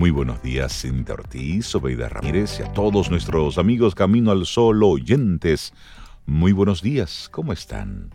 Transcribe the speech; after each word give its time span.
Muy 0.00 0.10
buenos 0.10 0.42
días, 0.42 0.80
Cintia 0.80 1.12
Ortiz, 1.12 1.66
Sobeida 1.66 2.08
Ramírez 2.08 2.58
y 2.58 2.62
a 2.62 2.72
todos 2.72 3.10
nuestros 3.10 3.58
amigos 3.58 3.94
Camino 3.94 4.30
al 4.30 4.46
Sol 4.46 4.82
oyentes. 4.82 5.74
Muy 6.24 6.52
buenos 6.52 6.80
días, 6.80 7.28
¿cómo 7.30 7.52
están? 7.52 8.08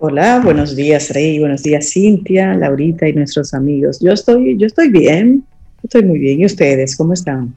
Hola, 0.00 0.42
buenos 0.44 0.76
días 0.76 1.08
Rey, 1.14 1.38
buenos 1.38 1.62
días 1.62 1.90
Cintia, 1.90 2.52
Laurita 2.52 3.08
y 3.08 3.14
nuestros 3.14 3.54
amigos. 3.54 4.00
Yo 4.00 4.12
estoy, 4.12 4.58
yo 4.58 4.66
estoy 4.66 4.90
bien, 4.90 5.46
estoy 5.82 6.02
muy 6.04 6.18
bien. 6.18 6.40
¿Y 6.40 6.44
ustedes 6.44 6.94
cómo 6.94 7.14
están? 7.14 7.56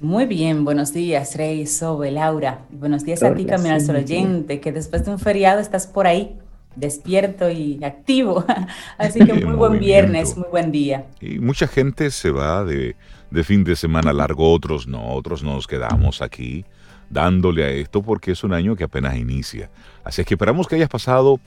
Muy 0.00 0.26
bien, 0.26 0.64
buenos 0.64 0.92
días 0.92 1.36
Rey, 1.36 1.64
Sobe, 1.64 2.10
Laura. 2.10 2.62
Buenos 2.72 3.04
días 3.04 3.22
a 3.22 3.32
ti, 3.36 3.44
Camino 3.44 3.72
al 3.72 3.82
Sol 3.82 3.94
oyente, 3.94 4.58
que 4.58 4.72
después 4.72 5.04
de 5.04 5.12
un 5.12 5.20
feriado 5.20 5.60
estás 5.60 5.86
por 5.86 6.08
ahí 6.08 6.36
despierto 6.76 7.50
y 7.50 7.82
activo. 7.82 8.44
Así 8.98 9.24
que 9.24 9.34
muy 9.34 9.54
buen 9.54 9.78
viernes, 9.78 10.36
muy 10.36 10.48
buen 10.50 10.70
día. 10.70 11.06
Y 11.20 11.38
mucha 11.38 11.66
gente 11.66 12.10
se 12.10 12.30
va 12.30 12.64
de, 12.64 12.96
de, 13.30 13.44
fin 13.44 13.64
de 13.64 13.76
semana 13.76 14.12
largo, 14.12 14.52
otros 14.52 14.86
no, 14.86 15.14
otros 15.14 15.42
nos 15.42 15.66
quedamos 15.66 16.22
aquí 16.22 16.64
dándole 17.08 17.64
a 17.64 17.70
esto 17.70 18.02
porque 18.02 18.32
es 18.32 18.44
un 18.44 18.52
año 18.52 18.76
que 18.76 18.84
apenas 18.84 19.16
inicia. 19.16 19.70
Así 20.04 20.20
es 20.20 20.26
que 20.26 20.34
esperamos 20.34 20.66
que 20.66 20.76
hayas 20.76 20.88
pasado 20.88 21.40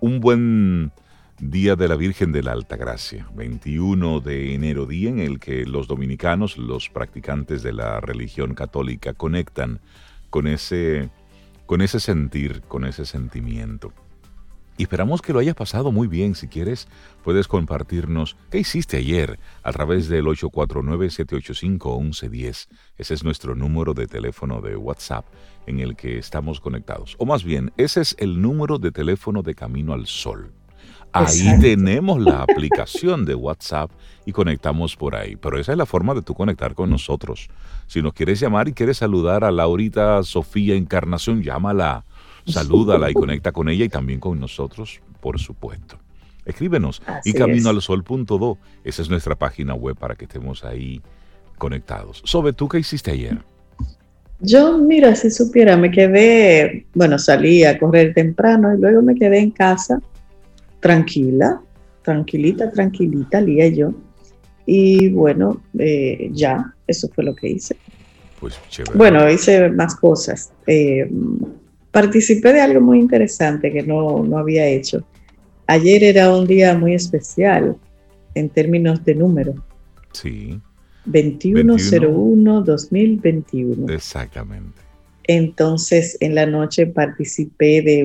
un 0.00 0.20
buen 0.20 0.92
Día 1.42 1.74
de 1.74 1.88
la 1.88 1.96
Virgen 1.96 2.30
de 2.30 2.40
la 2.40 2.52
Alta 2.52 2.76
Gracia, 2.76 3.26
21 3.34 4.20
de 4.20 4.54
enero, 4.54 4.86
día 4.86 5.08
en 5.08 5.18
el 5.18 5.40
que 5.40 5.66
los 5.66 5.88
dominicanos, 5.88 6.56
los 6.56 6.88
practicantes 6.88 7.64
de 7.64 7.72
la 7.72 8.00
religión 8.00 8.54
católica, 8.54 9.12
conectan 9.12 9.80
con 10.30 10.46
ese, 10.46 11.10
con 11.66 11.82
ese 11.82 11.98
sentir, 11.98 12.62
con 12.68 12.84
ese 12.84 13.04
sentimiento. 13.06 13.92
Y 14.82 14.86
esperamos 14.86 15.22
que 15.22 15.32
lo 15.32 15.38
hayas 15.38 15.54
pasado 15.54 15.92
muy 15.92 16.08
bien. 16.08 16.34
Si 16.34 16.48
quieres, 16.48 16.88
puedes 17.22 17.46
compartirnos 17.46 18.36
qué 18.50 18.58
hiciste 18.58 18.96
ayer 18.96 19.38
a 19.62 19.70
través 19.70 20.08
del 20.08 20.24
849-785-1110. 20.24 22.66
Ese 22.98 23.14
es 23.14 23.22
nuestro 23.22 23.54
número 23.54 23.94
de 23.94 24.08
teléfono 24.08 24.60
de 24.60 24.74
WhatsApp 24.74 25.24
en 25.68 25.78
el 25.78 25.94
que 25.94 26.18
estamos 26.18 26.58
conectados. 26.58 27.14
O 27.20 27.26
más 27.26 27.44
bien, 27.44 27.72
ese 27.76 28.00
es 28.00 28.16
el 28.18 28.42
número 28.42 28.78
de 28.78 28.90
teléfono 28.90 29.42
de 29.42 29.54
Camino 29.54 29.92
al 29.92 30.08
Sol. 30.08 30.52
Ahí 31.12 31.60
tenemos 31.60 32.20
la 32.20 32.42
aplicación 32.42 33.24
de 33.24 33.36
WhatsApp 33.36 33.92
y 34.26 34.32
conectamos 34.32 34.96
por 34.96 35.14
ahí. 35.14 35.36
Pero 35.36 35.60
esa 35.60 35.70
es 35.70 35.78
la 35.78 35.86
forma 35.86 36.12
de 36.12 36.22
tú 36.22 36.34
conectar 36.34 36.74
con 36.74 36.90
nosotros. 36.90 37.50
Si 37.86 38.02
nos 38.02 38.14
quieres 38.14 38.40
llamar 38.40 38.66
y 38.66 38.72
quieres 38.72 38.96
saludar 38.96 39.44
a 39.44 39.52
Laurita 39.52 40.20
Sofía 40.24 40.74
Encarnación, 40.74 41.40
llámala 41.40 42.04
salúdala 42.46 43.10
y 43.10 43.14
conecta 43.14 43.52
con 43.52 43.68
ella 43.68 43.84
y 43.84 43.88
también 43.88 44.20
con 44.20 44.38
nosotros, 44.38 45.00
por 45.20 45.38
supuesto. 45.38 45.98
Escríbenos 46.44 47.02
y 47.24 47.32
caminoalsol.do. 47.32 48.58
Esa 48.84 49.02
es 49.02 49.10
nuestra 49.10 49.36
página 49.36 49.74
web 49.74 49.96
para 49.96 50.14
que 50.14 50.24
estemos 50.24 50.64
ahí 50.64 51.00
conectados. 51.58 52.22
Sobe, 52.24 52.52
¿tú 52.52 52.68
qué 52.68 52.78
hiciste 52.80 53.12
ayer? 53.12 53.38
Yo, 54.40 54.76
mira, 54.76 55.14
si 55.14 55.30
supiera, 55.30 55.76
me 55.76 55.90
quedé, 55.92 56.86
bueno, 56.94 57.16
salí 57.16 57.62
a 57.62 57.78
correr 57.78 58.12
temprano 58.12 58.74
y 58.74 58.80
luego 58.80 59.00
me 59.00 59.14
quedé 59.14 59.38
en 59.38 59.52
casa, 59.52 60.02
tranquila, 60.80 61.60
tranquilita, 62.02 62.70
tranquilita, 62.72 63.40
lía 63.40 63.68
yo. 63.68 63.94
Y 64.66 65.10
bueno, 65.10 65.62
eh, 65.78 66.28
ya, 66.32 66.74
eso 66.88 67.08
fue 67.14 67.22
lo 67.22 67.36
que 67.36 67.50
hice. 67.50 67.76
Pues 68.40 68.58
chévere. 68.68 68.98
Bueno, 68.98 69.30
hice 69.30 69.68
más 69.70 69.94
cosas. 69.94 70.52
Eh, 70.66 71.08
participé 71.92 72.54
de 72.54 72.62
algo 72.62 72.80
muy 72.80 72.98
interesante 72.98 73.70
que 73.70 73.84
no, 73.84 74.26
había 74.36 74.66
hecho. 74.66 75.04
Ayer 75.68 76.02
era 76.02 76.34
un 76.34 76.44
día 76.46 76.76
muy 76.76 76.94
especial 76.94 77.76
en 78.34 78.48
términos 78.48 79.04
de 79.04 79.14
número. 79.14 79.54
Sí. 80.12 80.58
2101-2021. 81.06 83.92
Exactamente. 83.92 84.80
Entonces, 85.24 86.16
en 86.20 86.34
la 86.34 86.46
noche 86.46 86.86
participé 86.86 87.82
de 87.82 88.04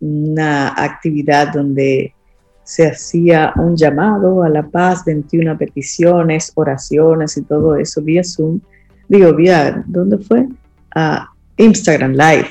una 0.00 0.68
actividad 0.68 1.52
donde 1.52 2.14
se 2.62 2.86
hacía 2.86 3.52
un 3.56 3.76
llamado 3.76 4.42
a 4.42 4.48
la 4.48 4.66
paz, 4.66 5.04
21 5.04 5.58
peticiones, 5.58 6.50
oraciones 6.54 7.36
y 7.36 7.42
todo 7.42 7.76
eso 7.76 8.00
vía 8.00 8.24
Zoom. 8.24 8.60
Digo, 9.08 9.34
vía, 9.34 9.84
¿dónde 9.86 10.16
fue? 10.18 10.48
A 10.94 11.28
Instagram 11.58 12.12
Live 12.12 12.48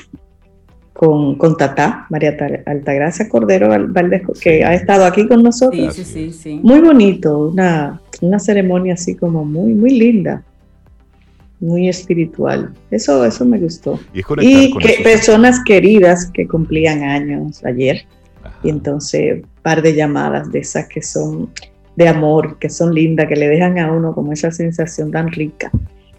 con, 0.94 1.34
con 1.34 1.56
Tatá, 1.56 2.06
María 2.08 2.34
Altagracia 2.64 3.28
Cordero 3.28 3.68
Valdez, 3.88 4.22
que 4.40 4.64
ha 4.64 4.72
estado 4.72 5.04
aquí 5.04 5.28
con 5.28 5.42
nosotros. 5.42 5.94
Sí, 5.94 6.04
sí, 6.04 6.32
sí, 6.32 6.60
Muy 6.62 6.80
bonito, 6.80 7.48
una, 7.48 8.00
una 8.22 8.38
ceremonia 8.38 8.94
así 8.94 9.14
como 9.14 9.44
muy, 9.44 9.74
muy 9.74 9.90
linda 9.90 10.42
muy 11.64 11.88
espiritual. 11.88 12.74
Eso, 12.90 13.24
eso 13.24 13.44
me 13.44 13.58
gustó. 13.58 13.98
Y, 14.12 14.76
que 14.78 15.02
personas 15.02 15.60
queridas 15.64 16.30
que 16.32 16.46
cumplían 16.46 17.02
años 17.02 17.64
ayer. 17.64 18.04
Y 18.62 18.68
entonces, 18.70 19.42
par 19.62 19.82
de 19.82 19.94
llamadas 19.94 20.50
de 20.52 20.58
esas 20.60 20.86
que 20.88 21.02
son 21.02 21.50
de 21.96 22.08
amor, 22.08 22.58
que 22.58 22.68
son 22.68 22.94
lindas, 22.94 23.28
que 23.28 23.36
le 23.36 23.48
dejan 23.48 23.78
a 23.78 23.92
uno 23.92 24.14
como 24.14 24.32
esa 24.32 24.50
sensación 24.50 25.10
tan 25.10 25.30
rica 25.32 25.70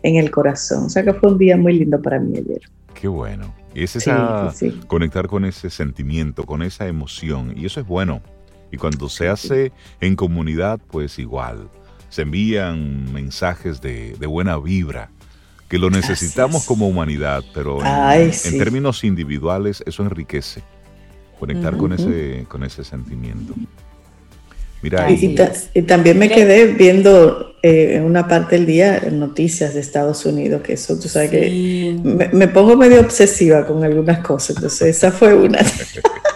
en 0.04 0.16
el 0.16 0.32
corazón. 0.32 0.86
O 0.86 0.90
sea 0.90 1.04
que 1.04 1.14
fue 1.14 1.32
un 1.32 1.38
día 1.38 1.58
muy 1.58 1.74
lindo 1.74 2.02
para 2.02 2.20
mí 2.20 2.38
ayer. 2.38 2.62
Qué 2.94 3.08
bueno. 3.08 3.54
Es 3.76 3.96
esa, 3.96 4.54
conectar 4.88 5.28
con 5.28 5.46
ese 5.46 5.70
sentimiento, 5.70 6.46
con 6.46 6.62
esa 6.62 6.88
emoción, 6.88 7.54
y 7.58 7.66
eso 7.66 7.82
es 7.82 7.88
bueno. 7.88 8.22
Y 8.72 8.78
cuando 8.78 9.10
se 9.10 9.28
hace 9.28 9.72
en 10.02 10.16
comunidad, 10.16 10.80
pues 10.90 11.20
igual, 11.20 11.70
se 12.10 12.24
envían 12.24 13.12
mensajes 13.14 13.82
de, 13.82 14.16
buena 14.28 14.58
vibra, 14.58 15.10
que 15.68 15.78
lo 15.78 15.90
necesitamos 15.90 16.66
como 16.66 16.88
humanidad, 16.88 17.44
pero 17.54 17.80
en, 17.84 18.32
términos 18.58 19.04
individuales 19.04 19.84
eso 19.86 20.04
enriquece, 20.04 20.64
conectar 21.40 21.76
con, 21.76 21.94
ese, 21.94 22.46
con 22.48 22.64
ese 22.64 22.84
sentimiento. 22.84 23.54
Mira, 24.86 25.10
y, 25.10 25.36
y, 25.74 25.82
también 25.82 26.20
me 26.20 26.30
quedé 26.30 26.68
viendo 26.68 27.56
eh, 27.64 27.96
en 27.96 28.04
una 28.04 28.28
parte 28.28 28.56
del 28.56 28.68
día 28.68 29.02
noticias 29.12 29.74
de 29.74 29.80
Estados 29.80 30.24
Unidos, 30.28 30.62
que 30.62 30.74
eso 30.74 31.00
tú 31.00 31.08
sabes 31.08 31.32
que 31.32 31.98
me, 32.04 32.48
pongo 32.50 32.78
medio 32.78 33.00
obsesiva 33.00 33.66
con 33.66 33.84
algunas 33.84 34.20
cosas, 34.20 34.58
entonces 34.58 34.96
esa 34.96 35.12
fue 35.12 35.34
una. 35.34 35.58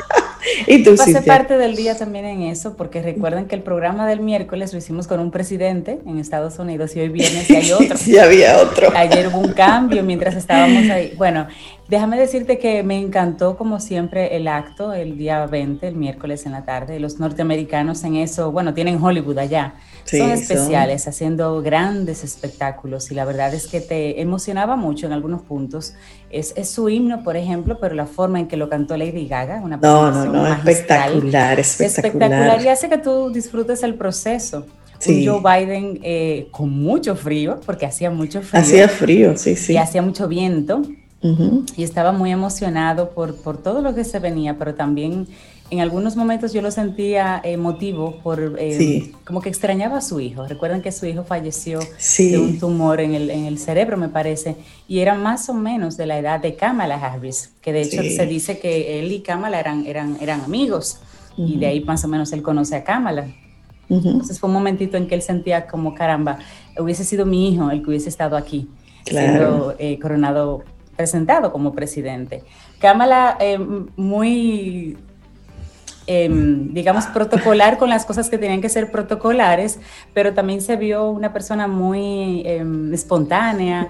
y 0.67 0.83
tú, 0.83 0.95
Pasé 0.95 1.21
parte 1.21 1.57
del 1.57 1.75
día 1.75 1.97
también 1.97 2.25
en 2.25 2.41
eso, 2.43 2.75
porque 2.75 3.01
recuerden 3.01 3.45
que 3.45 3.55
el 3.55 3.61
programa 3.61 4.07
del 4.07 4.19
miércoles 4.19 4.73
lo 4.73 4.79
hicimos 4.79 5.07
con 5.07 5.19
un 5.19 5.31
presidente 5.31 5.99
en 6.05 6.19
Estados 6.19 6.59
Unidos 6.59 6.95
y 6.95 7.01
hoy 7.01 7.09
viernes 7.09 7.49
y 7.49 7.55
hay 7.55 7.71
otro. 7.73 7.97
sí, 7.97 8.17
había 8.17 8.57
otro. 8.57 8.91
Ayer 8.95 9.27
hubo 9.27 9.39
un 9.39 9.53
cambio 9.53 10.03
mientras 10.03 10.35
estábamos 10.35 10.89
ahí. 10.89 11.13
Bueno, 11.17 11.47
déjame 11.87 12.17
decirte 12.17 12.59
que 12.59 12.83
me 12.83 12.99
encantó 12.99 13.57
como 13.57 13.79
siempre 13.79 14.35
el 14.35 14.47
acto 14.47 14.93
el 14.93 15.17
día 15.17 15.45
20, 15.45 15.87
el 15.87 15.95
miércoles 15.95 16.45
en 16.45 16.53
la 16.53 16.65
tarde. 16.65 16.99
Los 16.99 17.19
norteamericanos 17.19 18.03
en 18.03 18.15
eso, 18.15 18.51
bueno, 18.51 18.73
tienen 18.73 19.01
Hollywood 19.01 19.37
allá 19.37 19.73
son 20.05 20.31
especiales, 20.31 21.07
haciendo 21.07 21.61
grandes 21.61 22.23
espectáculos 22.23 23.11
y 23.11 23.15
la 23.15 23.25
verdad 23.25 23.53
es 23.53 23.67
que 23.67 23.81
te 23.81 24.21
emocionaba 24.21 24.75
mucho 24.75 25.05
en 25.05 25.13
algunos 25.13 25.41
puntos. 25.41 25.93
Es, 26.29 26.53
su 26.69 26.89
himno, 26.89 27.23
por 27.23 27.37
ejemplo, 27.37 27.77
pero 27.79 27.95
la 27.95 28.05
forma 28.05 28.39
en 28.39 28.47
que 28.47 28.57
lo 28.57 28.69
cantó 28.69 28.97
Lady 28.97 29.27
Gaga, 29.27 29.61
una 29.63 29.77
No, 29.77 30.11
no, 30.11 30.25
no, 30.25 30.47
espectacular, 30.47 31.59
espectacular. 31.59 31.59
Espectacular 31.59 32.61
y 32.61 32.67
hace 32.67 32.89
que 32.89 32.97
tú 32.97 33.31
disfrutes 33.31 33.83
el 33.83 33.95
proceso. 33.95 34.65
Sí. 34.99 35.25
Joe 35.25 35.39
Biden 35.39 35.99
eh, 36.03 36.49
con 36.51 36.69
mucho 36.69 37.15
frío, 37.15 37.59
porque 37.65 37.85
hacía 37.85 38.11
mucho 38.11 38.41
frío. 38.41 38.61
Hacía 38.61 38.89
frío, 38.89 39.37
sí, 39.37 39.55
sí. 39.55 39.73
Y 39.73 39.77
hacía 39.77 40.01
mucho 40.01 40.27
viento. 40.27 40.81
Y 41.75 41.83
estaba 41.83 42.13
muy 42.13 42.31
emocionado 42.31 43.09
por, 43.09 43.35
por 43.35 43.61
todo 43.61 43.81
lo 43.81 43.93
que 43.93 44.05
se 44.05 44.19
venía, 44.19 44.57
pero 44.57 44.75
también 44.75 45.27
en 45.71 45.81
algunos 45.81 46.15
momentos 46.15 46.53
yo 46.53 46.61
lo 46.61 46.71
sentía 46.71 47.39
emotivo 47.43 48.17
por 48.23 48.55
eh, 48.57 49.11
como 49.23 49.41
que 49.41 49.49
extrañaba 49.49 49.97
a 49.97 50.01
su 50.01 50.19
hijo. 50.19 50.45
Recuerden 50.47 50.81
que 50.81 50.91
su 50.91 51.05
hijo 51.05 51.23
falleció 51.23 51.79
de 52.17 52.37
un 52.37 52.59
tumor 52.59 52.99
en 53.01 53.13
el, 53.13 53.29
en 53.29 53.45
el, 53.45 53.59
cerebro, 53.59 53.97
me 53.97 54.09
parece, 54.09 54.55
y 54.87 54.99
era 54.99 55.15
más 55.15 55.47
o 55.49 55.53
menos 55.53 55.95
de 55.97 56.05
la 56.07 56.17
edad 56.17 56.39
de 56.39 56.55
Kamala 56.55 56.95
Harris, 56.95 57.51
que 57.61 57.71
de 57.71 57.81
hecho 57.81 58.01
se 58.01 58.25
dice 58.25 58.59
que 58.59 58.99
él 58.99 59.11
y 59.11 59.19
Kamala 59.19 59.59
eran, 59.59 59.85
eran, 59.85 60.17
eran 60.21 60.41
amigos, 60.41 60.99
y 61.37 61.57
de 61.57 61.67
ahí 61.67 61.81
más 61.81 62.03
o 62.03 62.07
menos 62.07 62.33
él 62.33 62.41
conoce 62.41 62.75
a 62.75 62.83
Kamala. 62.83 63.27
Entonces 63.89 64.39
fue 64.39 64.49
un 64.49 64.53
momentito 64.53 64.97
en 64.97 65.07
que 65.07 65.15
él 65.15 65.21
sentía 65.21 65.67
como, 65.67 65.95
caramba, 65.95 66.39
hubiese 66.77 67.03
sido 67.03 67.25
mi 67.25 67.49
hijo 67.49 67.71
el 67.71 67.81
que 67.81 67.89
hubiese 67.89 68.09
estado 68.09 68.37
aquí, 68.37 68.67
siendo 69.05 69.75
eh, 69.79 69.99
coronado, 69.99 70.63
presentado 70.95 71.51
como 71.51 71.73
presidente. 71.73 72.43
Kamala, 72.79 73.37
eh, 73.39 73.57
muy 73.95 74.97
Em, 76.11 76.73
digamos, 76.73 77.05
protocolar 77.05 77.77
con 77.77 77.87
las 77.87 78.03
cosas 78.03 78.31
que 78.31 78.39
tenían 78.39 78.61
que 78.61 78.69
ser 78.69 78.89
protocolares, 78.89 79.77
pero 80.11 80.33
también 80.33 80.59
se 80.59 80.75
vio 80.75 81.07
una 81.11 81.31
persona 81.31 81.67
muy 81.67 82.41
em, 82.47 82.91
espontánea, 82.91 83.89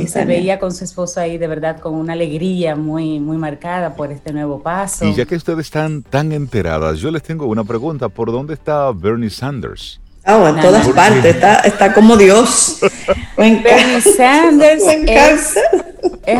y 0.00 0.06
se 0.06 0.24
veía 0.24 0.60
con 0.60 0.72
su 0.72 0.84
esposo 0.84 1.18
ahí 1.18 1.38
de 1.38 1.48
verdad 1.48 1.80
con 1.80 1.94
una 1.94 2.12
alegría 2.12 2.76
muy, 2.76 3.18
muy 3.18 3.36
marcada 3.36 3.96
por 3.96 4.12
este 4.12 4.32
nuevo 4.32 4.62
paso. 4.62 5.06
Y 5.06 5.14
ya 5.14 5.24
que 5.24 5.34
ustedes 5.34 5.66
están 5.66 6.04
tan 6.04 6.30
enteradas, 6.30 7.00
yo 7.00 7.10
les 7.10 7.24
tengo 7.24 7.46
una 7.46 7.64
pregunta, 7.64 8.08
¿por 8.08 8.30
dónde 8.30 8.54
está 8.54 8.92
Bernie 8.92 9.28
Sanders? 9.28 10.00
Ah, 10.24 10.48
en 10.48 10.60
todas 10.60 10.88
partes, 10.90 11.24
está, 11.24 11.56
está 11.62 11.92
como 11.92 12.16
Dios. 12.16 12.78
Bernie 13.36 14.00
Sanders 14.02 14.84
es, 14.84 15.54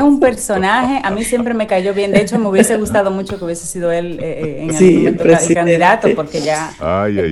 un 0.03 0.21
personaje, 0.21 1.01
a 1.03 1.11
mí 1.11 1.25
siempre 1.25 1.55
me 1.55 1.67
cayó 1.67 1.95
bien, 1.95 2.13
de 2.13 2.21
hecho 2.21 2.39
me 2.39 2.49
hubiese 2.49 2.77
gustado 2.77 3.11
mucho 3.11 3.39
que 3.39 3.45
hubiese 3.45 3.67
sido 3.67 3.91
él 3.93 4.19
eh, 4.21 4.59
en 4.63 4.75
sí, 4.75 5.07
el 5.07 5.55
candidato, 5.55 6.09
porque 6.15 6.41
ya, 6.41 6.73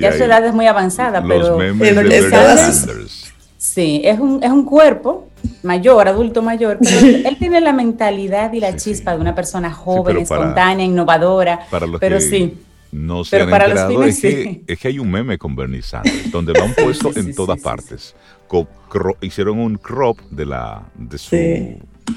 ya 0.00 0.12
su 0.12 0.22
edad 0.24 0.44
es 0.44 0.54
muy 0.54 0.66
avanzada, 0.66 1.22
pero 1.26 1.56
Bernie 1.56 2.30
Sanders, 2.30 3.32
sí, 3.56 4.02
es 4.04 4.18
un, 4.18 4.42
es 4.42 4.50
un 4.50 4.64
cuerpo 4.64 5.28
mayor, 5.62 6.08
adulto 6.08 6.42
mayor, 6.42 6.78
pero 6.80 6.98
él 7.00 7.36
tiene 7.38 7.60
la 7.60 7.72
mentalidad 7.72 8.52
y 8.52 8.60
la 8.60 8.76
chispa 8.76 9.14
de 9.14 9.20
una 9.20 9.34
persona 9.34 9.72
joven, 9.72 10.18
espontánea, 10.18 10.84
innovadora, 10.84 11.66
pero 12.00 12.20
sí. 12.20 12.56
no 12.92 13.24
se 13.24 13.40
han 13.40 13.48
enterado, 13.48 14.02
es, 14.04 14.20
que, 14.20 14.62
es 14.66 14.78
que 14.78 14.88
hay 14.88 14.98
un 14.98 15.10
meme 15.10 15.38
con 15.38 15.54
Bernie 15.56 15.82
Sanders, 15.82 16.30
donde 16.30 16.52
lo 16.52 16.64
han 16.64 16.74
puesto 16.74 17.10
en 17.16 17.34
todas 17.34 17.60
partes. 17.60 18.14
hicieron 19.20 19.58
un 19.58 19.76
crop 19.76 20.20
de 20.30 20.46
la 20.46 20.82
de 20.94 21.18
su, 21.18 21.36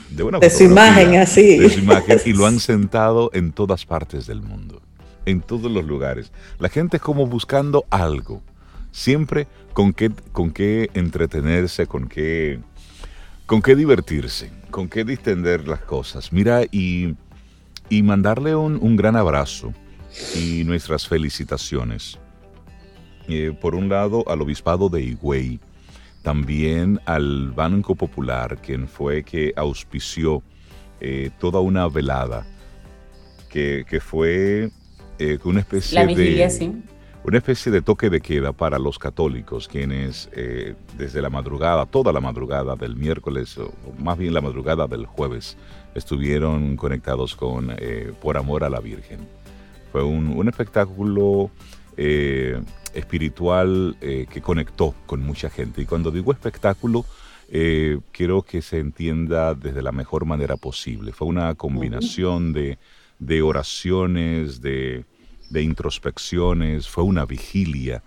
de 0.10 0.50
su 0.50 0.63
imagen 0.63 1.16
así. 1.16 1.57
De 1.57 1.69
su 1.69 1.80
imagen 1.80 2.19
y 2.25 2.34
lo 2.34 2.45
han 2.45 2.60
sentado 2.60 3.30
en 3.34 3.51
todas 3.51 3.86
partes 3.86 4.28
del 4.28 4.42
mundo, 4.42 4.81
en 5.25 5.42
todos 5.42 5.72
los 5.72 5.86
lugares. 5.86 6.31
La 6.60 6.69
gente 6.69 6.98
es 6.98 7.04
como 7.04 7.25
buscando 7.28 7.86
algo, 7.89 8.42
siempre 8.92 9.48
con 9.74 9.94
qué, 9.94 10.12
con 10.31 10.51
qué 10.51 10.89
entretenerse, 10.94 11.88
con 11.88 12.07
qué, 12.07 12.60
con 13.45 13.62
qué 13.62 13.75
divertirse, 13.75 14.51
con 14.72 14.89
qué 14.89 15.04
distender 15.04 15.68
las 15.68 15.81
cosas. 15.81 16.34
Mira, 16.34 16.63
y, 16.72 17.16
y 17.89 18.04
mandarle 18.04 18.56
un, 18.56 18.80
un 18.81 18.95
gran 18.95 19.16
abrazo 19.16 19.74
y 20.36 20.63
nuestras 20.63 21.07
felicitaciones. 21.07 22.18
Eh, 23.28 23.56
por 23.60 23.75
un 23.75 23.89
lado, 23.89 24.24
al 24.28 24.42
obispado 24.42 24.89
de 24.89 25.04
Higüey, 25.04 25.60
también 26.27 27.00
al 27.06 27.51
Banco 27.51 27.95
Popular, 27.95 28.57
quien 28.62 28.89
fue 28.89 29.24
que 29.24 29.53
auspició 29.56 30.44
eh, 31.00 31.29
toda 31.39 31.62
una 31.62 31.88
velada, 31.88 32.45
que, 33.50 33.85
fue 34.01 34.69
eh, 35.19 35.39
una 35.45 35.62
especie 35.62 36.06
de... 36.06 36.81
Una 37.24 37.38
especie 37.38 37.71
de 37.71 37.81
toque 37.81 38.09
de 38.09 38.19
queda 38.19 38.51
para 38.51 38.77
los 38.77 39.00
católicos, 39.00 39.69
quienes 39.69 40.29
desde 40.97 41.21
la 41.21 41.29
madrugada, 41.29 41.85
toda 41.85 42.12
la 42.12 42.19
madrugada 42.19 42.75
del 42.75 42.97
miércoles, 42.97 43.57
o 43.57 43.71
más 43.97 44.18
bien 44.18 44.33
la 44.33 44.41
madrugada 44.41 44.85
del 44.88 45.06
jueves, 45.06 45.57
estuvieron 45.95 46.75
conectados 46.75 47.35
con 47.38 47.74
Por 48.21 48.38
Amor 48.38 48.65
a 48.65 48.69
la 48.69 48.81
Virgen. 48.81 49.27
Fue 49.94 50.03
un, 50.03 50.47
espectáculo 50.47 51.51
eh, 51.97 52.62
espiritual 52.98 53.96
eh, 54.02 54.26
que 54.30 54.42
conectó 54.42 54.96
con 55.06 55.22
mucha 55.22 55.50
gente. 55.50 55.82
Y 55.82 55.86
cuando 55.86 56.12
digo 56.12 56.32
espectáculo, 56.32 57.06
eh, 57.50 58.00
quiero 58.12 58.42
que 58.42 58.62
se 58.62 58.80
entienda 58.80 59.54
desde 59.54 59.82
la 59.82 59.92
mejor 59.92 60.26
manera 60.26 60.58
posible. 60.58 61.14
Fue 61.14 61.28
una 61.28 61.54
combinación 61.56 62.54
de, 62.54 62.78
oraciones, 63.42 64.62
de, 64.62 65.06
introspecciones, 65.54 66.90
fue 66.90 67.04
una 67.04 67.26
vigilia 67.26 68.02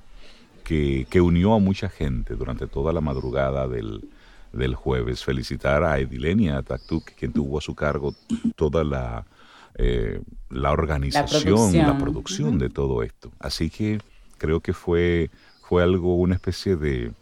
que, 0.65 1.07
unió 1.21 1.55
a 1.55 1.59
mucha 1.59 1.89
gente 1.89 2.35
durante 2.35 2.67
toda 2.67 2.93
la 2.93 3.01
madrugada 3.01 3.67
del, 3.67 4.03
jueves. 4.75 5.25
Felicitar 5.25 5.85
a 5.85 5.99
Edilenia 5.99 6.63
Taktuk, 6.63 7.13
quien 7.17 7.33
tuvo 7.33 7.59
a 7.59 7.61
su 7.61 7.75
cargo 7.75 8.15
toda 8.57 8.85
la, 8.85 9.25
eh, 9.77 10.21
la 10.51 10.73
organización, 10.73 11.77
la 11.77 11.97
producción, 11.97 12.59
de 12.59 12.69
todo 12.69 13.03
esto. 13.03 13.31
Así 13.39 13.71
que 13.71 14.01
creo 14.41 14.61
que 14.61 14.73
fue, 14.73 15.31
fue 15.63 15.83
algo, 15.83 16.17
una 16.17 16.35
especie 16.35 16.75
de... 16.75 17.13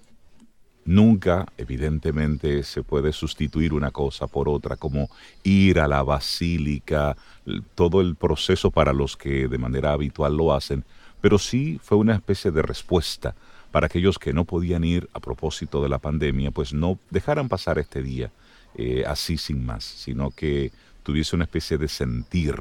Nunca, 0.84 1.46
evidentemente, 1.58 2.62
se 2.62 2.82
puede 2.82 3.12
sustituir 3.12 3.74
una 3.74 3.90
cosa 3.90 4.26
por 4.26 4.48
otra, 4.48 4.76
como 4.76 5.10
ir 5.42 5.80
a 5.80 5.88
la 5.88 6.02
basílica, 6.02 7.14
todo 7.74 8.00
el 8.00 8.14
proceso 8.16 8.70
para 8.70 8.94
los 8.94 9.14
que 9.14 9.48
de 9.48 9.58
manera 9.58 9.92
habitual 9.92 10.34
lo 10.34 10.54
hacen, 10.54 10.86
pero 11.20 11.38
sí 11.38 11.78
fue 11.82 11.98
una 11.98 12.14
especie 12.14 12.52
de 12.52 12.62
respuesta 12.62 13.34
para 13.70 13.86
aquellos 13.86 14.18
que 14.18 14.32
no 14.32 14.46
podían 14.46 14.82
ir 14.82 15.10
a 15.12 15.20
propósito 15.20 15.82
de 15.82 15.90
la 15.90 15.98
pandemia, 15.98 16.52
pues 16.52 16.72
no 16.72 16.98
dejaran 17.10 17.50
pasar 17.50 17.78
este 17.78 18.02
día 18.02 18.30
eh, 18.74 19.04
así 19.06 19.36
sin 19.36 19.66
más, 19.66 19.84
sino 19.84 20.30
que 20.30 20.72
tuviese 21.02 21.36
una 21.36 21.44
especie 21.44 21.76
de 21.76 21.88
sentir 21.88 22.54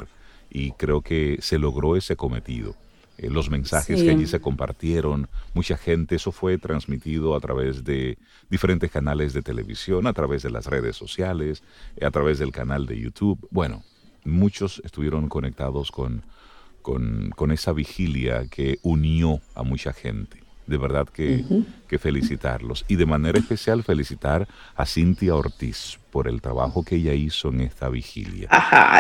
y 0.50 0.72
creo 0.72 1.02
que 1.02 1.38
se 1.42 1.60
logró 1.60 1.96
ese 1.96 2.18
cometido. 2.18 2.76
Eh, 3.18 3.30
los 3.30 3.50
mensajes 3.50 4.04
que 4.04 4.12
allí 4.12 4.28
se 4.28 4.40
compartieron, 4.40 5.28
mucha 5.54 5.78
gente, 5.78 6.16
eso 6.16 6.32
fue 6.32 6.58
transmitido 6.58 7.36
a 7.36 7.40
través 7.40 7.84
de 7.84 8.18
diferentes 8.50 8.92
canales 8.92 9.34
de 9.34 9.42
televisión, 9.42 10.08
a 10.08 10.14
través 10.14 10.44
de 10.44 10.52
las 10.52 10.68
redes 10.68 10.96
sociales, 10.96 11.64
eh, 11.96 12.06
a 12.06 12.12
través 12.12 12.40
del 12.40 12.52
canal 12.52 12.86
de 12.86 13.00
YouTube. 13.00 13.48
Bueno, 13.52 13.84
muchos 14.24 14.82
estuvieron 14.86 15.30
conectados 15.30 15.92
con, 15.92 16.24
con, 16.82 17.32
con 17.32 17.52
esa 17.52 17.74
vigilia 17.74 18.48
que 18.48 18.80
unió 18.84 19.42
a 19.56 19.64
mucha 19.64 19.94
gente 19.94 20.47
de 20.68 20.78
verdad 20.78 21.08
que, 21.08 21.44
felicitarlos. 22.00 22.86
Y 22.88 22.96
de 22.96 23.06
manera 23.06 23.40
especial 23.40 23.84
felicitar 23.84 24.48
a 24.76 24.86
Cintia 24.86 25.36
Ortiz 25.36 26.00
por 26.12 26.28
el 26.28 26.42
trabajo 26.42 26.84
que 26.84 26.96
ella 26.96 27.14
hizo 27.14 27.50
en 27.50 27.62
esta 27.62 27.90
vigilia. 27.90 28.50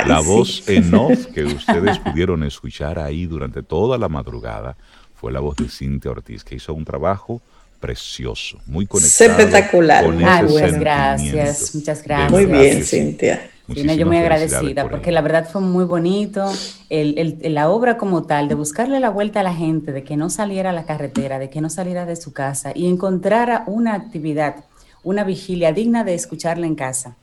la 0.07 0.21
voz 0.21 0.67
en 0.67 0.93
off 0.95 1.27
que 1.27 1.43
ustedes 1.43 1.99
pudieron 1.99 2.43
escuchar 2.43 2.97
ahí 2.99 3.25
durante 3.25 3.61
toda 3.61 3.97
la 3.97 4.07
madrugada 4.09 4.77
fue 5.13 5.31
la 5.31 5.39
voz 5.39 5.57
de 5.57 5.67
Cintia 5.67 6.11
Ortiz, 6.11 6.43
que 6.43 6.55
hizo 6.55 6.73
un 6.73 6.85
trabajo 6.85 7.41
precioso, 7.79 8.59
muy 8.65 8.85
conectado. 8.85 9.31
Espectacular. 9.31 10.05
Con 10.05 10.17
muchas 10.17 10.79
gracias, 10.79 11.75
muchas 11.75 12.03
gracias. 12.03 12.31
Muy 12.31 12.45
bien, 12.45 12.83
Cintia 12.83 13.49
yo 13.67 14.05
muy 14.05 14.17
agradecida 14.17 14.89
porque 14.89 15.11
la 15.11 15.21
verdad 15.21 15.47
fue 15.49 15.61
muy 15.61 15.85
bonito 15.85 16.51
el, 16.89 17.37
la 17.41 17.69
obra 17.69 17.97
como 17.97 18.23
tal, 18.23 18.47
de 18.47 18.55
buscarle 18.55 18.99
la 18.99 19.09
vuelta 19.09 19.41
a 19.41 19.43
la 19.43 19.53
gente, 19.53 19.91
de 19.91 20.03
que 20.03 20.15
no 20.15 20.29
saliera 20.29 20.69
a 20.69 20.73
la 20.73 20.85
carretera, 20.85 21.39
de 21.39 21.49
que 21.49 21.61
no 21.61 21.69
saliera 21.69 22.05
de 22.05 22.15
su 22.15 22.31
casa 22.33 22.71
y 22.73 22.87
encontrara 22.87 23.63
una 23.67 23.93
actividad, 23.93 24.63
una 25.03 25.23
vigilia 25.23 25.73
digna 25.73 26.03
de 26.03 26.13
escucharla 26.13 26.65
en 26.65 26.75
casa. 26.75 27.17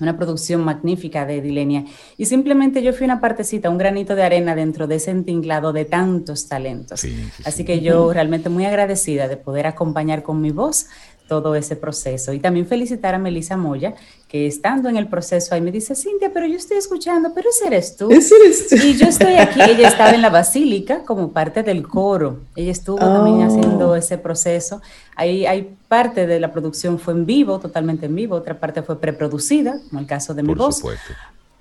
Una 0.00 0.16
producción 0.16 0.64
magnífica 0.64 1.26
de 1.26 1.40
Dilenia. 1.40 1.84
Y 2.16 2.26
simplemente 2.26 2.82
yo 2.82 2.92
fui 2.92 3.04
una 3.04 3.20
partecita, 3.20 3.70
un 3.70 3.78
granito 3.78 4.16
de 4.16 4.22
arena 4.22 4.54
dentro 4.54 4.86
de 4.86 4.96
ese 4.96 5.10
entinglado 5.10 5.72
de 5.72 5.84
tantos 5.84 6.48
talentos. 6.48 7.02
Así 7.44 7.64
que 7.64 7.80
yo 7.80 8.12
realmente 8.12 8.48
muy 8.48 8.64
agradecida 8.64 9.28
de 9.28 9.36
poder 9.36 9.66
acompañar 9.66 10.22
con 10.22 10.40
mi 10.40 10.50
voz 10.50 10.86
todo 11.30 11.54
ese 11.54 11.76
proceso. 11.76 12.32
Y 12.32 12.40
también 12.40 12.66
felicitar 12.66 13.14
a 13.14 13.18
Melissa 13.20 13.56
Moya, 13.56 13.94
que 14.26 14.48
estando 14.48 14.88
en 14.88 14.96
el 14.96 15.06
proceso 15.06 15.54
ahí 15.54 15.60
me 15.60 15.70
dice, 15.70 15.94
Cintia, 15.94 16.32
pero 16.34 16.44
yo 16.44 16.56
estoy 16.56 16.76
escuchando, 16.76 17.30
pero 17.32 17.48
ese 17.48 17.68
eres 17.68 17.96
tú. 17.96 18.10
Ese 18.10 18.34
eres 18.34 18.68
tú. 18.68 18.74
Y 18.74 18.96
yo 18.96 19.06
estoy 19.06 19.34
aquí, 19.34 19.60
ella 19.62 19.86
estaba 19.86 20.10
en 20.10 20.22
la 20.22 20.28
basílica 20.28 21.04
como 21.04 21.30
parte 21.30 21.62
del 21.62 21.86
coro. 21.86 22.40
Ella 22.56 22.72
estuvo 22.72 22.98
también 22.98 23.42
oh. 23.42 23.46
haciendo 23.46 23.94
ese 23.94 24.18
proceso. 24.18 24.82
Ahí 25.14 25.46
hay 25.46 25.72
parte 25.86 26.26
de 26.26 26.40
la 26.40 26.50
producción 26.50 26.98
fue 26.98 27.14
en 27.14 27.26
vivo, 27.26 27.60
totalmente 27.60 28.06
en 28.06 28.16
vivo, 28.16 28.34
otra 28.34 28.58
parte 28.58 28.82
fue 28.82 29.00
preproducida, 29.00 29.78
como 29.88 30.00
el 30.00 30.08
caso 30.08 30.34
de 30.34 30.42
mi 30.42 30.52
por 30.52 30.72
Supuesto. 30.72 31.12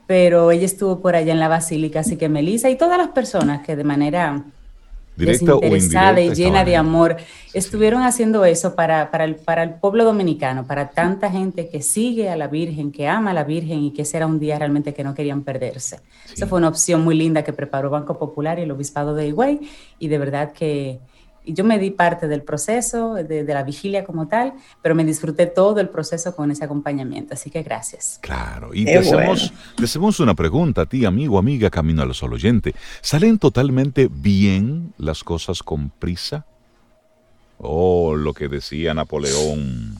Pero 0.08 0.50
ella 0.50 0.65
estuvo 0.65 1.00
por 1.00 1.15
allá 1.15 1.32
en 1.32 1.39
la 1.39 1.48
basílica, 1.48 2.00
así 2.00 2.17
que 2.17 2.27
Melissa 2.27 2.72
y 2.72 2.75
todas 2.75 2.98
las 2.98 3.10
personas 3.10 3.63
que 3.63 3.75
de 3.75 3.84
manera 3.84 4.46
desinteresada 5.25 6.21
y 6.21 6.33
llena 6.33 6.63
de 6.63 6.75
amor, 6.75 7.17
estuvieron 7.53 8.03
haciendo 8.03 8.45
eso 8.45 8.75
para, 8.75 9.11
para, 9.11 9.25
el, 9.25 9.35
para 9.35 9.63
el 9.63 9.75
pueblo 9.75 10.03
dominicano, 10.03 10.65
para 10.65 10.89
tanta 10.89 11.29
gente 11.29 11.69
que 11.69 11.81
sigue 11.81 12.29
a 12.29 12.35
la 12.35 12.47
Virgen, 12.47 12.91
que 12.91 13.07
ama 13.07 13.31
a 13.31 13.33
la 13.33 13.43
Virgen 13.43 13.83
y 13.83 13.91
que 13.91 14.03
ese 14.03 14.17
era 14.17 14.27
un 14.27 14.39
día 14.39 14.57
realmente 14.57 14.93
que 14.93 15.03
no 15.03 15.13
querían 15.13 15.43
perderse. 15.43 15.99
Esa 16.33 16.47
fue 16.47 16.59
una 16.59 16.69
opción 16.69 17.03
muy 17.03 17.15
linda 17.15 17.43
que 17.43 17.53
preparó 17.53 17.89
Banco 17.89 18.17
Popular 18.17 18.59
y 18.59 18.63
el 18.63 18.71
Obispado 18.71 19.15
de 19.15 19.27
Higüey 19.27 19.59
y 19.99 20.07
de 20.07 20.17
verdad 20.17 20.51
que 20.53 20.99
yo 21.46 21.63
me 21.63 21.79
di 21.79 21.91
parte 21.91 22.27
del 22.27 22.43
proceso, 22.43 23.15
de, 23.15 23.43
la 23.43 23.63
vigilia 23.63 24.03
como 24.03 24.27
tal, 24.27 24.53
pero 24.81 24.96
me 24.96 25.03
disfruté 25.03 25.46
todo 25.46 25.79
el 25.79 25.89
proceso 25.89 26.36
con 26.36 26.51
ese 26.51 26.65
acompañamiento. 26.65 27.34
Así 27.34 27.50
que 27.50 27.63
gracias. 27.63 28.19
Claro. 28.22 28.72
Y 28.74 28.86
te 28.86 28.98
hacemos, 28.98 30.19
una 30.19 30.36
pregunta 30.36 30.81
a 30.81 30.86
ti, 30.86 31.05
amigo, 31.05 31.38
amiga, 31.38 31.69
camino 31.69 32.01
a 32.01 32.05
los 32.05 32.17
solo 32.17 32.36
oyente. 32.36 32.75
¿Salen 33.01 33.39
totalmente 33.39 34.10
bien 34.12 34.93
las 34.98 35.24
cosas 35.24 35.63
con 35.63 35.89
prisa? 35.89 36.46
Oh, 37.58 38.15
lo 38.15 38.34
que 38.34 38.48
decía 38.48 38.93
Napoleón. 38.93 39.98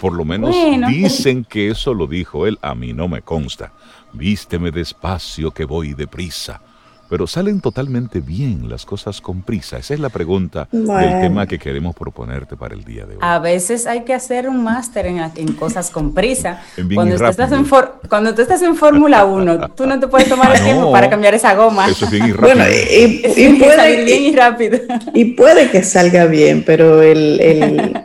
Por 0.00 0.12
lo 0.12 0.24
menos 0.24 0.54
dicen 0.88 1.44
que 1.44 1.70
eso 1.70 1.94
lo 1.94 2.06
dijo 2.06 2.46
él. 2.46 2.58
A 2.62 2.74
mí 2.74 2.92
no 2.92 3.08
me 3.08 3.22
consta. 3.22 3.72
Vísteme 4.12 4.70
despacio 4.70 5.50
que 5.50 5.64
voy 5.64 5.94
deprisa 5.94 6.62
pero 7.10 7.26
salen 7.26 7.60
totalmente 7.60 8.20
bien 8.20 8.68
las 8.68 8.86
cosas 8.86 9.20
con 9.20 9.42
prisa. 9.42 9.78
Esa 9.78 9.94
es 9.94 10.00
la 10.00 10.10
pregunta 10.10 10.68
del 10.70 11.20
tema 11.20 11.44
que 11.44 11.58
queremos 11.58 11.96
proponerte 11.96 12.56
para 12.56 12.72
el 12.72 12.84
día 12.84 13.04
de 13.04 13.14
hoy. 13.14 13.20
A 13.20 13.40
veces 13.40 13.88
hay 13.88 14.04
que 14.04 14.14
hacer 14.14 14.48
un 14.48 14.62
máster 14.62 15.06
en, 15.06 15.52
cosas 15.54 15.90
con 15.90 16.14
prisa. 16.14 16.62
cuando, 16.94 17.16
tú 17.16 17.24
estás 17.24 17.50
en 17.50 17.66
cuando 18.08 18.32
tú 18.32 18.42
estás 18.42 18.62
en 18.62 18.76
Fórmula 18.76 19.24
1, 19.24 19.70
tú 19.70 19.86
no 19.86 19.98
te 19.98 20.06
puedes 20.06 20.28
tomar 20.28 20.54
el 20.54 20.60
ah, 20.60 20.64
tiempo 20.64 20.92
para 20.92 21.10
cambiar 21.10 21.34
esa 21.34 21.52
goma. 21.56 21.88
Eso 21.88 22.04
es 22.04 22.12
bien 22.12 22.28
y 22.28 22.32
rápido. 22.32 22.54
Bueno, 22.54 22.64
y, 22.70 23.58
puede, 23.58 24.04
bien 24.04 24.22
y 24.22 24.36
rápido. 24.36 24.78
Y 25.12 25.24
puede 25.32 25.68
que 25.68 25.82
salga 25.82 26.26
bien, 26.26 26.62
pero 26.64 27.02
el, 27.02 28.00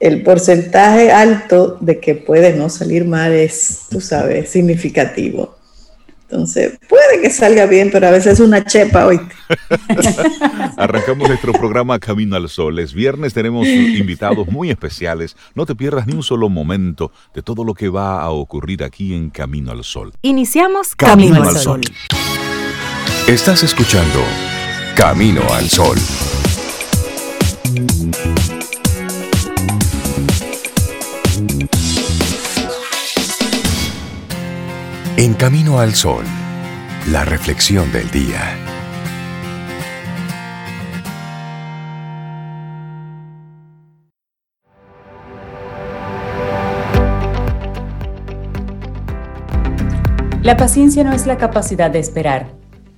el 0.00 0.22
porcentaje 0.24 1.12
alto 1.12 1.78
de 1.80 2.00
que 2.00 2.16
puede 2.16 2.54
no 2.54 2.68
salir 2.70 3.04
mal 3.04 3.32
es, 3.32 3.82
tú 3.88 4.00
sabes, 4.00 4.50
significativo. 4.50 5.61
Entonces, 6.32 6.78
puede 6.88 7.20
que 7.20 7.28
salga 7.28 7.66
bien, 7.66 7.90
pero 7.92 8.06
a 8.06 8.10
veces 8.10 8.32
es 8.34 8.40
una 8.40 8.64
chepa 8.64 9.04
hoy. 9.04 9.20
Arrancamos 10.78 11.28
nuestro 11.28 11.52
programa 11.52 11.98
Camino 11.98 12.36
al 12.36 12.48
Sol. 12.48 12.78
Es 12.78 12.94
viernes, 12.94 13.34
tenemos 13.34 13.66
invitados 13.66 14.48
muy 14.48 14.70
especiales. 14.70 15.36
No 15.54 15.66
te 15.66 15.74
pierdas 15.74 16.06
ni 16.06 16.14
un 16.14 16.22
solo 16.22 16.48
momento 16.48 17.12
de 17.34 17.42
todo 17.42 17.64
lo 17.64 17.74
que 17.74 17.90
va 17.90 18.22
a 18.22 18.30
ocurrir 18.30 18.82
aquí 18.82 19.14
en 19.14 19.28
Camino 19.28 19.72
al 19.72 19.84
Sol. 19.84 20.14
Iniciamos 20.22 20.94
Camino, 20.96 21.42
al 21.42 21.54
Sol. 21.54 21.82
Estás 23.28 23.62
escuchando 23.62 24.20
Camino 24.96 25.42
al 25.52 25.68
Sol. 25.68 25.98
En 35.22 35.34
Camino 35.34 35.78
al 35.78 35.94
Sol, 35.94 36.24
la 37.12 37.24
reflexión 37.24 37.92
del 37.92 38.10
día. 38.10 38.56
La 50.42 50.56
paciencia 50.56 51.04
no 51.04 51.12
es 51.12 51.28
la 51.28 51.38
capacidad 51.38 51.88
de 51.88 52.00
esperar. 52.00 52.48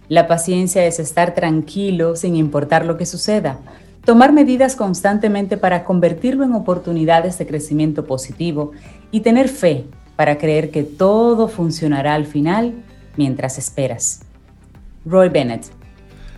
La 0.09 0.27
paciencia 0.27 0.87
es 0.87 0.99
estar 0.99 1.35
tranquilo 1.35 2.17
sin 2.17 2.37
importar 2.37 2.87
lo 2.87 2.97
que 2.97 3.05
suceda, 3.05 3.59
tomar 4.07 4.33
medidas 4.33 4.77
constantemente 4.77 5.59
para 5.59 5.85
convertirlo 5.85 6.45
en 6.45 6.55
oportunidades 6.55 7.37
de 7.37 7.47
crecimiento 7.47 8.07
positivo 8.07 8.73
y 9.11 9.21
tener 9.21 9.51
fe 9.51 9.85
para 10.17 10.39
creer 10.39 10.71
que 10.71 10.83
todo 10.83 11.49
funcionará 11.49 12.15
al 12.15 12.27
final 12.27 12.75
mientras 13.17 13.59
esperas. 13.59 14.23
Roy 15.05 15.29
Bennett. 15.29 15.67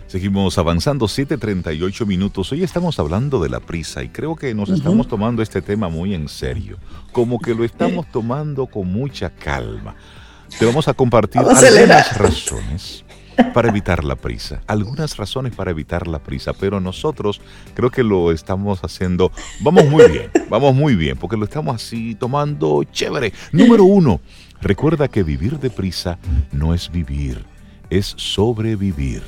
Seguimos 0.07 0.57
avanzando, 0.57 1.05
7.38 1.05 2.05
minutos. 2.05 2.51
Hoy 2.53 2.63
estamos 2.63 2.97
hablando 2.97 3.41
de 3.41 3.49
la 3.49 3.59
prisa 3.59 4.03
y 4.03 4.09
creo 4.09 4.35
que 4.35 4.53
nos 4.53 4.69
estamos 4.69 5.07
tomando 5.07 5.41
este 5.41 5.61
tema 5.61 5.89
muy 5.89 6.13
en 6.13 6.29
serio, 6.29 6.77
como 7.11 7.39
que 7.39 7.53
lo 7.53 7.65
estamos 7.65 8.05
tomando 8.11 8.67
con 8.67 8.91
mucha 8.91 9.29
calma. 9.29 9.95
Te 10.57 10.65
vamos 10.65 10.87
a 10.87 10.93
compartir 10.93 11.41
algunas 11.41 12.17
razones 12.17 13.03
para 13.53 13.69
evitar 13.69 14.03
la 14.03 14.15
prisa, 14.15 14.61
algunas 14.67 15.17
razones 15.17 15.55
para 15.55 15.71
evitar 15.71 16.07
la 16.07 16.19
prisa, 16.19 16.53
pero 16.53 16.79
nosotros 16.79 17.41
creo 17.73 17.89
que 17.89 18.03
lo 18.03 18.31
estamos 18.31 18.79
haciendo, 18.83 19.31
vamos 19.61 19.85
muy 19.85 20.07
bien, 20.09 20.31
vamos 20.49 20.75
muy 20.75 20.95
bien, 20.95 21.17
porque 21.17 21.37
lo 21.37 21.45
estamos 21.45 21.75
así 21.75 22.15
tomando 22.15 22.83
chévere. 22.83 23.33
Número 23.51 23.83
uno, 23.83 24.21
recuerda 24.61 25.07
que 25.07 25.23
vivir 25.23 25.59
deprisa 25.59 26.17
no 26.51 26.73
es 26.73 26.91
vivir, 26.91 27.43
es 27.89 28.13
sobrevivir. 28.17 29.23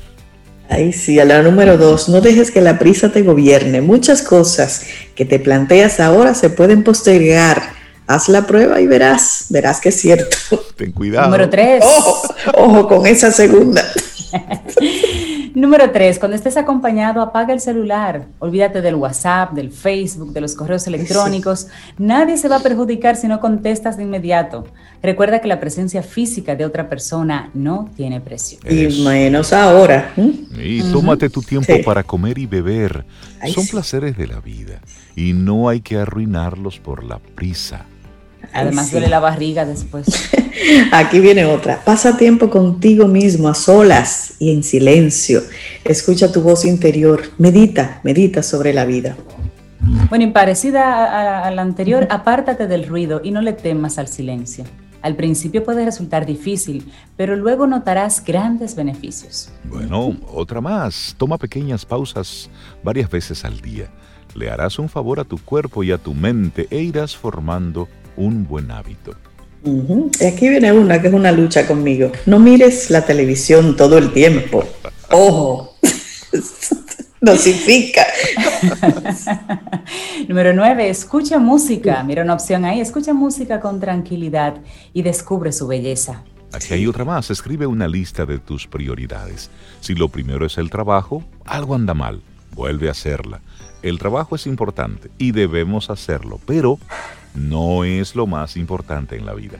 Ahí 0.68 0.92
sí, 0.92 1.18
a 1.18 1.24
la 1.24 1.42
número 1.42 1.76
dos, 1.76 2.08
no 2.08 2.20
dejes 2.20 2.52
que 2.52 2.60
la 2.60 2.78
prisa 2.78 3.10
te 3.10 3.22
gobierne. 3.22 3.80
Muchas 3.80 4.22
cosas 4.22 4.86
que 5.16 5.24
te 5.24 5.40
planteas 5.40 5.98
ahora 5.98 6.32
se 6.34 6.48
pueden 6.48 6.84
postergar 6.84 7.79
haz 8.10 8.28
la 8.28 8.46
prueba 8.46 8.80
y 8.80 8.86
verás, 8.86 9.46
verás 9.50 9.80
que 9.80 9.90
es 9.90 10.00
cierto. 10.00 10.36
Ten 10.76 10.90
cuidado. 10.92 11.26
Número 11.26 11.48
tres. 11.48 11.84
Ojo, 12.54 12.88
con 12.88 13.06
esa 13.06 13.30
segunda. 13.30 13.84
Número 15.54 15.90
tres, 15.90 16.18
cuando 16.18 16.36
estés 16.36 16.56
acompañado, 16.56 17.20
apaga 17.20 17.52
el 17.52 17.60
celular. 17.60 18.26
Olvídate 18.38 18.82
del 18.82 18.94
WhatsApp, 18.94 19.52
del 19.52 19.70
Facebook, 19.72 20.32
de 20.32 20.40
los 20.40 20.54
correos 20.54 20.86
electrónicos. 20.86 21.66
Nadie 21.98 22.36
se 22.36 22.48
va 22.48 22.56
a 22.56 22.60
perjudicar 22.60 23.16
si 23.16 23.26
no 23.26 23.40
contestas 23.40 23.96
de 23.96 24.04
inmediato. 24.04 24.64
Recuerda 25.02 25.40
que 25.40 25.48
la 25.48 25.58
presencia 25.58 26.02
física 26.02 26.54
de 26.54 26.64
otra 26.64 26.88
persona 26.88 27.50
no 27.52 27.90
tiene 27.96 28.20
precio. 28.20 28.58
Y 28.68 29.02
menos 29.02 29.52
ahora. 29.52 30.12
Y 30.16 30.82
tómate 30.92 31.28
tu 31.30 31.42
tiempo 31.42 31.74
para 31.84 32.04
comer 32.04 32.38
y 32.38 32.46
beber. 32.46 33.04
Son 33.52 33.66
placeres 33.66 34.16
de 34.16 34.28
la 34.28 34.40
vida 34.40 34.80
y 35.16 35.32
no 35.32 35.68
hay 35.68 35.80
que 35.80 35.98
arruinarlos 35.98 36.78
por 36.78 37.04
la 37.04 37.18
prisa. 37.18 37.86
Además 38.52 38.90
duele 38.90 39.08
la 39.08 39.20
barriga 39.20 39.64
después. 39.64 40.06
Aquí 40.92 41.20
viene 41.20 41.44
otra. 41.44 41.82
Pasa 41.84 42.16
tiempo 42.16 42.50
contigo 42.50 43.06
mismo, 43.06 43.48
a 43.48 43.54
solas 43.54 44.34
y 44.38 44.52
en 44.52 44.62
silencio. 44.62 45.42
Escucha 45.84 46.32
tu 46.32 46.42
voz 46.42 46.64
interior. 46.64 47.22
Medita, 47.38 48.00
medita 48.02 48.42
sobre 48.42 48.72
la 48.72 48.84
vida. 48.84 49.16
Bueno, 50.08 50.24
y 50.24 50.30
parecida 50.30 51.46
a, 51.46 51.50
la 51.50 51.62
anterior, 51.62 52.06
apártate 52.10 52.66
del 52.66 52.86
ruido 52.86 53.20
y 53.24 53.30
no 53.30 53.40
le 53.40 53.52
temas 53.52 53.98
al 53.98 54.08
silencio. 54.08 54.64
Al 55.02 55.16
principio 55.16 55.64
puede 55.64 55.84
resultar 55.86 56.26
difícil, 56.26 56.92
pero 57.16 57.34
luego 57.34 57.66
notarás 57.66 58.22
grandes 58.22 58.76
beneficios. 58.76 59.50
Bueno, 59.64 60.16
otra 60.30 60.60
más. 60.60 61.14
Toma 61.16 61.38
pequeñas 61.38 61.86
pausas 61.86 62.50
varias 62.82 63.08
veces 63.08 63.44
al 63.46 63.60
día. 63.62 63.90
Le 64.34 64.50
harás 64.50 64.78
un 64.78 64.90
favor 64.90 65.18
a 65.18 65.24
tu 65.24 65.38
cuerpo 65.38 65.82
y 65.82 65.90
a 65.90 65.98
tu 65.98 66.12
mente 66.12 66.68
e 66.70 66.82
irás 66.82 67.16
formando 67.16 67.88
un 68.20 68.46
buen 68.46 68.70
hábito. 68.70 69.14
Aquí 70.26 70.48
viene 70.48 70.72
una 70.72 71.00
que 71.00 71.08
es 71.08 71.14
una 71.14 71.32
lucha 71.32 71.66
conmigo. 71.66 72.12
No 72.26 72.38
mires 72.38 72.90
la 72.90 73.04
televisión 73.04 73.76
todo 73.76 73.98
el 73.98 74.12
tiempo. 74.12 74.64
Ojo. 75.10 75.74
Nosifica. 77.20 78.06
Número 80.28 80.54
9. 80.54 80.88
Escucha 80.88 81.38
música. 81.38 82.02
Mira 82.04 82.22
una 82.22 82.34
opción 82.34 82.64
ahí. 82.64 82.80
Escucha 82.80 83.12
música 83.12 83.60
con 83.60 83.80
tranquilidad 83.80 84.56
y 84.94 85.02
descubre 85.02 85.52
su 85.52 85.66
belleza. 85.66 86.22
Aquí 86.52 86.74
hay 86.74 86.86
otra 86.86 87.04
más. 87.04 87.30
Escribe 87.30 87.66
una 87.66 87.88
lista 87.88 88.24
de 88.24 88.38
tus 88.38 88.66
prioridades. 88.66 89.50
Si 89.80 89.94
lo 89.94 90.08
primero 90.08 90.46
es 90.46 90.56
el 90.58 90.70
trabajo, 90.70 91.22
algo 91.44 91.74
anda 91.74 91.94
mal. 91.94 92.22
Vuelve 92.54 92.88
a 92.88 92.92
hacerla. 92.92 93.40
El 93.82 93.98
trabajo 93.98 94.36
es 94.36 94.46
importante 94.46 95.10
y 95.18 95.32
debemos 95.32 95.88
hacerlo, 95.90 96.38
pero 96.46 96.78
no 97.34 97.84
es 97.84 98.14
lo 98.14 98.26
más 98.26 98.56
importante 98.56 99.16
en 99.16 99.26
la 99.26 99.34
vida. 99.34 99.58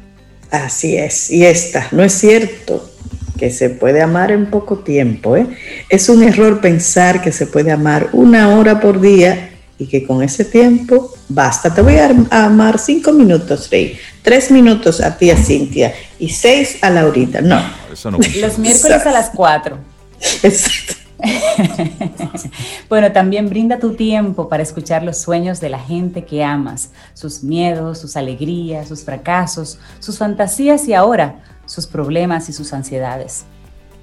Así 0.51 0.97
es, 0.97 1.31
y 1.31 1.45
esta, 1.45 1.87
no 1.93 2.03
es 2.03 2.13
cierto 2.13 2.91
que 3.39 3.51
se 3.51 3.71
puede 3.71 4.03
amar 4.03 4.31
en 4.33 4.51
poco 4.51 4.81
tiempo. 4.81 5.35
¿eh? 5.37 5.47
Es 5.89 6.11
un 6.11 6.23
error 6.23 6.61
pensar 6.61 7.23
que 7.23 7.33
se 7.33 7.47
puede 7.47 7.73
amar 7.73 8.11
una 8.13 8.55
hora 8.57 8.81
por 8.81 9.01
día 9.01 9.51
y 9.79 9.87
que 9.87 10.07
con 10.07 10.23
ese 10.23 10.45
tiempo 10.45 11.15
basta. 11.29 11.75
Te 11.75 11.81
voy 11.81 11.97
a 11.97 12.45
amar 12.45 12.79
cinco 12.79 13.13
minutos, 13.13 13.71
Rey, 13.71 13.99
tres 14.21 14.51
minutos 14.51 15.01
a 15.01 15.17
ti, 15.17 15.31
a 15.31 15.37
Cintia, 15.39 15.95
y 16.19 16.29
seis 16.29 16.77
a 16.83 16.91
Laurita. 16.91 17.41
No. 17.41 17.63
Eso 17.91 18.11
no 18.11 18.19
Los 18.19 18.59
miércoles 18.59 19.07
a 19.07 19.11
las 19.11 19.31
cuatro. 19.31 19.79
Exacto. 20.43 21.00
bueno, 22.89 23.13
también 23.13 23.49
brinda 23.49 23.79
tu 23.79 23.95
tiempo 23.95 24.49
para 24.49 24.63
escuchar 24.63 25.03
los 25.03 25.19
sueños 25.19 25.61
de 25.61 25.71
la 25.71 25.79
gente 25.79 26.25
que 26.25 26.43
amas, 26.45 26.93
sus 27.15 27.43
miedos, 27.43 27.99
sus 27.99 28.17
alegrías, 28.17 28.89
sus 28.89 29.05
fracasos, 29.05 29.79
sus 29.99 30.19
fantasías 30.19 30.87
y 30.89 30.95
ahora 30.95 31.43
sus 31.67 31.87
problemas 31.87 32.49
y 32.49 32.53
sus 32.53 32.73
ansiedades. 32.73 33.45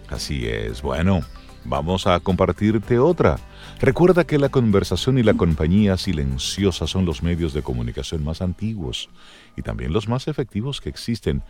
Así 0.09 0.47
es, 0.47 0.81
bueno, 0.81 1.21
vamos 1.65 2.07
a 2.07 2.19
compartirte 2.19 2.97
otra. 2.97 3.38
Recuerda 3.79 4.24
que 4.24 4.39
la 4.39 4.50
conversación 4.50 5.17
y 5.17 5.24
la 5.24 5.33
compañía 5.33 5.97
silenciosa 5.97 6.88
son 6.88 7.05
los 7.05 7.21
medios 7.21 7.53
de 7.53 7.62
comunicación 7.62 8.24
más 8.24 8.41
antiguos 8.41 9.09
y 9.55 9.62
también 9.62 9.93
los 9.93 10.07
más 10.07 10.27
efectivos 10.27 10.81
que 10.81 10.89
existen 10.89 11.43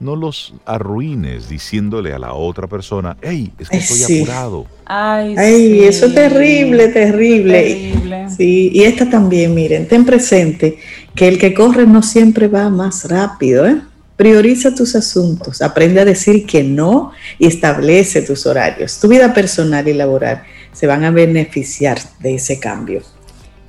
no 0.00 0.16
los 0.16 0.54
arruines 0.66 1.48
diciéndole 1.48 2.12
a 2.12 2.18
la 2.18 2.34
otra 2.34 2.66
persona, 2.66 3.16
hey, 3.22 3.52
es 3.58 3.68
que 3.68 3.78
estoy 3.78 4.20
apurado. 4.20 4.66
Ay, 4.84 5.84
eso 5.84 6.06
es 6.06 6.14
terrible, 6.14 6.88
terrible, 6.88 8.28
Sí, 8.36 8.70
y 8.72 8.82
esta 8.82 9.08
también, 9.08 9.54
miren, 9.54 9.86
ten 9.86 10.04
presente 10.04 10.78
que 11.14 11.28
el 11.28 11.38
que 11.38 11.54
corre 11.54 11.86
no 11.86 12.02
siempre 12.02 12.48
va 12.48 12.68
más 12.70 13.08
rápido, 13.08 13.66
¿eh? 13.66 13.80
Prioriza 14.16 14.74
tus 14.74 14.94
asuntos, 14.94 15.60
aprende 15.60 16.00
a 16.00 16.04
decir 16.04 16.46
que 16.46 16.62
no 16.62 17.12
y 17.38 17.46
establece 17.46 18.22
tus 18.22 18.46
horarios. 18.46 18.98
Tu 19.00 19.08
vida 19.08 19.34
personal 19.34 19.86
y 19.88 19.92
laboral 19.92 20.44
se 20.72 20.86
van 20.86 21.04
a 21.04 21.10
beneficiar 21.10 21.98
de 22.20 22.36
ese 22.36 22.60
cambio. 22.60 23.02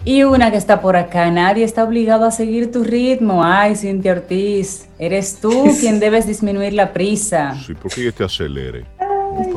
Y 0.07 0.21
una 0.21 0.51
que 0.51 0.57
está 0.57 0.81
por 0.81 0.95
acá, 0.95 1.31
nadie 1.31 1.63
está 1.63 1.83
obligado 1.83 2.25
a 2.25 2.31
seguir 2.31 2.71
tu 2.71 2.83
ritmo. 2.83 3.43
Ay, 3.43 3.75
Cintia 3.75 4.11
Ortiz, 4.11 4.87
eres 4.99 5.39
tú 5.41 5.75
quien 5.79 5.99
debes 5.99 6.27
disminuir 6.27 6.73
la 6.73 6.93
prisa. 6.93 7.55
Sí, 7.65 7.73
porque 7.73 8.11
te 8.11 8.23
acelere. 8.23 8.85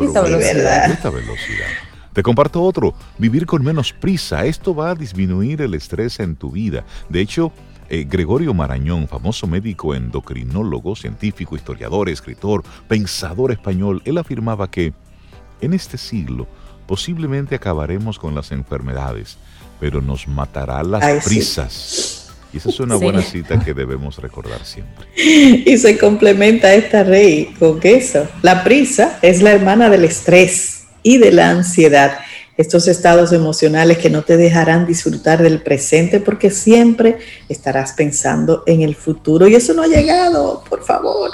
esta 0.01 0.23
velocidad. 0.23 0.91
Esta 0.91 1.11
velocidad. 1.11 1.67
Te 2.15 2.23
comparto 2.23 2.63
otro, 2.63 2.95
vivir 3.19 3.45
con 3.45 3.63
menos 3.63 3.93
prisa. 3.93 4.47
Esto 4.47 4.75
va 4.75 4.93
a 4.93 4.95
disminuir 4.95 5.61
el 5.61 5.75
estrés 5.75 6.19
en 6.19 6.35
tu 6.35 6.51
vida. 6.51 6.83
De 7.11 7.21
hecho, 7.21 7.53
eh, 7.91 8.07
Gregorio 8.09 8.55
Marañón, 8.55 9.07
famoso 9.07 9.47
médico 9.47 9.95
endocrinólogo, 9.95 10.97
científico, 10.97 11.57
historiador, 11.57 12.09
escritor, 12.09 12.65
pensador 12.89 13.53
español, 13.53 14.01
él 14.07 14.17
afirmaba 14.17 14.71
que 14.71 14.95
en 15.61 15.75
este 15.75 15.99
siglo 15.99 16.47
posiblemente 16.87 17.55
acabaremos 17.55 18.19
con 18.19 18.35
las 18.35 18.51
enfermedades, 18.51 19.37
pero 19.81 20.01
nos 20.01 20.27
matará 20.29 20.83
las 20.83 21.25
prisas. 21.25 22.31
Y 22.53 22.57
esa 22.57 22.71
es 22.71 22.81
una 22.81 22.97
buena 22.97 23.21
cita 23.21 23.63
que 23.63 23.75
debemos 23.75 24.19
recordar 24.19 24.65
siempre. 24.65 25.07
Y 25.17 25.77
se 25.77 25.99
complementa 25.99 26.73
esta 26.73 27.05
rey 27.05 27.55
con 27.59 27.79
eso. 27.83 28.27
La 28.43 28.65
prisa 28.65 29.19
es 29.23 29.43
la 29.43 29.53
hermana 29.53 29.91
del 29.91 30.05
estrés 30.05 30.85
y 31.03 31.19
de 31.19 31.33
la 31.33 31.51
ansiedad 31.51 32.19
estos 32.59 32.89
estados 32.89 33.33
emocionales 33.33 33.99
que 33.99 34.11
no 34.11 34.23
te 34.23 34.37
dejarán 34.37 34.85
disfrutar 34.85 35.41
del 35.41 35.63
presente 35.63 36.19
porque 36.19 36.51
siempre 36.51 37.19
estarás 37.49 37.93
pensando 37.93 38.65
en 38.67 38.83
el 38.83 38.97
futuro 38.97 39.47
y 39.47 39.55
eso 39.55 39.75
no 39.75 39.83
ha 39.83 39.87
llegado, 39.87 40.65
por 40.69 40.83
favor. 40.83 41.31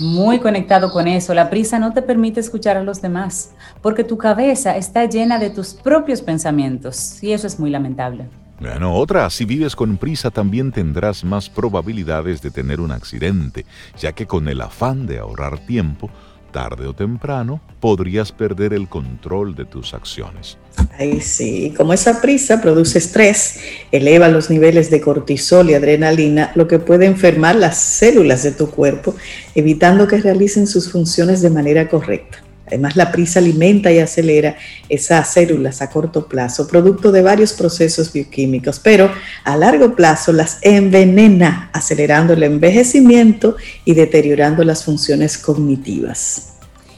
Muy 0.00 0.40
conectado 0.40 0.90
con 0.90 1.06
eso, 1.06 1.34
la 1.34 1.50
prisa 1.50 1.78
no 1.78 1.92
te 1.92 2.00
permite 2.00 2.40
escuchar 2.40 2.78
a 2.78 2.82
los 2.82 3.02
demás 3.02 3.50
porque 3.82 4.04
tu 4.04 4.16
cabeza 4.16 4.76
está 4.76 5.04
llena 5.04 5.38
de 5.38 5.50
tus 5.50 5.74
propios 5.74 6.22
pensamientos 6.22 7.22
y 7.22 7.32
eso 7.32 7.46
es 7.46 7.60
muy 7.60 7.68
lamentable. 7.68 8.26
Bueno, 8.58 8.94
otra, 8.94 9.28
si 9.28 9.44
vives 9.44 9.76
con 9.76 9.98
prisa 9.98 10.30
también 10.30 10.72
tendrás 10.72 11.24
más 11.24 11.50
probabilidades 11.50 12.40
de 12.40 12.50
tener 12.50 12.80
un 12.80 12.92
accidente, 12.92 13.66
ya 13.98 14.12
que 14.12 14.26
con 14.26 14.48
el 14.48 14.62
afán 14.62 15.06
de 15.06 15.18
ahorrar 15.18 15.58
tiempo, 15.66 16.08
tarde 16.54 16.86
o 16.86 16.94
temprano 16.94 17.60
podrías 17.80 18.30
perder 18.30 18.72
el 18.72 18.88
control 18.88 19.56
de 19.56 19.64
tus 19.64 19.92
acciones. 19.92 20.56
Ay, 20.96 21.20
sí, 21.20 21.74
como 21.76 21.92
esa 21.92 22.22
prisa 22.22 22.62
produce 22.62 22.98
estrés, 22.98 23.58
eleva 23.90 24.28
los 24.28 24.50
niveles 24.50 24.88
de 24.88 25.00
cortisol 25.00 25.68
y 25.70 25.74
adrenalina, 25.74 26.52
lo 26.54 26.68
que 26.68 26.78
puede 26.78 27.06
enfermar 27.06 27.56
las 27.56 27.76
células 27.76 28.44
de 28.44 28.52
tu 28.52 28.70
cuerpo, 28.70 29.16
evitando 29.56 30.06
que 30.06 30.18
realicen 30.18 30.68
sus 30.68 30.92
funciones 30.92 31.42
de 31.42 31.50
manera 31.50 31.88
correcta. 31.88 32.43
Además, 32.66 32.96
la 32.96 33.12
prisa 33.12 33.40
alimenta 33.40 33.92
y 33.92 33.98
acelera 33.98 34.56
esas 34.88 35.32
células 35.32 35.82
a 35.82 35.90
corto 35.90 36.26
plazo, 36.26 36.66
producto 36.66 37.12
de 37.12 37.22
varios 37.22 37.52
procesos 37.52 38.12
bioquímicos, 38.12 38.80
pero 38.80 39.10
a 39.44 39.56
largo 39.56 39.94
plazo 39.94 40.32
las 40.32 40.58
envenena, 40.62 41.70
acelerando 41.72 42.32
el 42.32 42.42
envejecimiento 42.42 43.56
y 43.84 43.94
deteriorando 43.94 44.64
las 44.64 44.84
funciones 44.84 45.36
cognitivas. 45.36 46.54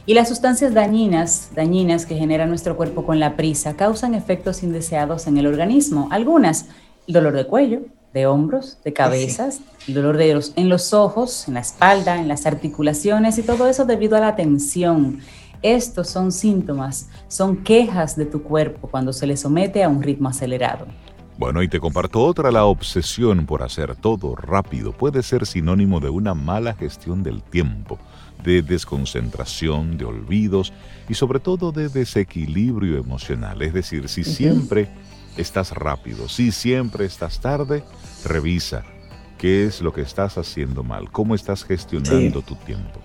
Y 0.08 0.14
las 0.14 0.28
sustancias 0.28 0.72
dañinas, 0.72 1.48
dañinas 1.56 2.06
que 2.06 2.14
genera 2.14 2.46
nuestro 2.46 2.76
cuerpo 2.76 3.04
con 3.04 3.18
la 3.18 3.34
prisa 3.34 3.74
causan 3.74 4.14
efectos 4.14 4.62
indeseados 4.62 5.26
en 5.26 5.36
el 5.36 5.48
organismo. 5.48 6.06
Algunas, 6.12 6.66
el 7.08 7.14
dolor 7.14 7.32
de 7.32 7.44
cuello, 7.44 7.80
de 8.14 8.26
hombros, 8.26 8.78
de 8.84 8.92
cabezas, 8.92 9.60
el 9.88 9.94
dolor 9.94 10.16
de 10.16 10.40
en 10.54 10.68
los 10.68 10.94
ojos, 10.94 11.48
en 11.48 11.54
la 11.54 11.60
espalda, 11.60 12.16
en 12.18 12.28
las 12.28 12.46
articulaciones 12.46 13.36
y 13.36 13.42
todo 13.42 13.68
eso 13.68 13.84
debido 13.84 14.16
a 14.16 14.20
la 14.20 14.36
tensión 14.36 15.20
estos 15.74 16.08
son 16.08 16.30
síntomas, 16.30 17.08
son 17.26 17.64
quejas 17.64 18.16
de 18.16 18.26
tu 18.26 18.42
cuerpo 18.42 18.88
cuando 18.88 19.12
se 19.12 19.26
le 19.26 19.36
somete 19.36 19.82
a 19.82 19.88
un 19.88 20.02
ritmo 20.02 20.28
acelerado. 20.28 20.86
Bueno, 21.38 21.62
y 21.62 21.68
te 21.68 21.80
comparto 21.80 22.22
otra, 22.24 22.50
la 22.50 22.64
obsesión 22.64 23.44
por 23.46 23.62
hacer 23.62 23.96
todo 23.96 24.36
rápido 24.36 24.92
puede 24.92 25.22
ser 25.22 25.44
sinónimo 25.44 26.00
de 26.00 26.08
una 26.08 26.34
mala 26.34 26.72
gestión 26.74 27.22
del 27.22 27.42
tiempo, 27.42 27.98
de 28.44 28.62
desconcentración, 28.62 29.98
de 29.98 30.04
olvidos 30.04 30.72
y 31.08 31.14
sobre 31.14 31.40
todo 31.40 31.72
de 31.72 31.88
desequilibrio 31.88 32.96
emocional. 32.96 33.60
Es 33.60 33.74
decir, 33.74 34.08
si 34.08 34.24
siempre 34.24 34.88
estás 35.36 35.72
rápido, 35.72 36.28
si 36.28 36.52
siempre 36.52 37.04
estás 37.04 37.40
tarde, 37.40 37.82
revisa 38.24 38.84
qué 39.36 39.66
es 39.66 39.82
lo 39.82 39.92
que 39.92 40.00
estás 40.00 40.38
haciendo 40.38 40.84
mal, 40.84 41.10
cómo 41.10 41.34
estás 41.34 41.64
gestionando 41.64 42.40
tu 42.40 42.54
tiempo 42.54 43.00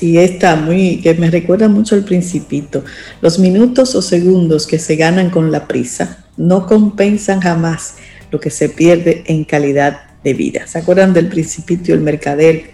y 0.00 0.18
esta 0.18 0.56
muy, 0.56 1.00
que 1.02 1.14
me 1.14 1.30
recuerda 1.30 1.68
mucho 1.68 1.94
al 1.94 2.04
principito, 2.04 2.84
los 3.20 3.38
minutos 3.38 3.94
o 3.94 4.02
segundos 4.02 4.66
que 4.66 4.78
se 4.78 4.96
ganan 4.96 5.30
con 5.30 5.50
la 5.50 5.66
prisa 5.66 6.24
no 6.36 6.66
compensan 6.66 7.40
jamás 7.40 7.96
lo 8.30 8.40
que 8.40 8.50
se 8.50 8.68
pierde 8.68 9.24
en 9.26 9.44
calidad 9.44 10.02
de 10.24 10.34
vida. 10.34 10.66
¿Se 10.66 10.78
acuerdan 10.78 11.12
del 11.12 11.28
principito 11.28 11.90
y 11.90 11.94
el 11.94 12.00
mercader? 12.00 12.70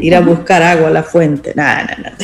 Ir 0.00 0.14
a 0.14 0.20
buscar 0.20 0.62
agua 0.62 0.88
a 0.88 0.90
la 0.90 1.02
fuente. 1.02 1.52
Nada, 1.54 1.84
nada, 1.84 2.16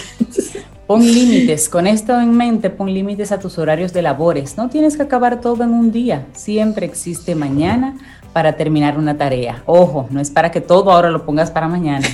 Pon 0.87 1.03
límites, 1.03 1.69
con 1.69 1.87
esto 1.87 2.19
en 2.19 2.35
mente, 2.35 2.71
pon 2.71 2.93
límites 2.93 3.31
a 3.31 3.39
tus 3.39 3.59
horarios 3.59 3.93
de 3.93 4.01
labores. 4.01 4.57
No 4.57 4.71
tienes 4.71 4.97
que 4.97 5.03
acabar 5.03 5.39
todo 5.43 5.63
en 5.63 5.71
un 5.71 5.93
día. 5.93 6.27
Siempre 6.33 6.87
existe 6.87 7.35
mañana 7.35 7.95
para 8.33 8.57
terminar 8.57 8.97
una 8.97 9.19
tarea. 9.19 9.63
Ojo, 9.67 10.09
no 10.11 10.19
es 10.19 10.31
para 10.31 10.51
que 10.51 10.63
todo 10.63 10.91
ahora 10.91 11.11
lo 11.11 11.27
pongas 11.27 11.51
para 11.51 11.69
mañana. 11.69 12.07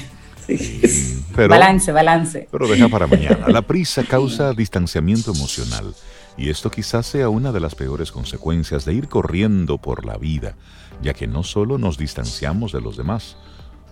Balance, 1.37 1.93
balance. 1.93 2.49
Pero 2.51 2.69
deja 2.69 2.89
para 2.89 3.07
mañana. 3.07 3.49
La 3.49 3.63
prisa 3.63 4.05
causa 4.09 4.53
distanciamiento 4.53 5.33
emocional. 5.33 5.95
Y 6.37 6.51
esto 6.51 6.71
quizás 6.71 7.07
sea 7.07 7.29
una 7.29 7.53
de 7.53 7.61
las 7.61 7.75
peores 7.75 8.11
consecuencias 8.11 8.85
de 8.85 8.95
ir 8.95 9.09
corriendo 9.09 9.79
por 9.79 10.05
la 10.05 10.17
vida, 10.17 10.57
ya 11.03 11.15
que 11.15 11.27
no 11.27 11.45
solo 11.45 11.79
nos 11.79 11.97
distanciamos 11.97 12.73
de 12.73 12.81
los 12.81 12.97
demás, 12.97 13.37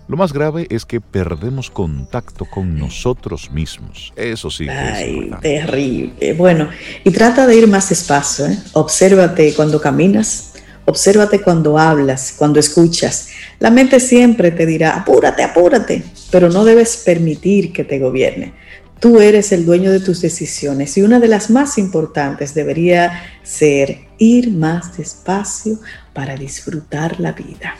lo 0.07 0.17
más 0.17 0.33
grave 0.33 0.67
es 0.69 0.85
que 0.85 0.99
perdemos 0.99 1.69
contacto 1.69 2.45
con 2.45 2.77
nosotros 2.77 3.51
mismos. 3.51 4.11
Eso 4.17 4.49
sí. 4.49 4.67
Ay, 4.67 5.31
terrible. 5.41 6.33
Bueno, 6.33 6.69
y 7.05 7.11
trata 7.11 7.47
de 7.47 7.55
ir 7.55 7.67
más 7.67 7.87
despacio. 7.87 8.47
¿eh? 8.47 8.59
Obsérvate 8.73 9.53
cuando 9.55 9.79
caminas, 9.79 10.52
Obsérvate 10.85 11.41
cuando 11.41 11.77
hablas, 11.77 12.33
cuando 12.37 12.59
escuchas. 12.59 13.29
La 13.59 13.71
mente 13.71 13.99
siempre 13.99 14.51
te 14.51 14.65
dirá, 14.65 14.95
apúrate, 14.95 15.43
apúrate, 15.43 16.03
pero 16.29 16.49
no 16.49 16.65
debes 16.65 16.97
permitir 16.97 17.71
que 17.71 17.83
te 17.83 17.99
gobierne. 17.99 18.53
Tú 18.99 19.19
eres 19.19 19.51
el 19.51 19.65
dueño 19.65 19.91
de 19.91 19.99
tus 19.99 20.21
decisiones 20.21 20.97
y 20.97 21.01
una 21.01 21.19
de 21.19 21.27
las 21.27 21.49
más 21.49 21.77
importantes 21.77 22.53
debería 22.53 23.23
ser 23.43 23.99
ir 24.17 24.51
más 24.51 24.97
despacio 24.97 25.79
para 26.13 26.35
disfrutar 26.35 27.19
la 27.19 27.33
vida. 27.33 27.75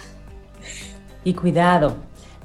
Y 1.23 1.33
cuidado, 1.33 1.95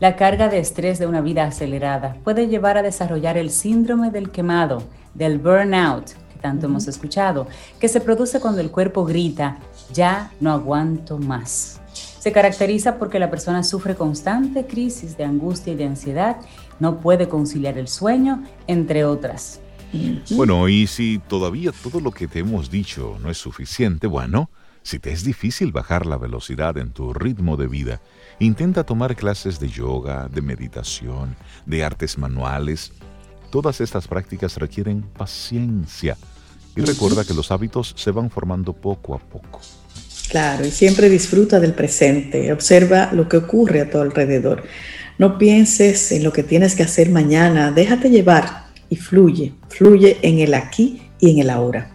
la 0.00 0.14
carga 0.14 0.48
de 0.48 0.60
estrés 0.60 1.00
de 1.00 1.06
una 1.06 1.20
vida 1.20 1.44
acelerada 1.44 2.16
puede 2.22 2.46
llevar 2.46 2.78
a 2.78 2.82
desarrollar 2.82 3.36
el 3.36 3.50
síndrome 3.50 4.12
del 4.12 4.30
quemado, 4.30 4.84
del 5.14 5.38
burnout, 5.38 6.10
que 6.32 6.38
tanto 6.40 6.66
hemos 6.66 6.86
escuchado, 6.86 7.48
que 7.80 7.88
se 7.88 8.00
produce 8.00 8.38
cuando 8.38 8.60
el 8.60 8.70
cuerpo 8.70 9.04
grita, 9.04 9.58
ya 9.92 10.30
no 10.40 10.52
aguanto 10.52 11.18
más. 11.18 11.80
Se 12.18 12.32
caracteriza 12.32 12.98
porque 12.98 13.18
la 13.18 13.30
persona 13.30 13.62
sufre 13.62 13.94
constante 13.94 14.66
crisis 14.66 15.16
de 15.16 15.24
angustia 15.24 15.72
y 15.72 15.76
de 15.76 15.86
ansiedad, 15.86 16.36
no 16.80 17.00
puede 17.00 17.28
conciliar 17.28 17.78
el 17.78 17.88
sueño, 17.88 18.42
entre 18.66 19.04
otras. 19.04 19.60
Bueno, 20.30 20.68
y 20.68 20.86
si 20.86 21.18
todavía 21.18 21.72
todo 21.72 22.00
lo 22.00 22.10
que 22.10 22.28
te 22.28 22.40
hemos 22.40 22.70
dicho 22.70 23.16
no 23.22 23.30
es 23.30 23.38
suficiente, 23.38 24.06
bueno, 24.06 24.50
si 24.82 24.98
te 24.98 25.12
es 25.12 25.24
difícil 25.24 25.72
bajar 25.72 26.06
la 26.06 26.18
velocidad 26.18 26.76
en 26.78 26.92
tu 26.92 27.14
ritmo 27.14 27.56
de 27.56 27.68
vida, 27.68 28.00
intenta 28.38 28.84
tomar 28.84 29.16
clases 29.16 29.58
de 29.60 29.68
yoga, 29.68 30.28
de 30.28 30.42
meditación, 30.42 31.36
de 31.66 31.84
artes 31.84 32.18
manuales. 32.18 32.92
Todas 33.50 33.80
estas 33.80 34.06
prácticas 34.06 34.56
requieren 34.56 35.02
paciencia 35.02 36.16
y 36.78 36.80
recuerda 36.82 37.24
que 37.24 37.34
los 37.34 37.50
hábitos 37.50 37.92
se 37.96 38.12
van 38.12 38.30
formando 38.30 38.72
poco 38.72 39.14
a 39.14 39.18
poco. 39.18 39.60
Claro, 40.30 40.64
y 40.64 40.70
siempre 40.70 41.08
disfruta 41.08 41.58
del 41.58 41.74
presente, 41.74 42.52
observa 42.52 43.10
lo 43.12 43.28
que 43.28 43.38
ocurre 43.38 43.80
a 43.80 43.90
tu 43.90 43.98
alrededor. 43.98 44.62
No 45.18 45.38
pienses 45.38 46.12
en 46.12 46.22
lo 46.22 46.32
que 46.32 46.44
tienes 46.44 46.76
que 46.76 46.84
hacer 46.84 47.10
mañana, 47.10 47.72
déjate 47.72 48.10
llevar 48.10 48.66
y 48.88 48.94
fluye, 48.94 49.54
fluye 49.68 50.18
en 50.22 50.38
el 50.38 50.54
aquí 50.54 51.02
y 51.18 51.32
en 51.32 51.38
el 51.38 51.50
ahora. 51.50 51.90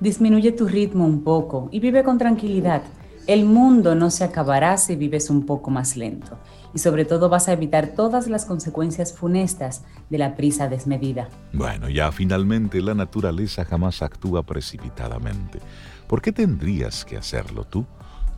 Disminuye 0.00 0.50
tu 0.50 0.66
ritmo 0.66 1.06
un 1.06 1.22
poco 1.22 1.68
y 1.70 1.78
vive 1.78 2.02
con 2.02 2.18
tranquilidad. 2.18 2.82
El 3.28 3.44
mundo 3.44 3.94
no 3.94 4.10
se 4.10 4.24
acabará 4.24 4.76
si 4.76 4.96
vives 4.96 5.30
un 5.30 5.46
poco 5.46 5.70
más 5.70 5.96
lento 5.96 6.36
y 6.76 6.78
sobre 6.78 7.06
todo 7.06 7.30
vas 7.30 7.48
a 7.48 7.54
evitar 7.54 7.94
todas 7.96 8.28
las 8.28 8.44
consecuencias 8.44 9.14
funestas 9.14 9.82
de 10.10 10.18
la 10.18 10.36
prisa 10.36 10.68
desmedida. 10.68 11.30
Bueno, 11.54 11.88
ya 11.88 12.12
finalmente 12.12 12.82
la 12.82 12.92
naturaleza 12.92 13.64
jamás 13.64 14.02
actúa 14.02 14.42
precipitadamente. 14.42 15.58
¿Por 16.06 16.20
qué 16.20 16.32
tendrías 16.32 17.06
que 17.06 17.16
hacerlo 17.16 17.64
tú? 17.64 17.86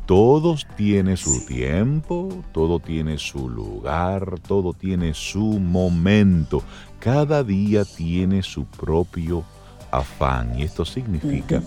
Todo 0.07 0.55
tiene 0.77 1.17
su 1.17 1.47
tiempo, 1.47 2.45
todo 2.53 2.79
tiene 2.79 3.19
su 3.19 3.49
lugar, 3.49 4.39
todo 4.47 4.73
tiene 4.73 5.15
su 5.15 5.59
momento. 5.59 6.63
Cada 7.01 7.43
día 7.43 7.85
tiene 7.85 8.45
su 8.45 8.67
propio 8.67 9.43
afán 9.91 10.57
y 10.57 10.63
esto 10.63 10.85
significa 10.85 11.61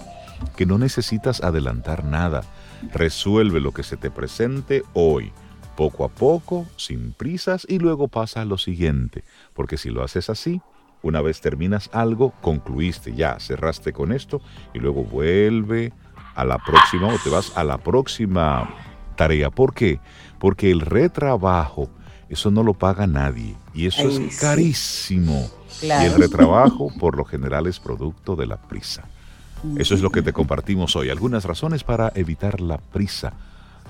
que 0.55 0.65
no 0.65 0.77
necesitas 0.77 1.43
adelantar 1.43 2.05
nada. 2.05 2.43
Resuelve 2.93 3.59
lo 3.59 3.73
que 3.73 3.83
se 3.83 3.97
te 3.97 4.09
presente 4.09 4.83
hoy, 4.93 5.33
poco 5.75 6.05
a 6.05 6.09
poco, 6.09 6.65
sin 6.77 7.13
prisas 7.13 7.65
y 7.67 7.79
luego 7.79 8.07
pasa 8.07 8.41
a 8.41 8.45
lo 8.45 8.57
siguiente, 8.57 9.23
porque 9.53 9.77
si 9.77 9.89
lo 9.89 10.03
haces 10.03 10.29
así, 10.29 10.61
Una 11.03 11.19
vez 11.21 11.41
terminas 11.41 11.89
algo, 11.93 12.31
concluiste, 12.41 13.15
ya 13.15 13.39
cerraste 13.39 13.91
con 13.91 14.11
esto 14.11 14.39
y 14.71 14.77
luego 14.77 15.03
vuelve 15.03 15.93
a 16.35 16.45
la 16.45 16.59
próxima 16.59 17.07
o 17.07 17.17
te 17.23 17.31
vas 17.31 17.51
a 17.57 17.63
la 17.63 17.79
próxima 17.79 18.69
tarea. 19.15 19.49
¿Por 19.49 19.73
qué? 19.73 19.99
Porque 20.39 20.69
el 20.69 20.81
retrabajo, 20.81 21.89
eso 22.29 22.51
no 22.51 22.61
lo 22.61 22.75
paga 22.75 23.07
nadie 23.07 23.55
y 23.73 23.87
eso 23.87 24.07
es 24.09 24.39
carísimo. 24.39 25.49
Y 25.81 25.87
el 25.89 26.13
retrabajo 26.13 26.89
por 26.99 27.17
lo 27.17 27.25
general 27.25 27.65
es 27.65 27.79
producto 27.79 28.35
de 28.35 28.45
la 28.45 28.57
prisa. 28.57 29.03
Eso 29.77 29.95
es 29.95 30.01
lo 30.01 30.09
que 30.11 30.21
te 30.21 30.33
compartimos 30.33 30.95
hoy. 30.95 31.09
Algunas 31.09 31.45
razones 31.45 31.83
para 31.83 32.11
evitar 32.15 32.61
la 32.61 32.77
prisa. 32.77 33.33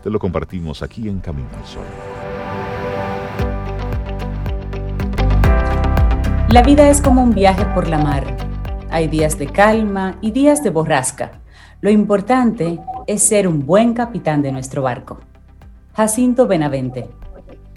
Te 0.03 0.09
lo 0.09 0.17
compartimos 0.17 0.81
aquí 0.81 1.07
en 1.07 1.19
Camino 1.19 1.49
al 1.57 1.65
Sol. 1.65 1.85
La 6.49 6.63
vida 6.63 6.89
es 6.89 7.01
como 7.01 7.23
un 7.23 7.33
viaje 7.33 7.65
por 7.75 7.87
la 7.87 7.99
mar. 7.99 8.35
Hay 8.89 9.07
días 9.07 9.37
de 9.37 9.47
calma 9.47 10.17
y 10.21 10.31
días 10.31 10.63
de 10.63 10.71
borrasca. 10.71 11.39
Lo 11.81 11.89
importante 11.89 12.79
es 13.07 13.23
ser 13.23 13.47
un 13.47 13.65
buen 13.65 13.93
capitán 13.93 14.41
de 14.41 14.51
nuestro 14.51 14.81
barco. 14.81 15.19
Jacinto 15.93 16.47
Benavente. 16.47 17.07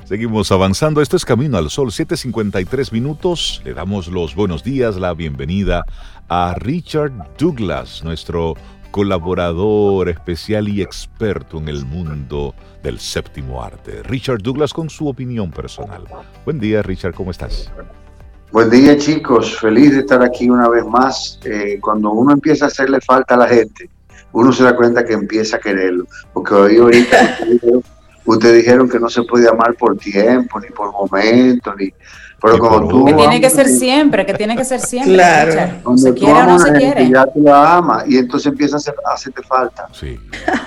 Seguimos 0.04 0.50
avanzando. 0.50 1.00
Esto 1.00 1.16
es 1.16 1.24
Camino 1.24 1.56
al 1.56 1.70
Sol, 1.70 1.90
7:53 1.90 2.90
minutos. 2.92 3.62
Le 3.64 3.74
damos 3.74 4.08
los 4.08 4.34
buenos 4.34 4.64
días, 4.64 4.96
la 4.96 5.14
bienvenida 5.14 5.84
a 6.28 6.54
Richard 6.58 7.12
Douglas, 7.38 8.02
nuestro 8.02 8.54
colaborador 8.94 10.08
especial 10.08 10.68
y 10.68 10.80
experto 10.80 11.58
en 11.58 11.66
el 11.66 11.84
mundo 11.84 12.54
del 12.80 13.00
séptimo 13.00 13.60
arte. 13.60 14.04
Richard 14.04 14.40
Douglas 14.40 14.72
con 14.72 14.88
su 14.88 15.08
opinión 15.08 15.50
personal. 15.50 16.04
Buen 16.44 16.60
día, 16.60 16.80
Richard, 16.80 17.12
¿cómo 17.12 17.32
estás? 17.32 17.72
Buen 18.52 18.70
día 18.70 18.96
chicos, 18.96 19.58
feliz 19.58 19.94
de 19.94 19.98
estar 19.98 20.22
aquí 20.22 20.48
una 20.48 20.68
vez 20.68 20.86
más. 20.86 21.40
Eh, 21.42 21.80
cuando 21.80 22.12
uno 22.12 22.34
empieza 22.34 22.66
a 22.66 22.68
hacerle 22.68 23.00
falta 23.00 23.34
a 23.34 23.38
la 23.38 23.48
gente, 23.48 23.90
uno 24.30 24.52
se 24.52 24.62
da 24.62 24.76
cuenta 24.76 25.04
que 25.04 25.14
empieza 25.14 25.56
a 25.56 25.58
quererlo. 25.58 26.06
Porque 26.32 26.54
hoy 26.54 26.76
ahorita 26.76 27.38
ustedes 28.26 28.58
dijeron 28.58 28.88
que 28.88 29.00
no 29.00 29.08
se 29.08 29.24
puede 29.24 29.48
amar 29.48 29.74
por 29.74 29.98
tiempo, 29.98 30.60
ni 30.60 30.68
por 30.68 30.92
momento, 30.92 31.74
ni... 31.74 31.92
Pero 32.44 32.58
como 32.58 32.86
tú... 32.86 33.04
Que 33.06 33.14
tiene 33.14 33.40
que 33.40 33.48
ser 33.48 33.68
siempre, 33.68 34.26
que 34.26 34.34
tiene 34.34 34.54
que 34.54 34.66
ser 34.66 34.78
siempre. 34.78 35.14
Claro. 35.14 35.96
se 35.96 36.12
quiere 36.12 36.32
o 36.34 36.44
no 36.44 36.58
se 36.58 36.72
quiere. 36.74 37.08
Ya 37.08 37.24
tú 37.24 37.40
la 37.40 37.78
amas 37.78 38.04
y 38.06 38.18
entonces 38.18 38.48
empieza 38.48 38.76
a, 38.76 39.14
hacerte 39.14 39.42
falta. 39.42 39.88
Sí. 39.92 40.20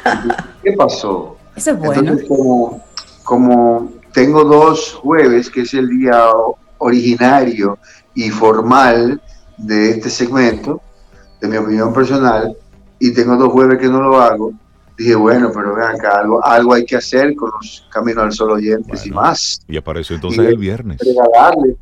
¿Qué 0.63 0.73
pasó? 0.73 1.37
Eso 1.55 1.71
es 1.71 1.77
bueno. 1.77 1.99
Entonces, 1.99 2.27
como, 2.27 2.83
como 3.23 3.91
tengo 4.11 4.43
dos 4.43 4.95
jueves, 4.95 5.51
que 5.51 5.61
es 5.61 5.73
el 5.75 5.87
día 5.89 6.25
originario 6.79 7.77
y 8.15 8.31
formal 8.31 9.21
de 9.57 9.91
este 9.91 10.09
segmento, 10.09 10.81
de 11.39 11.47
mi 11.47 11.57
opinión 11.57 11.93
personal, 11.93 12.57
y 12.97 13.13
tengo 13.13 13.35
dos 13.35 13.51
jueves 13.51 13.77
que 13.77 13.87
no 13.87 14.01
lo 14.01 14.19
hago, 14.19 14.51
dije, 14.97 15.15
bueno, 15.15 15.51
pero 15.53 15.75
vean 15.75 15.95
acá, 15.95 16.19
algo, 16.19 16.43
algo 16.43 16.73
hay 16.73 16.85
que 16.85 16.95
hacer 16.95 17.35
con 17.35 17.51
los 17.51 17.87
Caminos 17.91 18.23
al 18.23 18.31
Sol 18.33 18.51
oyentes 18.51 19.05
y 19.05 19.11
más. 19.11 19.61
Y 19.67 19.77
apareció 19.77 20.15
entonces 20.15 20.39
el 20.39 20.57
viernes. 20.57 20.99
Regalarles, 20.99 21.75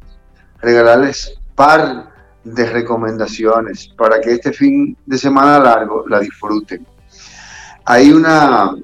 regalarles 0.61 1.39
par 1.55 2.09
de 2.43 2.65
recomendaciones 2.69 3.87
para 3.97 4.19
que 4.19 4.33
este 4.33 4.51
fin 4.51 4.95
de 5.05 5.17
semana 5.17 5.59
largo 5.59 6.05
la 6.07 6.19
disfruten. 6.19 6.85
Hay 7.85 8.11
una, 8.11 8.75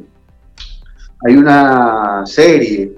hay 1.28 1.36
una 1.36 2.24
serie 2.26 2.94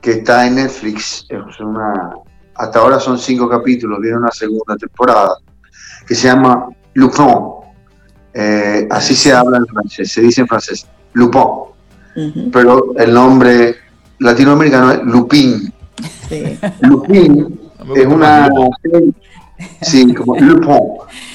que 0.00 0.10
está 0.12 0.46
en 0.46 0.56
Netflix. 0.56 1.26
Es 1.28 1.60
una, 1.60 2.12
hasta 2.54 2.78
ahora 2.80 2.98
son 2.98 3.18
cinco 3.18 3.48
capítulos, 3.48 4.00
viene 4.00 4.18
una 4.18 4.30
segunda 4.32 4.76
temporada, 4.76 5.36
que 6.06 6.14
se 6.14 6.28
llama 6.28 6.68
Lupin. 6.94 7.55
Eh, 8.38 8.86
así 8.90 9.16
se 9.16 9.32
habla 9.32 9.56
en 9.56 9.66
francés, 9.66 10.12
se 10.12 10.20
dice 10.20 10.42
en 10.42 10.46
francés, 10.46 10.86
Lupin. 11.14 12.50
Pero 12.52 12.94
el 12.98 13.14
nombre 13.14 13.76
latinoamericano 14.18 14.92
es 14.92 15.02
Lupin. 15.04 15.72
Lupin 16.80 17.60
es 17.94 18.06
una 18.06 18.50
serie, 18.82 19.14
sí, 19.80 20.14
como 20.14 20.36
Lupin 20.36 20.76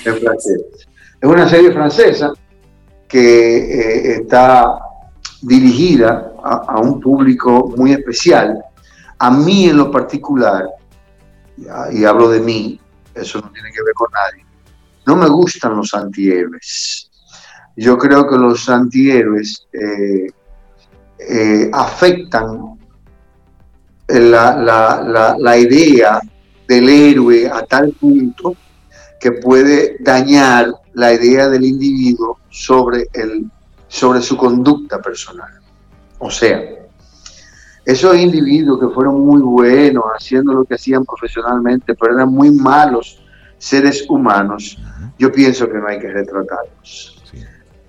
en 0.06 0.18
francés. 0.18 0.62
Es 1.20 1.28
una 1.28 1.50
serie 1.50 1.72
francesa 1.72 2.34
que 3.08 3.58
eh, 3.58 4.16
está 4.22 4.78
dirigida 5.42 6.34
a, 6.44 6.80
un 6.80 7.02
público 7.02 7.74
muy 7.78 7.94
especial. 7.94 8.64
A 9.18 9.32
mí 9.32 9.70
en 9.70 9.78
lo 9.78 9.90
particular, 9.90 10.70
y 11.92 12.06
hablo 12.06 12.30
de 12.30 12.42
mí, 12.42 12.80
eso 13.16 13.42
no 13.42 13.50
tiene 13.52 13.72
que 13.72 13.82
ver 13.82 13.94
con 13.96 14.10
nadie, 14.12 14.46
no 15.12 15.18
me 15.18 15.28
gustan 15.28 15.76
los 15.76 15.94
antihéroes. 15.94 17.12
Yo 17.76 17.98
creo 17.98 18.26
que 18.30 18.38
los 18.38 18.70
antihéroes 18.70 19.68
eh, 19.74 20.28
eh, 21.20 21.70
afectan 21.74 22.80
la, 24.08 25.36
la, 25.38 25.58
idea 25.58 26.22
del 26.66 26.88
héroe 26.88 27.50
a 27.50 27.66
tal 27.66 27.92
punto 27.92 28.56
que 29.20 29.34
puede 29.34 29.98
dañar 30.00 30.74
la 30.94 31.14
idea 31.14 31.50
del 31.50 31.66
individuo 31.66 32.40
sobre 32.50 33.08
el 33.14 33.50
sobre 33.90 34.22
su 34.22 34.38
conducta 34.38 35.02
personal. 35.02 35.52
O 36.20 36.32
sea, 36.32 36.62
esos 37.86 38.16
individuos 38.16 38.80
que 38.80 38.94
fueron 38.94 39.26
muy 39.26 39.42
buenos 39.42 40.06
haciendo 40.18 40.54
lo 40.54 40.64
que 40.64 40.76
hacían 40.76 41.04
profesionalmente, 41.04 41.96
pero 41.96 42.16
eran 42.16 42.30
muy 42.30 42.50
malos 42.52 43.21
seres 43.62 44.06
humanos, 44.10 44.78
yo 45.20 45.32
pienso 45.32 45.70
que 45.70 45.78
no 45.78 45.88
hay 45.88 46.00
que 46.00 46.10
retratarlos. 46.10 47.24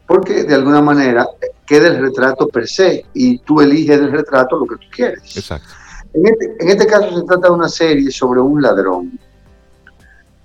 Porque 0.07 0.45
de 0.45 0.55
alguna 0.55 0.83
manera 0.83 1.27
queda 1.67 1.89
el 1.89 1.99
retrato 1.99 2.47
per 2.49 2.69
se 2.69 3.07
y 3.15 3.39
tú 3.39 3.63
eliges 3.63 3.99
del 3.99 4.13
retrato 4.13 4.59
lo 4.59 4.67
que 4.67 4.77
tú 4.77 4.91
quieres. 4.95 5.37
Exacto. 5.37 5.69
En 6.13 6.27
este, 6.27 6.57
en 6.61 6.69
este 6.69 6.87
caso 6.87 7.19
se 7.19 7.27
trata 7.27 7.49
de 7.49 7.55
una 7.55 7.71
serie 7.71 8.11
sobre 8.11 8.41
un 8.41 8.61
ladrón. 8.61 9.19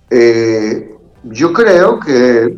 Eh, 0.09 0.95
yo 1.23 1.51
creo 1.51 1.99
que 1.99 2.57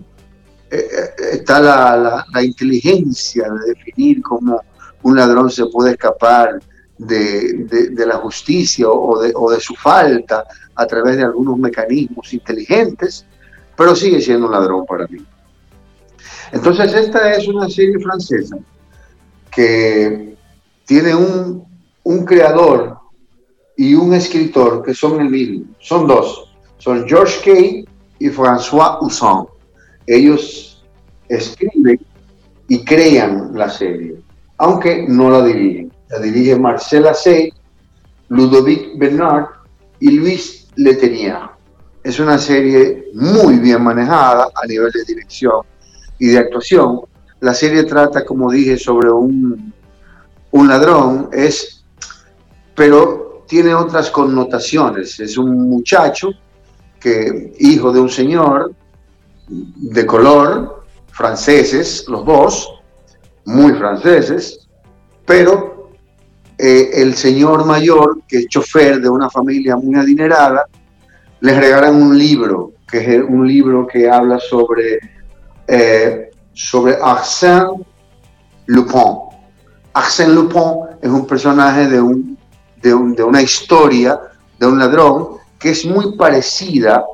eh, 0.69 0.89
está 1.31 1.59
la, 1.59 2.43
inteligencia 2.43 3.49
de 3.49 3.73
definir 3.73 4.21
cómo 4.21 4.61
un 5.01 5.15
ladrón 5.15 5.49
se 5.49 5.65
puede 5.65 5.91
escapar 5.91 6.59
de, 6.99 7.89
la 8.05 8.17
justicia 8.17 8.87
o 8.87 9.19
de, 9.19 9.31
o 9.33 9.49
de, 9.49 9.59
su 9.59 9.73
falta 9.73 10.45
a 10.79 10.87
través 10.87 11.17
de 11.17 11.23
algunos 11.23 11.57
mecanismos 11.57 12.33
inteligentes, 12.33 13.25
pero 13.75 13.95
sigue 13.95 14.21
siendo 14.21 14.45
un 14.45 14.53
ladrón 14.53 14.85
para 14.85 15.07
mí. 15.07 15.19
Entonces 16.51 16.93
esta 16.93 17.33
es 17.33 17.47
una 17.47 17.69
serie 17.69 17.99
francesa 17.99 18.57
que 19.51 20.35
tiene 20.85 21.13
un, 21.13 21.65
un 22.03 22.25
creador 22.25 22.97
y 23.75 23.93
un 23.93 24.13
escritor 24.13 24.83
que 24.83 24.93
son 24.93 25.19
el 25.19 25.29
mismo, 25.29 25.65
son 25.79 26.07
dos, 26.07 26.55
son 26.77 27.07
George 27.07 27.39
Kay 27.43 27.85
y 28.19 28.29
François 28.29 28.97
Usson 29.01 29.47
ellos 30.09 30.83
escriben 31.27 31.99
y 32.67 32.83
crean 32.83 33.51
la 33.53 33.69
serie, 33.69 34.15
aunque 34.57 35.05
no 35.07 35.29
la 35.29 35.45
dirigen. 35.45 35.91
La 36.09 36.19
dirige 36.19 36.55
Marcela 36.55 37.13
C., 37.13 37.53
Ludovic 38.29 38.97
Bernard 38.97 39.45
y 39.99 40.11
Luis 40.11 40.58
Letenier. 40.79 41.41
Es 42.03 42.19
una 42.19 42.37
serie 42.37 43.09
muy 43.13 43.59
bien 43.59 43.83
manejada 43.83 44.49
a 44.55 44.65
nivel 44.65 44.91
de 44.91 45.03
dirección 45.03 45.61
y 46.17 46.27
de 46.29 46.37
actuación. 46.37 47.01
La 47.41 47.53
serie 47.53 47.83
trata, 47.83 48.25
como 48.25 48.49
dije, 48.49 48.77
sobre 48.77 49.11
un, 49.11 49.73
un 50.51 50.67
ladrón, 50.67 51.29
es, 51.33 51.83
pero 52.75 53.43
tiene 53.47 53.73
otras 53.73 54.09
connotaciones. 54.09 55.19
Es 55.19 55.37
un 55.37 55.69
muchacho 55.69 56.29
que, 56.99 57.53
hijo 57.59 57.91
de 57.91 57.99
un 57.99 58.09
señor, 58.09 58.73
de 59.47 60.05
color, 60.05 60.85
franceses, 61.11 62.05
los 62.07 62.25
dos, 62.25 62.69
muy 63.45 63.73
franceses, 63.73 64.67
pero 65.25 65.68
eh, 66.61 67.01
el 67.01 67.15
señor 67.15 67.65
mayor, 67.65 68.21
que 68.27 68.39
es 68.39 68.47
chofer 68.47 68.99
de 68.99 69.07
una 69.07 69.29
familia 69.29 69.77
muy 69.77 69.95
adinerada, 69.95 70.65
les 71.39 71.57
regalan 71.57 71.95
un 71.95 72.17
libro, 72.17 72.73
que 72.85 72.97
es 72.97 73.23
un 73.23 73.47
libro 73.47 73.87
que 73.87 74.09
habla 74.09 74.39
sobre, 74.39 74.99
eh, 75.65 76.29
sobre 76.51 76.97
Arsène 77.01 77.85
Lupin. 78.65 79.19
Arsène 79.93 80.33
Lupin 80.33 80.97
es 81.01 81.09
un 81.09 81.25
personaje 81.25 81.87
de, 81.87 82.01
un, 82.01 82.37
de, 82.81 82.93
un, 82.93 83.15
de 83.15 83.23
una 83.23 83.41
historia 83.41 84.19
de 84.59 84.67
un 84.67 84.77
ladrón 84.77 85.37
que 85.57 85.69
es 85.69 85.85
muy 85.85 86.17
parecida 86.17 87.05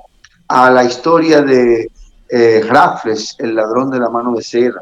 a 0.47 0.71
la 0.71 0.83
historia 0.83 1.43
de 1.43 1.91
eh, 2.29 2.63
Raffles, 2.67 3.35
el 3.37 3.53
ladrón 3.53 3.91
de 3.91 3.99
la 3.99 4.09
mano 4.09 4.33
de 4.35 4.41
seda, 4.41 4.81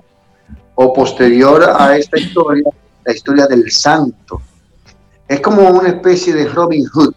o 0.76 0.94
posterior 0.94 1.70
a 1.78 1.98
esta 1.98 2.18
historia, 2.18 2.64
la 3.04 3.14
historia 3.14 3.46
del 3.46 3.70
santo. 3.70 4.42
Es 5.28 5.40
como 5.40 5.70
una 5.70 5.90
especie 5.90 6.34
de 6.34 6.48
Robin 6.48 6.86
Hood, 6.88 7.14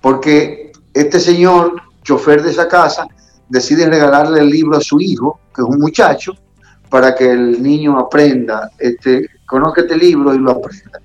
porque 0.00 0.72
este 0.92 1.20
señor, 1.20 1.74
chofer 2.02 2.42
de 2.42 2.50
esa 2.50 2.68
casa, 2.68 3.06
decide 3.48 3.88
regalarle 3.88 4.40
el 4.40 4.50
libro 4.50 4.76
a 4.76 4.80
su 4.80 5.00
hijo, 5.00 5.40
que 5.54 5.62
es 5.62 5.68
un 5.68 5.78
muchacho, 5.78 6.32
para 6.88 7.14
que 7.14 7.30
el 7.30 7.62
niño 7.62 7.98
aprenda, 7.98 8.70
este, 8.78 9.28
conozca 9.46 9.82
este 9.82 9.96
libro 9.96 10.34
y 10.34 10.38
lo 10.38 10.52
aprenda. 10.52 11.00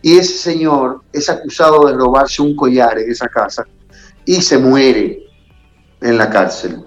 Y 0.00 0.16
ese 0.16 0.34
señor 0.34 1.02
es 1.12 1.28
acusado 1.28 1.86
de 1.86 1.94
robarse 1.94 2.42
un 2.42 2.56
collar 2.56 2.98
en 2.98 3.10
esa 3.10 3.28
casa 3.28 3.64
y 4.24 4.40
se 4.40 4.58
muere 4.58 5.24
en 6.00 6.18
la 6.18 6.28
cárcel, 6.28 6.84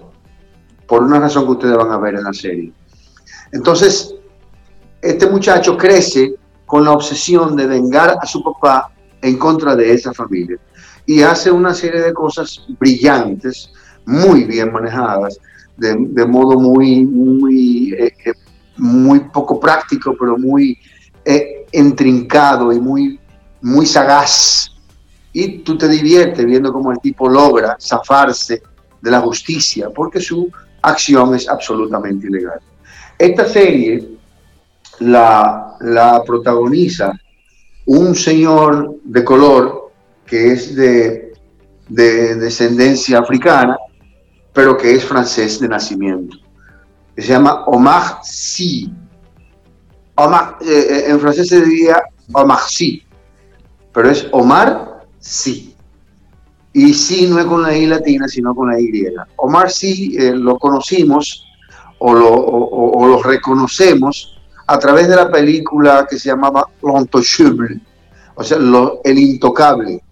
por 0.86 1.02
una 1.02 1.18
razón 1.20 1.44
que 1.46 1.52
ustedes 1.52 1.76
van 1.76 1.90
a 1.90 1.98
ver 1.98 2.14
en 2.16 2.24
la 2.24 2.32
serie. 2.32 2.72
Entonces, 3.52 4.14
este 5.00 5.26
muchacho 5.26 5.76
crece 5.76 6.34
con 6.66 6.84
la 6.84 6.92
obsesión 6.92 7.56
de 7.56 7.66
vengar 7.66 8.18
a 8.20 8.26
su 8.26 8.42
papá 8.42 8.92
en 9.22 9.38
contra 9.38 9.74
de 9.74 9.92
esa 9.92 10.12
familia 10.12 10.58
y 11.06 11.22
hace 11.22 11.50
una 11.50 11.72
serie 11.72 12.02
de 12.02 12.12
cosas 12.12 12.66
brillantes, 12.78 13.70
muy 14.04 14.44
bien 14.44 14.72
manejadas, 14.72 15.38
de, 15.76 16.26
modo 16.26 16.58
muy, 16.58 17.04
muy, 17.04 17.92
eh, 17.92 18.12
eh, 18.24 18.32
muy 18.76 19.20
poco 19.20 19.60
práctico, 19.60 20.14
pero 20.18 20.36
muy 20.36 20.78
eh, 21.24 21.66
entrincado 21.70 22.72
y 22.72 22.80
muy, 22.80 23.20
muy 23.62 23.86
sagaz. 23.86 24.70
Y 25.32 25.58
tú 25.58 25.76
te 25.76 25.88
diviertes 25.88 26.44
viendo 26.44 26.72
cómo 26.72 26.90
el 26.90 26.98
tipo 26.98 27.28
logra 27.28 27.76
zafarse 27.80 28.62
de 29.00 29.10
la 29.10 29.20
justicia, 29.20 29.90
porque 29.90 30.20
su 30.20 30.50
acción 30.82 31.34
es 31.34 31.48
absolutamente 31.48 32.26
ilegal. 32.26 32.60
Esta 33.18 33.46
serie 33.46 34.16
la, 35.00 36.22
protagoniza 36.26 37.12
un 37.86 38.14
señor 38.14 38.96
de 39.04 39.24
color 39.24 39.92
que 40.24 40.52
es 40.52 40.74
de, 40.74 41.32
de 41.88 42.34
descendencia 42.36 43.20
africana, 43.20 43.76
pero 44.52 44.76
que 44.76 44.94
es 44.94 45.04
francés 45.04 45.60
de 45.60 45.68
nacimiento. 45.68 46.36
Se 47.16 47.28
llama 47.28 47.64
Omar 47.66 48.18
Sy. 48.24 48.92
Omar, 50.16 50.58
eh, 50.62 50.86
eh, 50.90 51.04
en 51.08 51.20
francés 51.20 51.48
se 51.48 51.64
diría 51.64 52.02
Omar 52.32 52.60
Sy, 52.66 53.02
pero 53.92 54.10
es 54.10 54.26
Omar 54.32 55.06
Sy. 55.20 55.74
Y 56.72 56.92
sí 56.92 57.26
no 57.28 57.38
es 57.38 57.46
con 57.46 57.62
la 57.62 57.76
I 57.76 57.86
latina, 57.86 58.28
sino 58.28 58.54
con 58.54 58.70
la 58.70 58.80
Y. 58.80 59.06
Omar 59.36 59.70
Sy 59.70 60.16
eh, 60.18 60.32
lo 60.34 60.58
conocimos 60.58 61.46
o 61.98 62.12
lo, 62.12 62.28
o 62.28 63.06
lo 63.06 63.22
reconocemos 63.22 64.35
a 64.66 64.78
través 64.78 65.08
de 65.08 65.16
la 65.16 65.30
película 65.30 66.06
que 66.08 66.18
se 66.18 66.28
llamaba 66.28 66.68
L'Intouchable, 66.82 67.80
o 68.34 68.42
sea, 68.42 68.58
El 69.04 69.18
Intocable, 69.18 70.02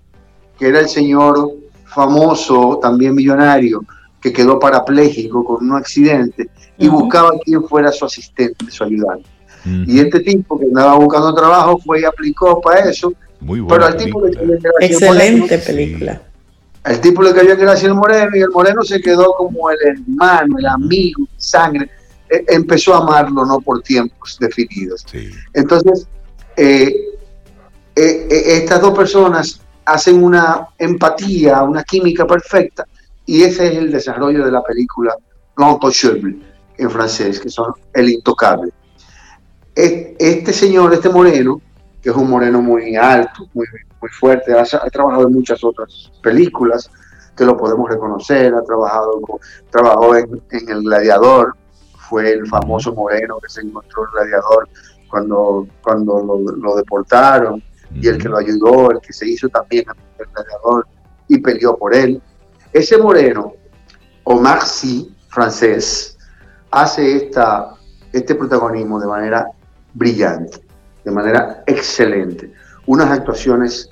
que 0.59 0.69
era 0.69 0.81
el 0.81 0.88
señor 0.88 1.53
famoso, 1.87 2.79
también 2.81 3.14
millonario, 3.14 3.85
que 4.21 4.33
quedó 4.33 4.59
parapléjico 4.59 5.45
con 5.45 5.71
un 5.71 5.77
accidente 5.77 6.49
y 6.79 6.88
buscaba 6.88 7.31
quien 7.45 7.62
fuera 7.64 7.93
su 7.93 8.05
asistente, 8.05 8.71
su 8.71 8.85
ayudante. 8.85 9.29
Y 9.87 9.99
este 9.99 10.21
tipo 10.21 10.59
que 10.59 10.67
andaba 10.67 10.95
buscando 10.97 11.35
trabajo 11.35 11.79
fue 11.79 12.01
y 12.01 12.05
aplicó 12.05 12.61
para 12.61 12.81
eso. 12.81 13.12
Muy 13.40 13.62
pero 13.67 13.87
al 13.87 13.97
tipo 13.97 14.27
Excelente 14.81 15.59
película. 15.59 16.21
El 16.85 17.01
tipo 17.01 17.23
le 17.23 17.33
cayó 17.33 17.57
que 17.57 17.62
era 17.62 17.73
el 17.73 17.95
moreno 17.95 18.37
y 18.37 18.40
el 18.40 18.51
moreno 18.51 18.83
se 18.83 19.01
quedó 19.01 19.33
como 19.38 19.71
el 19.71 19.79
hermano, 19.87 20.59
el 20.59 20.67
amigo, 20.67 21.27
sangre. 21.38 21.88
E, 22.35 22.44
empezó 22.49 22.94
a 22.94 22.99
amarlo 22.99 23.44
no 23.44 23.61
por 23.61 23.83
tiempos 23.83 24.37
definidos. 24.40 25.07
Entonces, 25.53 26.09
eh, 26.57 26.92
eh, 27.97 28.29
eh, 28.31 28.57
estas 28.57 28.81
dos 28.81 28.97
personas 28.97 29.61
hacen 29.85 30.23
una 30.23 30.68
empatía, 30.79 31.62
una 31.62 31.85
química 31.85 32.27
perfecta, 32.27 32.87
y 33.27 33.42
ese 33.42 33.68
es 33.68 33.79
el 33.79 33.92
desarrollo 33.92 34.44
de 34.44 34.51
la 34.51 34.62
película 34.62 35.14
L'Intouchable, 35.57 36.37
en 36.77 36.90
francés, 36.90 37.38
que 37.38 37.49
son 37.49 37.73
El 37.92 38.11
Intocable. 38.11 38.73
Este 39.75 40.53
señor, 40.53 40.92
este 40.92 41.09
moreno, 41.09 41.61
que 42.03 42.11
es 42.11 42.16
un 42.16 42.29
moreno 42.29 42.61
muy 42.61 42.97
alto, 42.97 43.49
muy, 43.55 43.66
muy 44.01 44.11
fuerte, 44.11 44.53
ha, 44.53 44.64
trabajado 44.90 45.27
en 45.29 45.35
muchas 45.35 45.62
otras 45.62 46.11
películas, 46.23 46.90
que 47.37 47.44
lo 47.44 47.57
podemos 47.57 47.88
reconocer, 47.88 48.55
ha 48.55 48.62
trabajado, 48.62 49.20
trabajó 49.70 50.16
en, 50.16 50.42
en 50.51 50.68
El 50.68 50.83
Gladiador, 50.83 51.57
fue 52.14 52.31
el 52.31 52.46
famoso 52.46 52.94
Moreno 52.94 53.40
que 53.40 53.48
se 53.48 53.61
encontró 53.61 54.05
el 54.05 54.11
gladiador 54.12 54.68
cuando, 55.11 55.66
cuando 55.83 56.40
lo, 56.57 56.77
deportaron 56.77 57.61
y 57.92 58.07
el 58.07 58.18
que 58.18 58.29
lo 58.29 58.38
ayudó, 58.38 58.92
el 58.92 59.00
que 59.00 59.12
se 59.12 59.29
hizo 59.29 59.48
también 59.48 59.85
el 60.20 60.27
gladiador 60.33 60.87
y 61.27 61.38
peleó 61.38 61.77
por 61.77 61.92
él. 61.92 62.22
Ese 62.72 62.98
Moreno, 62.98 63.55
Omar 64.22 64.64
Sy, 64.64 65.12
francés, 65.29 66.16
hace 66.70 67.16
esta, 67.16 67.74
este 68.12 68.37
protagonismo 68.37 69.00
de 69.00 69.09
manera 69.09 69.48
brillante, 69.92 70.61
de 71.05 71.11
manera 71.11 71.64
excelente. 71.66 72.53
Unas 72.87 73.11
actuaciones 73.11 73.90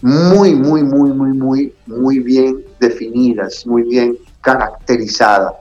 muy, 0.00 0.54
muy, 0.54 0.82
muy, 0.82 1.10
muy, 1.10 1.32
muy, 1.36 1.74
muy 1.86 2.18
bien 2.20 2.64
definidas, 2.80 3.66
muy 3.66 3.82
bien 3.82 4.16
caracterizadas, 4.40 5.52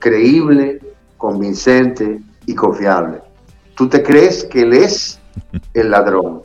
creíble, 0.00 0.80
convincente 1.24 2.20
y 2.44 2.54
confiable. 2.54 3.22
Tú 3.76 3.88
te 3.88 4.02
crees 4.02 4.44
que 4.44 4.60
él 4.60 4.74
es 4.74 5.18
el 5.72 5.90
ladrón. 5.90 6.42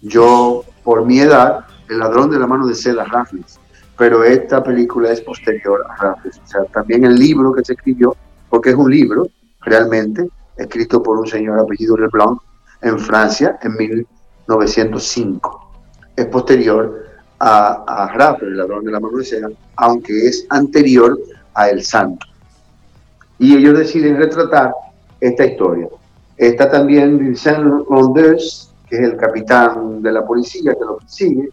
Yo, 0.00 0.64
por 0.82 1.04
mi 1.04 1.20
edad, 1.20 1.66
el 1.90 1.98
ladrón 1.98 2.30
de 2.30 2.38
la 2.38 2.46
mano 2.46 2.66
de 2.66 2.74
seda, 2.74 3.04
Raffles, 3.04 3.60
pero 3.98 4.24
esta 4.24 4.62
película 4.62 5.12
es 5.12 5.20
posterior 5.20 5.84
a 5.90 5.96
Raffles. 5.96 6.40
O 6.42 6.46
sea, 6.46 6.64
también 6.72 7.04
el 7.04 7.16
libro 7.16 7.52
que 7.52 7.62
se 7.62 7.74
escribió, 7.74 8.16
porque 8.48 8.70
es 8.70 8.76
un 8.76 8.90
libro 8.90 9.28
realmente 9.60 10.26
escrito 10.56 11.02
por 11.02 11.18
un 11.18 11.26
señor 11.26 11.60
apellido 11.60 11.98
Leblanc 11.98 12.40
en 12.80 12.98
Francia 12.98 13.58
en 13.60 13.76
1905. 13.76 15.70
Es 16.16 16.24
posterior 16.28 17.04
a, 17.40 17.84
a 17.86 18.08
Raffles, 18.14 18.52
el 18.52 18.56
ladrón 18.56 18.84
de 18.84 18.92
la 18.92 19.00
mano 19.00 19.18
de 19.18 19.24
seda, 19.26 19.48
aunque 19.76 20.28
es 20.28 20.46
anterior 20.48 21.18
a 21.52 21.68
El 21.68 21.84
Santo 21.84 22.26
y 23.38 23.56
ellos 23.56 23.78
deciden 23.78 24.16
retratar 24.16 24.72
esta 25.20 25.46
historia. 25.46 25.88
Está 26.36 26.70
también 26.70 27.18
Vincent 27.18 27.88
Londres, 27.88 28.70
que 28.88 28.96
es 28.96 29.02
el 29.02 29.16
capitán 29.16 30.02
de 30.02 30.12
la 30.12 30.24
policía 30.24 30.72
que 30.72 30.84
lo 30.84 30.98
persigue, 30.98 31.48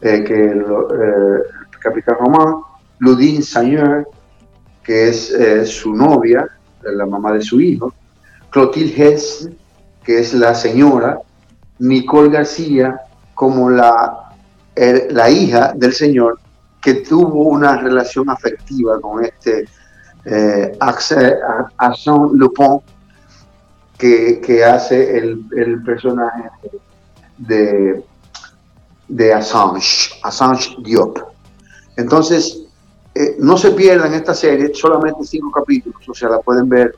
eh, 0.00 0.24
que 0.24 0.34
eh, 0.34 0.50
el, 0.50 1.42
capitán 1.80 2.16
Román, 2.18 2.56
Ludin 2.98 3.42
Sagneur, 3.42 4.06
que 4.82 5.08
es 5.08 5.30
eh, 5.32 5.64
su 5.64 5.94
novia, 5.94 6.46
la 6.82 7.06
mamá 7.06 7.32
de 7.32 7.40
su 7.40 7.60
hijo, 7.60 7.92
Clotilde 8.50 9.14
Hess, 9.14 9.48
que 10.04 10.20
es 10.20 10.34
la 10.34 10.54
señora, 10.54 11.18
Nicole 11.78 12.30
García, 12.30 13.00
como 13.34 13.68
la, 13.68 14.32
la 15.10 15.30
hija 15.30 15.72
del 15.74 15.92
señor, 15.92 16.38
que 16.80 16.94
tuvo 16.94 17.42
una 17.42 17.76
relación 17.76 18.30
afectiva 18.30 19.00
con 19.00 19.24
este 19.24 19.66
eh, 20.26 20.76
Arsène 20.80 22.30
Lupin, 22.34 22.80
que, 23.96 24.40
que 24.40 24.64
hace 24.64 25.16
el, 25.16 25.44
el, 25.56 25.82
personaje 25.82 26.50
de, 27.38 28.04
de 29.08 29.32
Assange, 29.32 30.10
Assange 30.22 30.76
Diop. 30.82 31.18
Entonces, 31.96 32.62
eh, 33.14 33.36
no 33.38 33.56
se 33.56 33.70
pierdan 33.70 34.12
esta 34.14 34.34
serie, 34.34 34.72
solamente 34.74 35.24
cinco 35.24 35.50
capítulos, 35.50 36.06
o 36.06 36.12
sea, 36.12 36.28
la 36.28 36.40
pueden 36.40 36.68
ver 36.68 36.94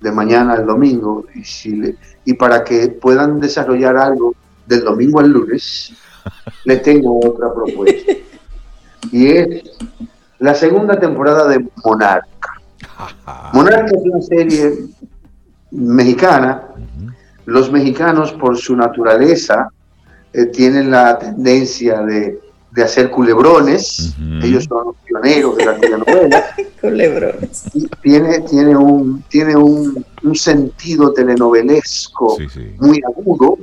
de 0.00 0.10
mañana 0.10 0.54
al 0.54 0.66
domingo, 0.66 1.26
y, 1.34 1.44
si 1.44 1.94
y 2.24 2.34
para 2.34 2.64
que 2.64 2.88
puedan 2.88 3.38
desarrollar 3.38 3.96
algo 3.98 4.34
del 4.66 4.82
domingo 4.82 5.20
al 5.20 5.30
lunes, 5.30 5.92
les 6.64 6.82
tengo 6.82 7.20
otra 7.24 7.52
propuesta. 7.52 8.12
Y 9.12 9.26
es 9.26 9.62
la 10.38 10.54
segunda 10.54 10.98
temporada 10.98 11.46
de 11.48 11.68
Monarca. 11.84 12.29
Monarca 13.52 13.86
es 13.86 14.02
una 14.02 14.22
serie 14.22 14.74
mexicana. 15.70 16.62
Los 17.46 17.70
mexicanos, 17.70 18.32
por 18.32 18.56
su 18.56 18.76
naturaleza, 18.76 19.68
eh, 20.32 20.46
tienen 20.46 20.90
la 20.90 21.18
tendencia 21.18 22.02
de, 22.02 22.38
hacer 22.82 23.10
culebrones. 23.10 24.14
Ellos 24.42 24.64
son 24.64 24.86
los 24.86 24.96
pioneros 25.04 25.56
de 25.56 25.64
la 25.66 25.76
telenovela. 25.76 26.44
culebrones. 26.80 27.64
tiene, 28.00 28.40
tiene, 28.40 28.76
un, 28.76 29.22
tiene 29.28 29.56
un, 29.56 30.04
sentido 30.34 31.12
telenovelesco 31.12 32.38
muy 32.78 33.02
agudo. 33.06 33.58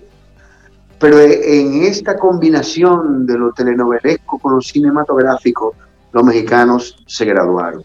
Pero 0.99 1.19
en 1.19 1.83
esta 1.83 2.17
combinación 2.17 3.25
de 3.25 3.37
lo 3.37 3.53
telenovelesco 3.53 4.39
con 4.39 4.55
lo 4.55 4.61
cinematográfico, 4.61 5.75
los 6.11 6.23
mexicanos 6.23 7.03
se 7.05 7.25
graduaron. 7.25 7.83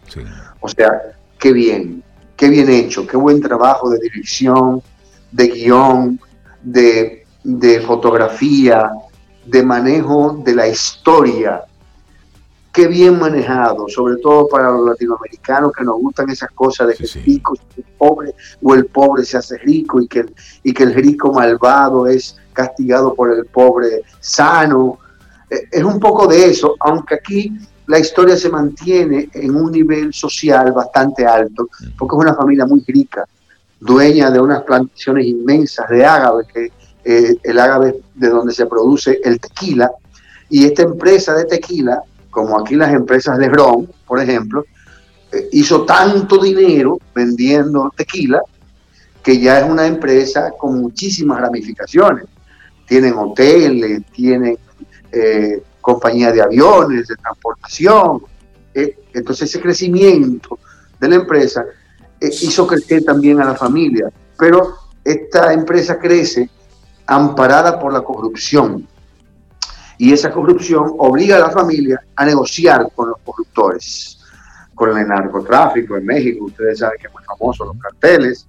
O 0.59 0.67
sea, 0.67 1.13
qué 1.43 1.51
bien, 1.51 2.01
qué 2.37 2.47
bien 2.47 2.69
hecho, 2.69 3.05
qué 3.05 3.17
buen 3.17 3.41
trabajo 3.41 3.89
de 3.89 3.99
dirección, 3.99 4.81
de 5.29 5.47
guion, 5.49 6.17
de, 6.61 7.25
fotografía, 7.85 8.89
de 9.45 9.61
manejo 9.61 10.41
de 10.41 10.55
la 10.55 10.69
historia. 10.69 11.65
qué 12.71 12.87
bien 12.87 13.19
manejado, 13.19 13.89
sobre 13.89 14.15
todo 14.21 14.47
para 14.47 14.71
los 14.71 14.87
latinoamericanos 14.87 15.73
que 15.73 15.83
nos 15.83 15.97
gustan 15.97 16.29
esas 16.29 16.49
cosas 16.51 16.87
de 16.87 16.95
que 16.95 17.03
el 17.03 17.25
rico 17.25 17.55
es 17.75 17.85
pobre 17.97 18.33
o 18.61 18.73
el 18.73 18.85
pobre 18.85 19.25
se 19.25 19.35
hace 19.37 19.57
rico 19.57 20.01
y 20.01 20.07
que, 20.07 20.19
el, 20.19 20.33
y 20.63 20.73
que 20.73 20.83
el 20.83 20.93
rico 20.93 21.33
malvado 21.33 22.07
es 22.07 22.37
castigado 22.53 23.13
por 23.13 23.33
el 23.33 23.45
pobre 23.47 24.03
sano. 24.21 24.97
Eh, 25.49 25.67
es 25.69 25.83
un 25.83 25.99
poco 25.99 26.25
de 26.25 26.45
eso, 26.45 26.77
aunque 26.79 27.15
aquí 27.15 27.51
la 27.87 27.99
historia 27.99 28.37
se 28.37 28.49
mantiene 28.49 29.29
en 29.33 29.55
un 29.55 29.71
nivel 29.71 30.13
social 30.13 30.71
bastante 30.71 31.25
alto, 31.25 31.67
porque 31.97 32.15
es 32.15 32.21
una 32.21 32.35
familia 32.35 32.65
muy 32.65 32.83
rica, 32.87 33.25
dueña 33.79 34.31
de 34.31 34.39
unas 34.39 34.63
plantaciones 34.63 35.25
inmensas 35.25 35.89
de 35.89 36.05
ágave, 36.05 36.43
que 36.53 36.71
eh, 37.03 37.35
el 37.43 37.59
ágave 37.59 38.01
de 38.15 38.29
donde 38.29 38.53
se 38.53 38.65
produce 38.65 39.19
el 39.23 39.39
tequila, 39.39 39.91
y 40.49 40.65
esta 40.65 40.83
empresa 40.83 41.33
de 41.35 41.45
tequila 41.45 42.01
como 42.33 42.59
aquí 42.59 42.75
las 42.75 42.91
empresas 42.91 43.37
de 43.37 43.47
ron, 43.47 43.87
por 44.07 44.19
ejemplo, 44.19 44.65
eh, 45.31 45.49
hizo 45.51 45.85
tanto 45.85 46.39
dinero 46.39 46.99
vendiendo 47.13 47.93
tequila 47.95 48.41
que 49.23 49.39
ya 49.39 49.59
es 49.59 49.69
una 49.69 49.85
empresa 49.85 50.51
con 50.57 50.81
muchísimas 50.81 51.39
ramificaciones. 51.39 52.25
Tienen 52.87 53.13
hoteles, 53.13 54.01
tienen 54.11 54.57
eh, 55.11 55.63
compañías 55.83 56.33
de 56.33 56.41
aviones, 56.41 57.07
de 57.07 57.15
transportación. 57.15 58.23
Eh, 58.73 58.97
entonces 59.13 59.49
ese 59.49 59.61
crecimiento 59.61 60.57
de 60.99 61.09
la 61.09 61.15
empresa 61.15 61.63
hizo 62.19 62.65
crecer 62.65 63.03
también 63.03 63.39
a 63.41 63.45
la 63.45 63.55
familia. 63.55 64.09
Pero 64.39 64.75
esta 65.03 65.53
empresa 65.53 65.99
crece 65.99 66.49
amparada 67.05 67.77
por 67.77 67.91
la 67.93 68.01
corrupción 68.01 68.87
y 69.97 70.11
esa 70.13 70.31
corrupción 70.31 70.95
obliga 70.97 71.35
a 71.35 71.39
la 71.39 71.49
familia 71.51 72.01
a 72.15 72.25
negociar 72.25 72.89
con 72.95 73.09
los 73.09 73.17
corruptores, 73.23 74.19
con 74.73 74.97
el 74.97 75.07
narcotráfico 75.07 75.97
en 75.97 76.05
México, 76.05 76.45
ustedes 76.45 76.79
saben 76.79 76.97
que 76.99 77.07
es 77.07 77.13
muy 77.13 77.23
famoso 77.23 77.65
los 77.65 77.77
carteles. 77.77 78.47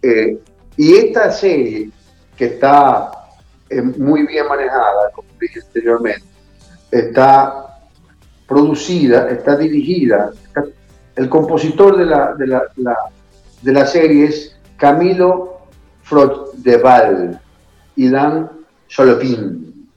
Eh, 0.00 0.38
y 0.76 0.94
esta 0.94 1.30
serie, 1.30 1.90
que 2.36 2.46
está 2.46 3.10
eh, 3.68 3.82
muy 3.82 4.26
bien 4.26 4.46
manejada, 4.48 5.10
como 5.12 5.28
dije 5.40 5.60
anteriormente, 5.60 6.24
está 6.98 7.80
producida, 8.46 9.28
está 9.30 9.56
dirigida, 9.56 10.32
el 11.16 11.28
compositor 11.28 11.96
de 11.96 12.04
la, 12.04 12.34
de 12.34 12.46
la, 12.46 12.62
de 13.62 13.72
la 13.72 13.86
serie 13.86 14.26
es 14.26 14.56
Camilo 14.76 15.60
Frodeval 16.02 17.40
y 17.96 18.08
Dan 18.08 18.50
Solopin. 18.86 19.88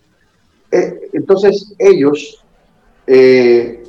Eh, 0.71 1.09
entonces 1.13 1.73
ellos, 1.77 2.43
eh, 3.05 3.83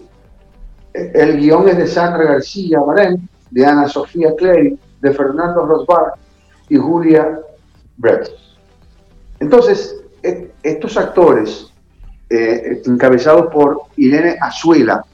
el 0.92 1.38
guion 1.38 1.68
es 1.68 1.78
de 1.78 1.86
Sandra 1.86 2.24
García 2.24 2.80
Barén, 2.80 3.28
de 3.50 3.66
Ana 3.66 3.88
Sofía 3.88 4.34
Clay, 4.36 4.78
de 5.00 5.12
Fernando 5.12 5.64
Rosbar 5.66 6.14
y 6.68 6.76
Julia 6.76 7.40
Brett. 7.96 8.30
Entonces, 9.40 9.96
e, 10.22 10.50
estos 10.62 10.96
actores, 10.96 11.69
eh, 12.30 12.80
encabezados 12.86 13.52
por 13.52 13.82
Irene 13.96 14.36
Azuela, 14.40 15.04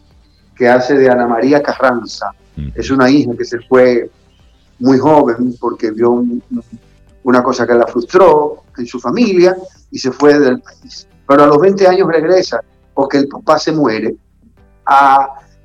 que 0.54 0.68
hace 0.68 0.94
de 0.94 1.08
Ana 1.08 1.26
María 1.26 1.62
Carranza, 1.62 2.30
es 2.74 2.90
una 2.90 3.10
hija 3.10 3.32
que 3.36 3.44
se 3.44 3.58
fue 3.60 4.10
muy 4.78 4.98
joven 4.98 5.54
porque 5.60 5.90
vio 5.90 6.24
una 7.22 7.42
cosa 7.42 7.66
que 7.66 7.74
la 7.74 7.86
frustró 7.86 8.64
en 8.76 8.86
su 8.86 9.00
familia 9.00 9.56
y 9.90 9.98
se 9.98 10.12
fue 10.12 10.38
del 10.38 10.60
país. 10.60 11.06
Pero 11.26 11.44
a 11.44 11.46
los 11.46 11.58
20 11.58 11.86
años 11.86 12.08
regresa 12.08 12.60
porque 12.94 13.18
el 13.18 13.28
papá 13.28 13.58
se 13.58 13.72
muere 13.72 14.16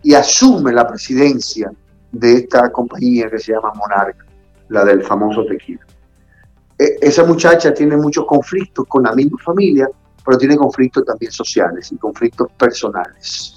y 0.04 0.14
asume 0.14 0.74
la 0.74 0.88
presidencia 0.88 1.72
de 2.12 2.34
esta 2.34 2.72
compañía 2.72 3.30
que 3.30 3.40
se 3.40 3.54
llama 3.54 3.72
Monarca, 3.76 4.26
la 4.70 4.84
del 4.84 5.04
famoso 5.04 5.46
tequila. 5.46 5.86
E, 6.78 6.98
esa 7.02 7.24
muchacha 7.24 7.74
tiene 7.74 7.96
muchos 7.96 8.26
conflictos 8.26 8.86
con 8.88 9.04
la 9.04 9.14
misma 9.14 9.38
familia, 9.44 9.88
pero 10.26 10.38
tiene 10.38 10.58
conflictos 10.58 11.06
también 11.06 11.32
sociales 11.32 11.92
y 11.92 11.98
conflictos 11.98 12.48
personales. 12.58 13.56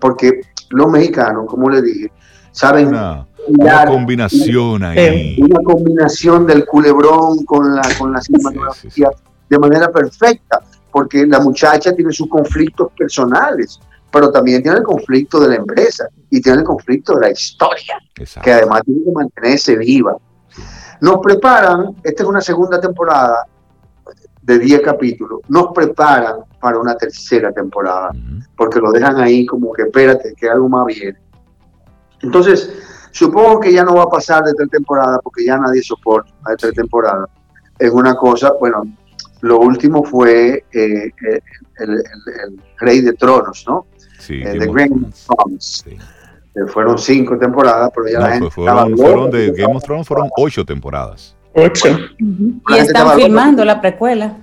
Porque 0.00 0.40
los 0.70 0.90
mexicanos, 0.90 1.46
como 1.48 1.70
le 1.70 1.82
dije, 1.82 2.12
saben... 2.52 2.88
Una, 2.88 3.26
una 3.48 3.86
combinación 3.86 4.82
ahí. 4.82 5.38
Una 5.40 5.60
combinación 5.62 6.46
del 6.46 6.64
culebrón 6.66 7.44
con 7.44 7.74
la, 7.74 7.82
con 7.98 8.12
la 8.12 8.20
cinematografía 8.20 9.10
de 9.48 9.58
manera 9.58 9.90
perfecta 9.92 10.60
porque 10.96 11.26
la 11.26 11.40
muchacha 11.40 11.94
tiene 11.94 12.10
sus 12.10 12.26
conflictos 12.26 12.90
personales, 12.96 13.78
pero 14.10 14.30
también 14.30 14.62
tiene 14.62 14.78
el 14.78 14.82
conflicto 14.82 15.38
de 15.38 15.48
la 15.48 15.56
empresa 15.56 16.08
y 16.30 16.40
tiene 16.40 16.60
el 16.60 16.64
conflicto 16.64 17.16
de 17.16 17.20
la 17.20 17.30
historia, 17.32 17.98
que 18.42 18.50
además 18.50 18.80
tiene 18.86 19.04
que 19.04 19.12
mantenerse 19.12 19.76
viva. 19.76 20.16
Nos 21.02 21.18
preparan, 21.22 21.94
esta 22.02 22.22
es 22.22 22.26
una 22.26 22.40
segunda 22.40 22.80
temporada 22.80 23.46
de 24.46 24.60
10 24.60 24.80
capítulos, 24.80 25.40
nos 25.48 25.72
preparan 25.74 26.36
para 26.60 26.78
una 26.78 26.96
tercera 26.96 27.52
temporada, 27.52 28.10
porque 28.56 28.78
lo 28.78 28.92
dejan 28.92 29.20
ahí 29.20 29.44
como 29.44 29.72
que 29.72 29.82
espérate, 29.82 30.34
que 30.36 30.48
algo 30.48 30.68
más 30.68 30.86
viene. 30.86 31.18
Entonces, 32.22 32.72
supongo 33.10 33.58
que 33.58 33.72
ya 33.72 33.84
no 33.84 33.96
va 33.96 34.04
a 34.04 34.08
pasar 34.08 34.44
de 34.44 34.54
tres 34.54 34.70
temporadas, 34.70 35.18
porque 35.22 35.44
ya 35.44 35.58
nadie 35.58 35.82
soporta 35.82 36.30
de 36.48 36.56
tres 36.56 36.74
temporadas. 36.74 37.28
Es 37.76 37.90
una 37.90 38.14
cosa, 38.14 38.52
bueno, 38.60 38.84
lo 39.40 39.58
último 39.58 40.04
fue 40.04 40.64
eh, 40.72 41.10
eh, 41.10 41.40
el, 41.78 42.60
Rey 42.78 43.00
de 43.00 43.14
Tronos, 43.14 43.64
¿no? 43.66 43.86
Sí, 44.20 44.42
eh, 44.44 44.58
The 44.60 44.66
Game 44.66 45.08
of 45.08 45.26
Thrones. 45.26 45.84
fueron 46.72 46.98
cinco 46.98 47.36
temporadas, 47.36 47.90
pero 47.92 48.08
ya 48.08 48.20
la 48.20 48.32
gente 48.32 48.50
fueron, 48.50 48.96
fueron 48.96 49.30
de 49.32 49.50
Game 49.50 49.74
of 49.74 49.82
Thrones 49.82 50.06
fueron 50.06 50.30
ocho 50.36 50.64
temporadas. 50.64 51.35
Ocho. 51.56 51.98
Y 52.18 52.74
están 52.76 53.18
filmando 53.18 53.64
la 53.64 53.80
precuela. 53.80 54.36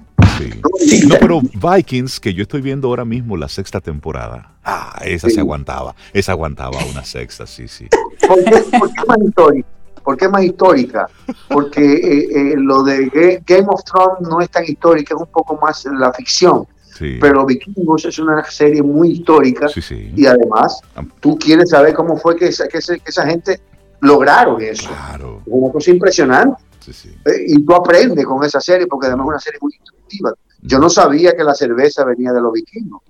Sí. 0.79 1.07
No, 1.07 1.15
pero 1.19 1.41
Vikings, 1.41 2.19
que 2.19 2.33
yo 2.33 2.41
estoy 2.41 2.61
viendo 2.61 2.87
ahora 2.87 3.05
mismo 3.05 3.37
la 3.37 3.47
sexta 3.47 3.79
temporada. 3.79 4.51
Ah, 4.63 4.99
esa 5.05 5.29
se 5.29 5.39
aguantaba. 5.39 5.95
Esa 6.11 6.31
aguantaba 6.31 6.79
una 6.89 7.05
sexta, 7.05 7.45
sí, 7.45 7.67
sí. 7.67 7.87
¿Por 8.27 8.43
qué, 8.43 8.63
por 8.79 8.91
qué 8.91 9.63
¿Por 10.03 10.17
qué 10.17 10.27
más 10.27 10.43
histórica? 10.43 11.07
Porque 11.47 11.81
eh, 11.81 12.27
eh, 12.31 12.53
lo 12.57 12.83
de 12.83 13.41
Game 13.45 13.67
of 13.67 13.83
Thrones 13.85 14.27
no 14.27 14.41
es 14.41 14.49
tan 14.49 14.65
histórica, 14.65 15.15
es 15.15 15.21
un 15.21 15.27
poco 15.27 15.57
más 15.61 15.85
la 15.85 16.11
ficción. 16.11 16.67
Pero 16.99 17.45
Vikingos 17.45 18.05
es 18.05 18.19
una 18.19 18.43
serie 18.45 18.81
muy 18.81 19.13
histórica 19.13 19.67
y 20.15 20.25
además 20.25 20.79
tú 21.19 21.37
quieres 21.37 21.71
saber 21.71 21.93
cómo 21.93 22.17
fue 22.17 22.35
que 22.35 22.47
esa, 22.47 22.67
que 22.67 22.77
esa, 22.77 23.25
gente 23.25 23.59
lograron 23.99 24.61
eso. 24.61 24.89
Claro. 24.89 25.41
Es 25.45 25.51
una 25.51 25.71
cosa 25.71 25.91
impresionante. 25.91 26.61
Eh, 26.87 27.45
y 27.47 27.65
tú 27.65 27.73
aprendes 27.73 28.25
con 28.25 28.43
esa 28.43 28.59
serie 28.59 28.87
porque 28.87 29.07
además 29.07 29.25
es 29.25 29.29
una 29.29 29.39
serie 29.39 29.59
muy 29.61 29.73
instructiva. 29.73 30.33
Yo 30.61 30.79
no 30.79 30.89
sabía 30.89 31.35
que 31.35 31.43
la 31.43 31.53
cerveza 31.53 32.05
venía 32.05 32.31
de 32.31 32.39
los 32.41 32.53
vikingos 32.53 33.01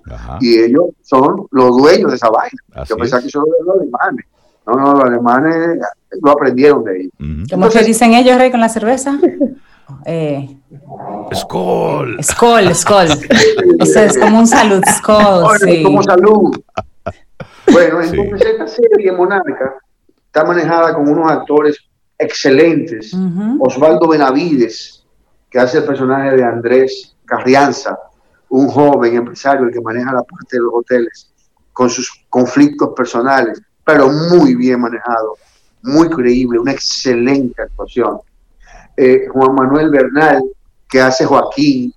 y 0.42 0.60
ellos 0.60 0.86
son 1.04 1.48
los 1.52 1.78
dueños 1.78 2.12
de 2.12 2.16
esa 2.16 2.30
vaina. 2.30 2.62
Yo 2.88 2.98
pensaba 2.98 3.22
que 3.22 3.30
son 3.30 3.46
los 3.66 3.76
alemanes. 3.76 4.26
No, 4.66 4.74
no, 4.76 4.94
los 4.94 5.04
alemanes 5.04 5.80
lo 6.22 6.32
aprendieron 6.32 6.84
de 6.84 7.02
ellos. 7.02 7.14
¿Cómo 7.52 7.70
se 7.70 7.84
dicen 7.84 8.14
ellos, 8.14 8.38
Rey, 8.38 8.52
con 8.52 8.60
la 8.60 8.70
cerveza? 8.70 9.20
Eh, 10.06 10.58
Skol. 11.34 12.18
Skol, 12.24 12.74
Skol. 12.74 13.08
o 13.80 13.86
sea, 13.86 14.06
es 14.06 14.18
como 14.18 14.40
un 14.40 14.48
salud, 14.48 14.82
Skol. 14.98 15.60
sí. 15.60 15.84
Como 15.84 16.02
salud. 16.02 16.58
Bueno, 17.72 18.02
entonces 18.02 18.48
esta 18.48 18.68
serie 18.68 19.12
Monarca 19.12 19.76
está 20.26 20.46
manejada 20.46 20.94
con 20.96 21.08
unos 21.10 21.30
actores 21.32 21.78
excelentes. 22.18 23.14
Osvaldo 23.60 24.08
Benavides, 24.08 25.06
que 25.50 25.60
hace 25.60 25.80
el 25.80 25.86
personaje 25.86 26.38
de 26.38 26.44
Andrés 26.44 27.16
Carrianza, 27.26 27.98
un 28.50 28.68
joven 28.68 29.16
empresario 29.16 29.66
el 29.66 29.74
que 29.74 29.82
maneja 29.82 30.14
la 30.14 30.24
parte 30.24 30.58
de 30.58 30.60
los 30.60 30.74
hoteles, 30.74 31.32
con 31.72 31.90
sus 31.90 32.26
conflictos 32.30 32.90
personales 32.96 33.62
pero 33.84 34.10
muy 34.10 34.56
bien 34.56 34.80
manejado, 34.80 35.38
muy 35.82 36.10
creíble, 36.10 36.60
una 36.60 36.72
excelente 36.72 37.62
actuación. 37.62 38.20
Eh, 38.96 39.28
Juan 39.32 39.56
Manuel 39.56 39.90
Bernal, 39.90 40.44
que 40.90 41.02
hace 41.02 41.26
Joaquín, 41.26 41.94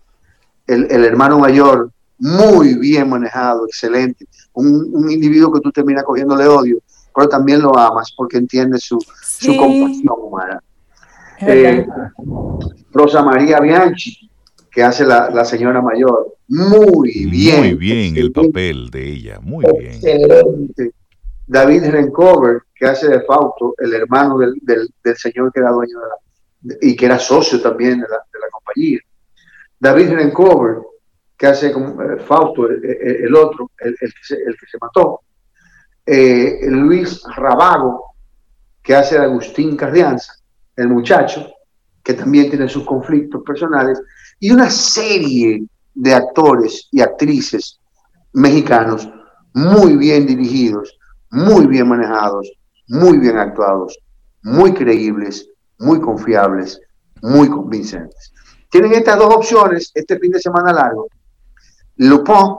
el, 0.67 1.05
hermano 1.05 1.39
mayor, 1.39 1.91
muy 2.19 2.75
bien 2.75 3.09
manejado, 3.09 3.67
excelente. 3.67 4.27
Un, 4.55 5.11
individuo 5.11 5.53
que 5.53 5.61
tú 5.61 5.71
terminas 5.71 6.05
cogiéndole 6.05 6.47
odio, 6.47 6.79
pero 7.17 7.31
también 7.31 7.63
lo 7.63 7.77
amas 7.77 8.13
porque 8.15 8.37
entiende 8.37 8.79
su, 8.79 8.99
compasión 9.57 10.15
humana. 10.19 10.63
Eh, 11.41 11.87
Rosa 12.93 13.23
María 13.23 13.59
Bianchi, 13.59 14.31
que 14.71 14.83
hace 14.83 15.07
la, 15.07 15.45
señora 15.47 15.81
mayor, 15.81 16.37
muy 16.49 17.27
bien. 17.27 17.61
Muy 17.61 17.75
bien 17.75 18.17
el 18.19 18.33
papel 18.33 18.91
de 18.91 19.09
ella, 19.09 19.41
muy 19.41 19.65
bien. 19.79 19.95
Excelente. 19.95 20.93
David 21.47 21.85
Rencover, 21.91 22.65
que 22.75 22.85
hace 22.85 23.09
de 23.09 23.23
Fausto, 23.23 23.75
el 23.79 23.95
hermano 23.95 24.37
del, 24.39 24.91
señor 25.17 25.51
que 25.53 25.61
era 25.61 25.71
dueño 25.71 25.99
de 25.99 26.07
la, 26.75 26.77
y 26.83 26.95
que 26.95 27.07
era 27.07 27.19
socio 27.19 27.63
también 27.63 28.01
de 28.01 28.09
la, 28.09 28.49
compañía. 28.53 28.99
David 29.81 30.11
Rencover, 30.11 30.83
que 31.39 31.47
hace 31.47 31.73
como, 31.73 32.03
eh, 32.03 32.19
Fausto, 32.19 32.69
el, 32.69 33.35
otro, 33.35 33.71
el, 33.79 33.97
que 33.99 34.09
se, 34.23 34.79
mató. 34.79 35.21
Eh, 36.07 36.61
Luis 36.69 37.23
Rabago, 37.37 38.15
que 38.83 38.95
hace 38.95 39.19
de 39.19 39.25
Agustín 39.25 39.77
Carrianza, 39.77 40.33
el 40.77 40.89
muchacho, 40.89 41.47
que 42.03 42.15
también 42.15 42.49
tiene 42.49 42.69
sus 42.69 42.85
conflictos 42.85 43.43
personales, 43.45 44.01
y 44.39 44.53
una 44.53 44.71
serie 44.71 45.67
de 45.95 46.15
actores 46.15 46.89
y 46.93 47.01
actrices 47.01 47.81
mexicanos 48.33 49.09
muy 49.55 49.97
bien 49.97 50.27
dirigidos, 50.27 50.97
muy 51.31 51.67
bien 51.67 51.89
manejados, 51.89 52.53
muy 52.89 53.19
bien 53.19 53.39
actuados, 53.39 53.99
muy 54.43 54.73
creíbles, 54.75 55.49
muy 55.79 56.01
confiables, 56.01 56.81
muy 57.23 57.49
convincentes. 57.49 58.33
Tienen 58.71 58.93
estas 58.93 59.19
dos 59.19 59.35
opciones 59.35 59.91
este 59.95 60.19
fin 60.19 60.31
de 60.31 60.41
semana 60.41 60.73
largo, 60.73 61.09
Lupin 61.97 62.55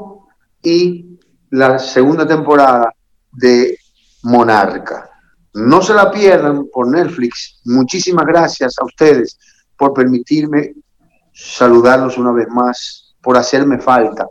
y 0.64 1.20
la 1.52 1.80
segunda 1.80 2.28
temporada 2.28 2.93
de 3.32 3.78
Monarca. 4.24 5.10
No 5.54 5.82
se 5.82 5.94
la 5.94 6.12
pierdan 6.12 6.68
por 6.72 6.88
Netflix. 6.88 7.60
Muchísimas 7.66 8.26
gracias 8.26 8.76
a 8.80 8.86
ustedes 8.86 9.38
por 9.78 9.94
permitirme 9.94 10.74
saludarlos 11.34 12.18
una 12.18 12.32
vez 12.32 12.48
más, 12.50 13.16
por 13.22 13.38
hacerme 13.38 13.80
falta 13.80 14.28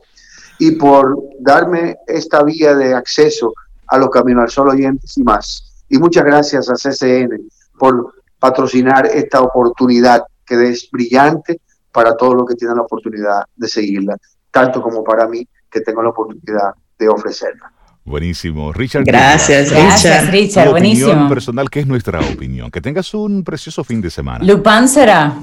y 0.59 0.73
por 0.73 1.17
darme 1.41 1.97
esta 2.07 2.43
vía 2.43 2.75
de 2.75 2.95
acceso 2.95 3.53
a 3.89 3.99
los 3.99 4.11
Caminos 4.11 4.45
al 4.45 4.51
Sol 4.51 4.69
oyentes 4.71 5.17
y 5.17 5.23
más. 5.23 5.85
Y 5.89 5.99
muchas 5.99 6.25
gracias 6.25 6.69
a 6.69 6.75
CCN 6.75 7.49
por 7.79 8.15
patrocinar 8.39 9.07
esta 9.07 9.41
oportunidad 9.41 10.25
que 10.45 10.69
es 10.69 10.89
brillante 10.91 11.61
para 11.93 12.17
todos 12.17 12.35
los 12.35 12.47
que 12.47 12.55
tienen 12.55 12.77
la 12.77 12.83
oportunidad 12.83 13.45
de 13.55 13.69
seguirla, 13.69 14.17
tanto 14.51 14.83
como 14.83 15.03
para 15.03 15.27
mí 15.27 15.47
que 15.71 15.81
tengo 15.81 16.03
la 16.03 16.11
oportunidad 16.11 16.75
de 16.99 17.09
ofrecerla. 17.09 17.73
Buenísimo. 18.07 18.73
Richard. 18.73 19.05
Gracias, 19.05 19.71
Richard. 19.71 19.85
Gracias, 19.85 20.31
Richard. 20.31 20.71
buenísimo. 20.71 21.09
Opinión 21.09 21.29
personal, 21.29 21.69
que 21.69 21.81
es 21.81 21.89
nuestra 21.89 22.21
opinión. 22.21 22.71
Que 22.71 22.81
tengas 22.81 23.13
un 23.15 23.43
precioso 23.43 23.83
fin 23.83 24.01
de 24.01 24.11
semana. 24.11 24.45
Lupin 24.45 24.87
será. 24.87 25.35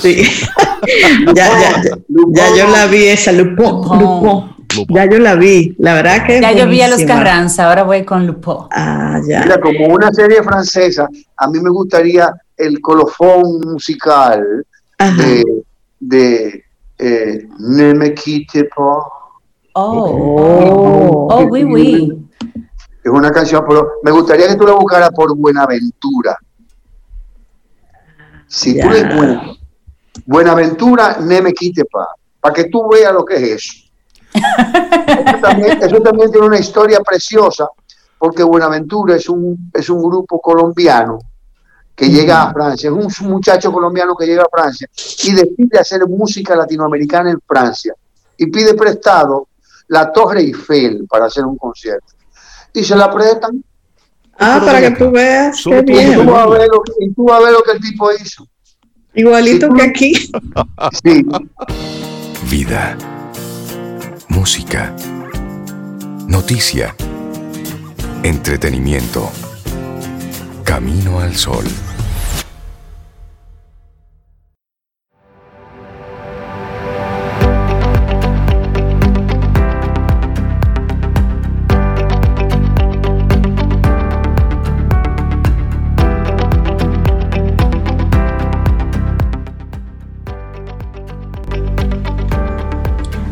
Sí. 0.00 0.22
ya, 1.34 1.48
ya, 1.60 1.82
ya, 2.08 2.56
yo 2.56 2.70
la 2.70 2.86
vi 2.86 3.04
esa, 3.04 3.32
Lupin. 3.32 4.56
Ya 4.88 5.04
yo 5.04 5.18
la 5.18 5.34
vi, 5.34 5.76
la 5.78 5.92
verdad 5.92 6.26
que. 6.26 6.40
Ya 6.40 6.52
yo 6.52 6.66
vi 6.66 6.80
a 6.80 6.88
los 6.88 7.02
Carranza, 7.04 7.68
ahora 7.68 7.82
voy 7.82 8.02
con 8.04 8.26
Lupin. 8.26 8.66
Ah, 8.70 9.20
ya. 9.28 9.42
Mira, 9.42 9.60
como 9.60 9.86
una 9.86 10.10
serie 10.10 10.42
francesa, 10.42 11.08
a 11.36 11.48
mí 11.48 11.60
me 11.60 11.68
gustaría 11.68 12.32
el 12.56 12.80
colofón 12.80 13.60
musical 13.60 14.64
de, 14.98 15.44
de 16.00 16.64
eh, 16.98 17.46
Ne 17.58 17.94
me 17.94 18.14
quitte 18.14 18.64
pas 18.74 19.15
Oh, 19.78 21.28
oh, 21.30 21.46
oui, 21.50 21.62
oui. 21.62 22.28
Es 23.04 23.12
una 23.12 23.30
canción, 23.30 23.62
pero 23.68 23.92
me 24.02 24.10
gustaría 24.10 24.48
que 24.48 24.56
tú 24.56 24.66
la 24.66 24.72
buscaras 24.72 25.10
por 25.10 25.36
Buenaventura. 25.36 26.34
Si 28.46 28.80
tú 28.80 28.88
le 28.88 29.00
encuentras 29.00 29.58
Buenaventura, 30.24 31.18
ne 31.20 31.42
me 31.42 31.52
quite 31.52 31.84
pa, 31.84 32.08
para 32.40 32.54
que 32.54 32.70
tú 32.70 32.88
veas 32.88 33.12
lo 33.12 33.22
que 33.22 33.34
es 33.34 33.42
eso. 33.42 33.72
eso, 35.82 36.00
también, 36.00 36.30
tiene 36.30 36.46
una 36.46 36.58
historia 36.58 37.00
preciosa, 37.00 37.68
porque 38.18 38.42
Buenaventura 38.42 39.16
es 39.16 39.28
un, 39.28 39.70
es 39.74 39.90
un 39.90 40.02
grupo 40.02 40.40
colombiano 40.40 41.18
que 41.94 42.08
llega 42.08 42.44
a 42.44 42.52
Francia, 42.54 42.88
es 42.88 43.20
un 43.20 43.30
muchacho 43.30 43.70
colombiano 43.70 44.16
que 44.16 44.24
llega 44.24 44.42
a 44.42 44.48
Francia 44.50 44.88
y 45.22 45.32
decide 45.32 45.78
hacer 45.78 46.08
música 46.08 46.56
latinoamericana 46.56 47.30
en 47.30 47.40
Francia 47.46 47.92
y 48.38 48.46
pide 48.46 48.72
prestado 48.72 49.48
la 49.88 50.12
Torre 50.12 50.40
Eiffel 50.40 51.06
para 51.08 51.26
hacer 51.26 51.44
un 51.44 51.56
concierto. 51.56 52.14
Y 52.72 52.84
se 52.84 52.96
la 52.96 53.10
prestan. 53.10 53.62
Ah, 54.38 54.60
para 54.64 54.80
que 54.80 54.90
tú 54.92 55.10
veas. 55.10 55.62
Qué 55.64 55.82
bien. 55.82 56.12
Y 56.12 56.14
tú, 56.14 56.24
vas 56.24 56.46
a 56.46 56.50
ver 56.50 56.68
lo, 56.68 56.82
y 57.00 57.12
tú 57.12 57.24
vas 57.24 57.40
a 57.40 57.44
ver 57.44 57.52
lo 57.52 57.62
que 57.62 57.72
el 57.72 57.80
tipo 57.80 58.10
hizo. 58.12 58.46
Igualito 59.14 59.72
que 59.72 59.82
aquí. 59.82 60.12
Sí. 61.02 61.24
Vida. 62.50 62.96
Música. 64.28 64.94
Noticia. 66.28 66.94
Entretenimiento. 68.22 69.30
Camino 70.64 71.20
al 71.20 71.34
sol. 71.34 71.64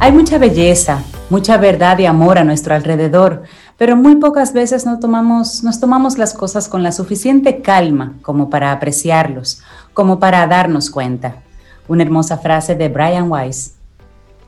Hay 0.05 0.13
mucha 0.13 0.37
belleza, 0.37 1.03
mucha 1.31 1.57
verdad 1.57 1.99
y 1.99 2.05
amor 2.05 2.37
a 2.37 2.45
nuestro 2.45 2.75
alrededor, 2.75 3.45
pero 3.79 3.97
muy 3.97 4.17
pocas 4.17 4.53
veces 4.53 4.85
nos 4.85 5.01
tomamos, 5.01 6.19
las 6.19 6.35
cosas 6.35 6.69
con 6.69 6.83
la 6.83 6.93
suficiente 6.93 7.63
calma 7.63 8.13
como 8.21 8.51
para 8.51 8.71
apreciarlos, 8.71 9.63
como 9.95 10.21
para 10.21 10.47
darnos 10.47 10.91
cuenta. 10.91 11.43
Una 11.89 12.03
hermosa 12.03 12.37
frase 12.37 12.75
de 12.75 12.91
Brian 12.91 13.31
Weiss. 13.31 13.77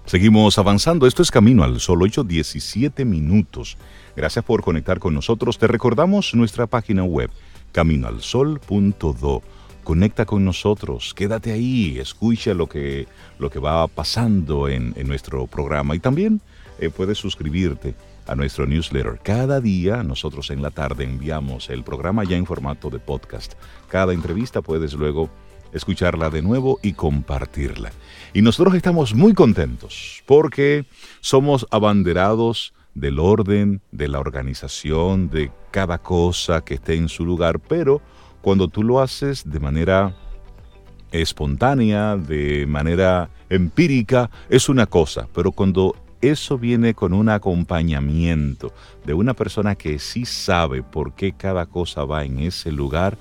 Seguimos 0.05 0.59
avanzando. 0.59 1.07
Esto 1.07 1.23
es 1.23 1.31
Camino 1.31 1.65
al 1.65 1.81
Sol, 1.81 2.03
8, 2.03 2.25
17 2.25 3.07
minutos. 3.07 3.79
Gracias 4.15 4.45
por 4.45 4.63
conectar 4.63 4.99
con 4.99 5.15
nosotros. 5.15 5.57
Te 5.57 5.67
recordamos 5.67 6.35
nuestra 6.35 6.67
página 6.67 7.03
web, 7.03 7.31
caminoalsol.do 7.73 9.43
conecta 9.87 10.27
con 10.27 10.45
nosotros, 10.45 11.15
quédate 11.15 11.53
ahí, 11.53 11.97
escucha 12.01 12.55
lo 12.55 12.69
que, 12.69 13.07
lo 13.39 13.51
que 13.51 13.61
va 13.61 13.87
pasando 13.87 14.69
en, 14.69 14.95
nuestro 15.07 15.47
programa 15.47 15.95
y 15.95 16.01
también 16.01 16.41
eh, 16.81 16.91
puedes 16.91 17.19
suscribirte 17.19 17.95
a 18.27 18.35
nuestro 18.35 18.67
newsletter. 18.67 19.21
Cada 19.23 19.61
día 19.61 20.03
nosotros 20.03 20.51
en 20.51 20.61
la 20.61 20.73
tarde 20.73 21.05
enviamos 21.05 21.71
el 21.71 21.85
programa 21.85 22.25
ya 22.25 22.37
en 22.37 22.47
formato 22.47 22.91
de 22.91 22.99
podcast. 22.99 23.53
Cada 23.89 24.13
entrevista 24.13 24.61
puedes 24.61 24.93
luego 24.93 25.31
escucharla 25.73 26.31
de 26.31 26.43
nuevo 26.43 26.81
y 26.83 26.95
compartirla. 26.95 27.93
Y 28.35 28.43
nosotros 28.43 28.75
estamos 28.75 29.15
muy 29.15 29.35
contentos 29.35 30.25
porque 30.27 30.85
somos 31.21 31.65
abanderados 31.71 32.75
del 32.95 33.21
orden, 33.21 33.83
de 33.93 34.09
la 34.09 34.19
organización, 34.19 35.31
de 35.31 35.53
cada 35.71 35.99
cosa 35.99 36.65
que 36.65 36.75
esté 36.75 36.97
en 36.97 37.09
su 37.09 37.25
lugar, 37.25 37.61
pero 37.61 38.03
cuando 38.47 38.69
tú 38.69 38.85
lo 38.85 39.01
haces 39.01 39.43
de 39.51 39.59
manera 39.59 40.15
espontánea, 41.11 42.17
de 42.17 42.65
manera 42.69 43.29
empírica, 43.51 44.31
es 44.49 44.69
una 44.69 44.87
cosa, 44.87 45.27
pero 45.35 45.51
cuando 45.51 45.97
eso 46.21 46.57
viene 46.57 46.95
con 46.95 47.13
un 47.13 47.29
acompañamiento 47.29 48.73
de 49.05 49.15
una 49.15 49.35
persona 49.35 49.75
que 49.75 49.99
sí 49.99 50.25
sabe 50.25 50.85
por 50.85 51.15
qué 51.15 51.33
cada 51.33 51.67
cosa 51.67 52.05
va 52.05 52.25
en 52.25 52.39
ese 52.39 52.71
lugar, 52.71 53.19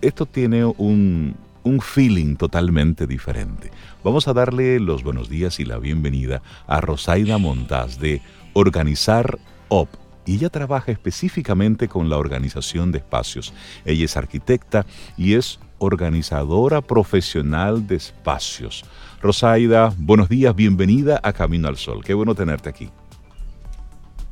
esto 0.00 0.24
tiene 0.24 0.64
un, 0.64 1.36
un 1.62 1.80
feeling 1.82 2.36
totalmente 2.36 3.06
diferente. 3.06 3.70
Vamos 4.02 4.26
a 4.26 4.32
darle 4.32 4.80
los 4.80 5.02
buenos 5.02 5.28
días 5.28 5.60
y 5.60 5.66
la 5.66 5.78
bienvenida 5.78 6.40
a 6.66 6.80
Rosaida 6.80 7.36
Montaz 7.36 7.98
de 7.98 8.22
Organizar 8.54 9.38
OP 9.68 10.05
y 10.26 10.34
ella 10.34 10.50
trabaja 10.50 10.92
específicamente 10.92 11.88
con 11.88 12.10
la 12.10 12.18
organización 12.18 12.92
de 12.92 12.98
espacios. 12.98 13.54
Ella 13.84 14.04
es 14.04 14.16
arquitecta 14.16 14.84
y 15.16 15.34
es 15.34 15.58
organizadora 15.78 16.80
profesional 16.80 17.86
de 17.86 17.96
espacios. 17.96 18.84
Rosaida, 19.22 19.92
buenos 19.96 20.28
días, 20.28 20.54
bienvenida 20.54 21.20
a 21.22 21.32
Camino 21.32 21.68
al 21.68 21.76
Sol. 21.76 22.04
Qué 22.04 22.12
bueno 22.12 22.34
tenerte 22.34 22.68
aquí. 22.68 22.90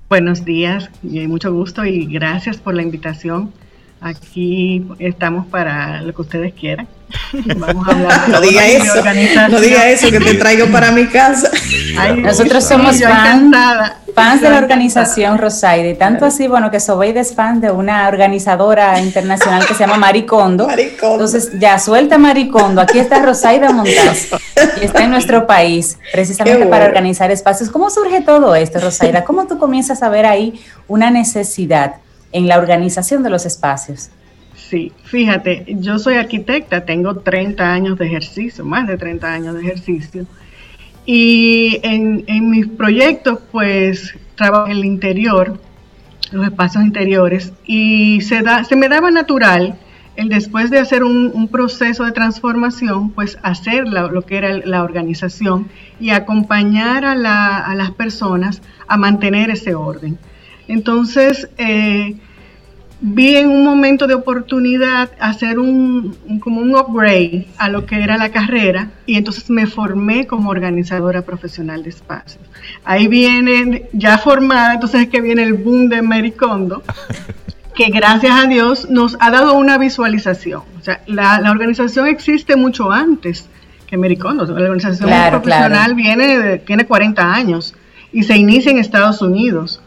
Buenos 0.09 0.45
días, 0.45 0.91
y 1.03 1.27
mucho 1.27 1.53
gusto 1.53 1.85
y 1.85 2.07
gracias 2.07 2.59
por 2.59 2.75
la 2.75 2.83
invitación. 2.83 3.53
Aquí 4.01 4.85
estamos 4.99 5.47
para 5.47 6.03
lo 6.03 6.15
que 6.15 6.21
ustedes 6.21 6.53
quieran. 6.53 6.87
Vamos 7.57 7.89
a 7.89 7.93
hablar 7.93 8.27
de 8.27 8.33
no 8.33 8.41
diga 8.43 8.67
eso, 8.67 9.51
no 9.51 9.61
diga 9.61 9.89
eso 9.89 10.11
que 10.11 10.21
te 10.21 10.35
traigo 10.35 10.67
para 10.67 10.93
mi 10.93 11.07
casa. 11.07 11.51
nosotros 12.19 12.65
somos 12.65 13.01
fans, 13.01 13.57
fans 14.15 14.41
de 14.41 14.49
la 14.49 14.59
organización 14.59 15.39
Rosaide, 15.39 15.95
tanto 15.95 16.25
así, 16.25 16.47
bueno, 16.47 16.71
que 16.71 16.79
Sobeide 16.79 17.21
es 17.21 17.35
fan 17.35 17.61
de 17.61 17.71
una 17.71 18.07
organizadora 18.07 19.01
internacional 19.01 19.67
que 19.67 19.75
se 19.75 19.81
llama 19.81 19.97
Maricondo. 19.97 20.67
Maricondo. 20.69 21.15
Entonces, 21.15 21.59
ya 21.59 21.79
suelta 21.79 22.17
Maricondo, 22.17 22.81
aquí 22.81 22.99
está 22.99 23.21
Rosaida 23.25 23.73
Montaz 23.73 24.29
y 24.81 24.85
está 24.85 25.03
en 25.03 25.11
nuestro 25.11 25.47
país, 25.47 25.99
precisamente 26.13 26.67
para 26.67 26.85
organizar 26.85 27.31
espacios. 27.33 27.71
¿Cómo 27.71 27.91
surge 27.91 28.21
todo 28.21 28.55
esto, 28.55 28.79
Rosaida? 28.79 29.25
¿Cómo 29.25 29.47
tú 29.47 29.59
comienzas 29.59 30.03
a 30.03 30.09
ver 30.09 30.27
ahí 30.27 30.61
una 30.87 31.11
necesidad 31.11 31.97
en 32.31 32.47
la 32.47 32.59
organización 32.59 33.25
de 33.25 33.31
los 33.31 33.47
espacios? 33.47 34.11
Sí, 34.57 34.93
fíjate, 35.05 35.65
yo 35.69 35.99
soy 35.99 36.15
arquitecta, 36.15 36.85
tengo 36.85 37.17
30 37.17 37.73
años 37.73 37.99
de 37.99 38.07
ejercicio, 38.07 38.65
más 38.65 38.87
de 38.87 38.97
30 38.97 39.33
años 39.33 39.55
de 39.55 39.61
ejercicio. 39.61 40.27
Y 41.07 41.81
en, 41.83 42.51
mis 42.51 42.67
proyectos, 42.67 43.39
pues, 43.53 44.15
trabajo 44.37 44.67
en 44.67 44.73
el 44.73 44.85
interior, 44.85 45.61
los 46.33 46.47
espacios 46.47 46.85
interiores, 46.85 47.53
y 47.67 48.21
se, 48.23 48.43
da, 48.43 48.65
se 48.65 48.77
me 48.77 48.89
daba 48.89 49.11
natural 49.11 49.79
el 50.17 50.29
después 50.29 50.71
de 50.71 50.79
hacer 50.79 51.03
un, 51.03 51.49
proceso 51.49 52.05
de 52.05 52.13
transformación, 52.13 53.11
pues 53.11 53.39
hacer 53.43 53.89
lo 53.89 54.23
que 54.23 54.37
era 54.37 54.57
la 54.59 54.83
organización 54.83 55.69
y 56.01 56.11
acompañar 56.11 57.05
a, 57.05 57.15
las 57.75 57.91
personas 57.93 58.63
a 58.87 58.97
mantener 58.97 59.51
ese 59.51 59.75
orden. 59.75 60.19
Entonces, 60.69 61.49
eh, 61.59 62.17
vi 63.07 63.37
en 63.37 63.51
un 63.51 63.63
momento 63.65 64.07
de 64.07 64.15
oportunidad 64.15 65.11
hacer 65.21 65.59
un, 65.59 66.17
como 66.41 66.63
un 66.63 66.75
upgrade 66.75 67.47
a 67.59 67.69
lo 67.69 67.85
que 67.85 68.03
era 68.03 68.17
la 68.17 68.31
carrera 68.31 68.93
y 69.05 69.17
entonces 69.17 69.51
me 69.51 69.67
formé 69.67 70.27
como 70.27 70.49
organizadora 70.49 71.21
profesional 71.21 71.83
de 71.83 71.91
espacios. 71.91 72.43
Ahí 72.83 73.07
viene, 73.07 73.91
ya 73.93 74.17
formada, 74.17 74.73
entonces 74.73 75.03
es 75.03 75.09
que 75.11 75.21
viene 75.21 75.43
el 75.43 75.53
boom 75.53 75.91
de 75.91 76.01
Mericondo, 76.01 76.83
que 77.75 77.91
gracias 77.91 78.43
a 78.43 78.47
Dios 78.47 78.89
nos 78.89 79.19
ha 79.21 79.31
dado 79.31 79.53
una 79.53 79.77
visualización. 79.77 80.63
O 80.81 80.83
sea, 80.83 81.03
la, 81.07 81.51
organización 81.51 82.07
existe 82.07 82.57
mucho 82.57 82.91
antes 82.91 83.51
que 83.87 83.99
Mericondo. 83.99 84.47
La 84.47 84.63
organización 84.63 85.11
profesional 85.31 85.95
viene 85.95 86.57
tiene 86.59 86.87
40 86.87 87.35
años 87.35 87.75
y 88.13 88.23
se 88.23 88.35
inicia 88.39 88.71
en 88.71 88.79
Estados 88.79 89.21
Unidos. 89.21 89.83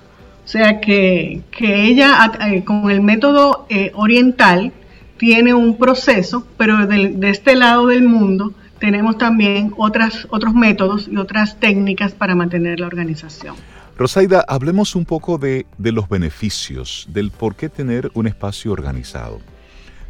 O 0.47 0.49
sea 0.49 0.79
que, 0.79 1.41
ella 1.59 2.31
eh, 2.39 2.63
con 2.63 2.89
el 2.89 3.01
método 3.01 3.65
eh, 3.67 3.91
oriental 3.95 4.71
tiene 5.17 5.53
un 5.53 5.77
proceso, 5.77 6.47
pero 6.55 6.87
de, 6.87 7.17
este 7.23 7.53
lado 7.57 7.87
del 7.87 8.03
mundo 8.03 8.53
tenemos 8.79 9.17
también 9.17 9.73
otras, 9.75 10.25
otros 10.29 10.53
métodos 10.53 11.09
y 11.11 11.17
otras 11.17 11.59
técnicas 11.59 12.13
para 12.13 12.33
mantener 12.33 12.79
la 12.79 12.87
organización. 12.87 13.55
Rosaida, 13.97 14.45
hablemos 14.47 14.95
un 14.95 15.03
poco 15.03 15.37
de, 15.37 15.65
de, 15.77 15.91
los 15.91 16.07
beneficios, 16.07 17.07
del 17.09 17.31
por 17.31 17.57
qué 17.57 17.67
tener 17.67 18.09
un 18.13 18.25
espacio 18.25 18.71
organizado. 18.71 19.41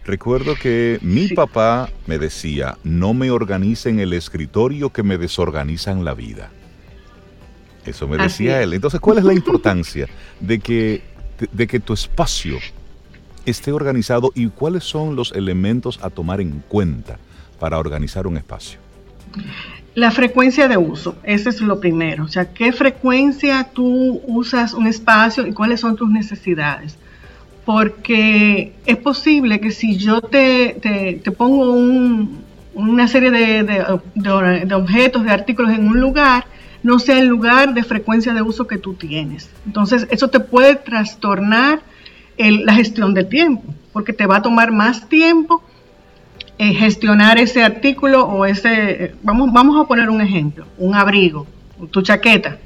Recuerdo 0.05 0.53
que 0.53 0.99
mi 1.01 1.29
papá 1.29 1.89
me 2.05 2.19
decía, 2.19 2.77
no 2.83 3.15
me 3.15 3.31
organicen 3.31 3.99
el 3.99 4.13
escritorio 4.13 4.91
que 4.91 5.01
me 5.01 5.17
desorganizan 5.17 6.05
la 6.05 6.13
vida. 6.13 6.51
Eso 7.87 8.07
me 8.07 8.17
decía 8.17 8.61
él. 8.61 8.73
Entonces, 8.73 8.99
¿cuál 8.99 9.17
es 9.17 9.23
la 9.23 9.33
importancia 9.33 10.07
de 10.41 10.59
que, 10.59 11.01
de, 11.51 11.67
que 11.67 11.79
tu 11.79 11.93
espacio 11.93 12.57
esté 13.45 13.71
organizado 13.71 14.31
y 14.35 14.47
cuáles 14.47 14.83
son 14.83 15.15
los 15.15 15.31
elementos 15.31 15.99
a 16.03 16.09
tomar 16.09 16.41
en 16.41 16.63
cuenta 16.67 17.17
para 17.59 17.79
organizar 17.79 18.27
un 18.27 18.35
espacio? 18.35 18.79
La 19.95 20.11
frecuencia 20.11 20.67
de 20.67 20.77
uso, 20.77 21.15
ese 21.23 21.49
es 21.49 21.61
lo 21.61 21.79
primero. 21.79 22.25
O 22.25 22.27
sea, 22.27 22.53
¿qué 22.53 22.73
frecuencia 22.73 23.69
tú 23.73 24.21
usas 24.27 24.73
un 24.73 24.85
espacio 24.85 25.47
y 25.47 25.53
cuáles 25.53 25.79
son 25.79 25.95
tus 25.95 26.09
necesidades? 26.09 26.97
Porque 27.65 28.73
es 28.85 28.97
posible 28.97 29.59
que 29.59 29.71
si 29.71 29.97
yo 29.97 30.21
te, 30.21 30.77
te, 31.23 31.31
pongo 31.31 31.73
una 32.75 33.07
serie 33.07 33.31
de, 33.31 33.63
de, 33.63 34.75
objetos, 34.75 35.23
de 35.23 35.31
artículos 35.31 35.71
en 35.71 35.87
un 35.87 35.99
lugar, 35.99 36.45
no 36.83 36.99
sea 36.99 37.19
el 37.19 37.27
lugar 37.27 37.73
de 37.73 37.83
frecuencia 37.83 38.33
de 38.33 38.41
uso 38.41 38.67
que 38.67 38.77
tú 38.77 38.93
tienes. 38.93 39.49
Entonces, 39.65 40.07
eso 40.09 40.29
te 40.29 40.39
puede 40.39 40.75
trastornar 40.75 41.81
la 42.37 42.73
gestión 42.73 43.13
del 43.13 43.27
tiempo, 43.27 43.73
porque 43.93 44.13
te 44.13 44.27
va 44.27 44.37
a 44.37 44.41
tomar 44.41 44.71
más 44.71 45.09
tiempo 45.09 45.63
eh, 46.59 46.73
gestionar 46.73 47.37
ese 47.37 47.63
artículo 47.63 48.25
o 48.25 48.45
ese, 48.45 49.13
vamos, 49.23 49.51
vamos 49.53 49.79
a 49.79 49.87
poner 49.87 50.09
un 50.09 50.21
ejemplo, 50.21 50.65
un 50.77 50.95
abrigo, 50.95 51.45
tu 51.91 52.01
chaqueta. 52.01 52.57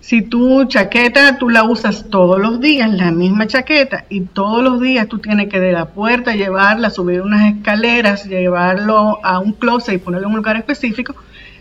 Si 0.00 0.22
tu 0.22 0.64
chaqueta 0.64 1.36
tú 1.36 1.50
la 1.50 1.64
usas 1.64 2.08
todos 2.08 2.40
los 2.40 2.60
días, 2.60 2.90
la 2.92 3.10
misma 3.10 3.46
chaqueta, 3.46 4.06
y 4.08 4.22
todos 4.22 4.62
los 4.62 4.80
días 4.80 5.08
tú 5.08 5.18
tienes 5.18 5.48
que 5.48 5.60
de 5.60 5.72
la 5.72 5.86
puerta 5.86 6.34
llevarla, 6.34 6.88
subir 6.88 7.20
unas 7.20 7.52
escaleras, 7.54 8.24
llevarlo 8.24 9.24
a 9.24 9.40
un 9.40 9.52
closet 9.52 9.96
y 9.96 9.98
ponerlo 9.98 10.28
en 10.28 10.32
un 10.32 10.38
lugar 10.38 10.56
específico, 10.56 11.14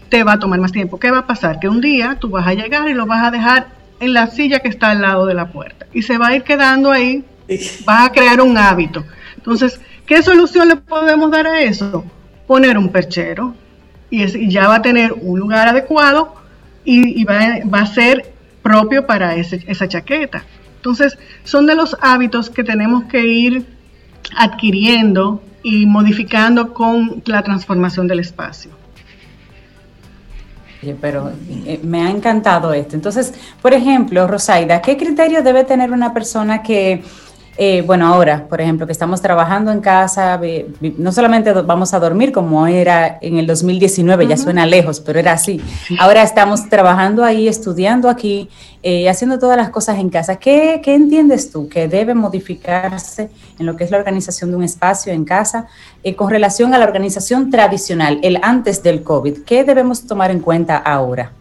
te 0.10 0.24
va 0.24 0.34
a 0.34 0.40
tomar 0.40 0.60
más 0.60 0.72
tiempo. 0.72 1.00
¿Qué 1.00 1.12
va 1.12 1.20
a 1.20 1.28
pasar? 1.28 1.60
Que 1.60 1.70
un 1.70 1.82
día 1.82 2.18
tú 2.20 2.30
vas 2.30 2.48
a 2.48 2.54
llegar 2.54 2.90
y 2.90 2.94
lo 2.94 3.06
vas 3.06 3.24
a 3.24 3.32
dejar 3.32 3.68
en 4.00 4.14
la 4.14 4.28
silla 4.28 4.60
que 4.60 4.70
está 4.70 4.92
al 4.92 5.02
lado 5.02 5.26
de 5.26 5.34
la 5.34 5.52
puerta 5.52 5.86
y 5.94 6.02
se 6.02 6.18
va 6.18 6.28
a 6.28 6.36
ir 6.36 6.44
quedando 6.44 6.92
ahí, 6.92 7.24
vas 7.86 8.08
a 8.08 8.12
crear 8.12 8.42
un 8.42 8.58
hábito. 8.58 9.06
Entonces, 9.38 9.80
¿qué 10.06 10.22
solución 10.22 10.68
le 10.68 10.76
podemos 10.76 11.32
dar 11.32 11.48
a 11.48 11.62
eso? 11.62 12.04
Poner 12.48 12.78
un 12.78 12.90
perchero 12.90 13.54
y, 14.10 14.50
ya 14.50 14.68
va 14.68 14.76
a 14.76 14.82
tener 14.82 15.14
un 15.14 15.40
lugar 15.40 15.68
adecuado 15.68 16.36
y, 16.84 17.24
va, 17.24 17.80
a 17.80 17.86
ser 17.86 18.34
propio 18.64 19.06
para 19.06 19.36
esa 19.36 19.88
chaqueta. 19.88 20.44
Entonces, 20.78 21.18
son 21.44 21.66
de 21.68 21.76
los 21.76 21.96
hábitos 22.02 22.50
que 22.50 22.64
tenemos 22.64 23.04
que 23.04 23.26
ir 23.26 23.66
adquiriendo 24.36 25.44
y 25.62 25.86
modificando 25.86 26.74
con 26.74 27.22
la 27.26 27.44
transformación 27.44 28.08
del 28.08 28.22
espacio 28.22 28.72
pero 31.02 31.32
eh, 31.66 31.80
me 31.84 32.02
ha 32.02 32.10
encantado 32.10 32.74
esto. 32.74 32.96
Entonces, 32.96 33.34
por 33.62 33.74
ejemplo, 33.74 34.28
Rosaida, 34.28 34.82
¿qué 34.82 34.98
criterio 34.98 35.44
debe 35.44 35.64
tener 35.64 35.92
una 35.92 36.14
persona 36.14 36.64
que 36.64 37.04
eh, 37.62 37.82
bueno, 37.86 38.08
ahora, 38.08 38.48
por 38.48 38.62
ejemplo, 38.62 38.86
que 38.86 38.94
estamos 38.94 39.22
trabajando 39.22 39.70
en 39.74 39.82
casa, 39.82 40.40
no 40.98 41.12
solamente 41.12 41.52
vamos 41.52 41.94
a 41.94 42.00
dormir 42.00 42.32
como 42.32 42.66
era 42.68 43.18
en 43.20 43.38
el 43.38 43.46
2019, 43.48 44.28
ya 44.28 44.38
suena 44.38 44.66
lejos, 44.66 45.02
pero 45.02 45.20
era 45.20 45.34
así. 45.34 45.60
Ahora 46.00 46.24
estamos 46.24 46.70
trabajando 46.70 47.22
ahí, 47.22 47.50
estudiando 47.50 48.08
aquí, 48.08 48.48
eh, 48.82 49.10
haciendo 49.10 49.40
todas 49.40 49.58
las 49.58 49.72
cosas 49.72 50.00
en 50.00 50.10
casa. 50.10 50.38
¿Qué, 50.38 50.82
entiendes 50.86 51.52
tú 51.52 51.68
que 51.68 51.90
debe 51.90 52.14
modificarse 52.14 53.30
en 53.60 53.66
lo 53.66 53.76
que 53.76 53.84
es 53.84 53.92
la 53.92 53.98
organización 53.98 54.52
de 54.52 54.56
un 54.56 54.64
espacio 54.64 55.12
en 55.12 55.26
casa 55.26 55.68
eh, 56.02 56.16
con 56.16 56.30
relación 56.30 56.74
a 56.74 56.78
la 56.78 56.86
organización 56.86 57.50
tradicional, 57.52 58.22
el 58.24 58.40
antes 58.42 58.84
del 58.84 59.04
COVID? 59.04 59.40
¿Qué 59.40 59.66
debemos 59.66 60.08
tomar 60.08 60.32
en 60.32 60.40
cuenta 60.40 60.78
ahora 60.78 61.34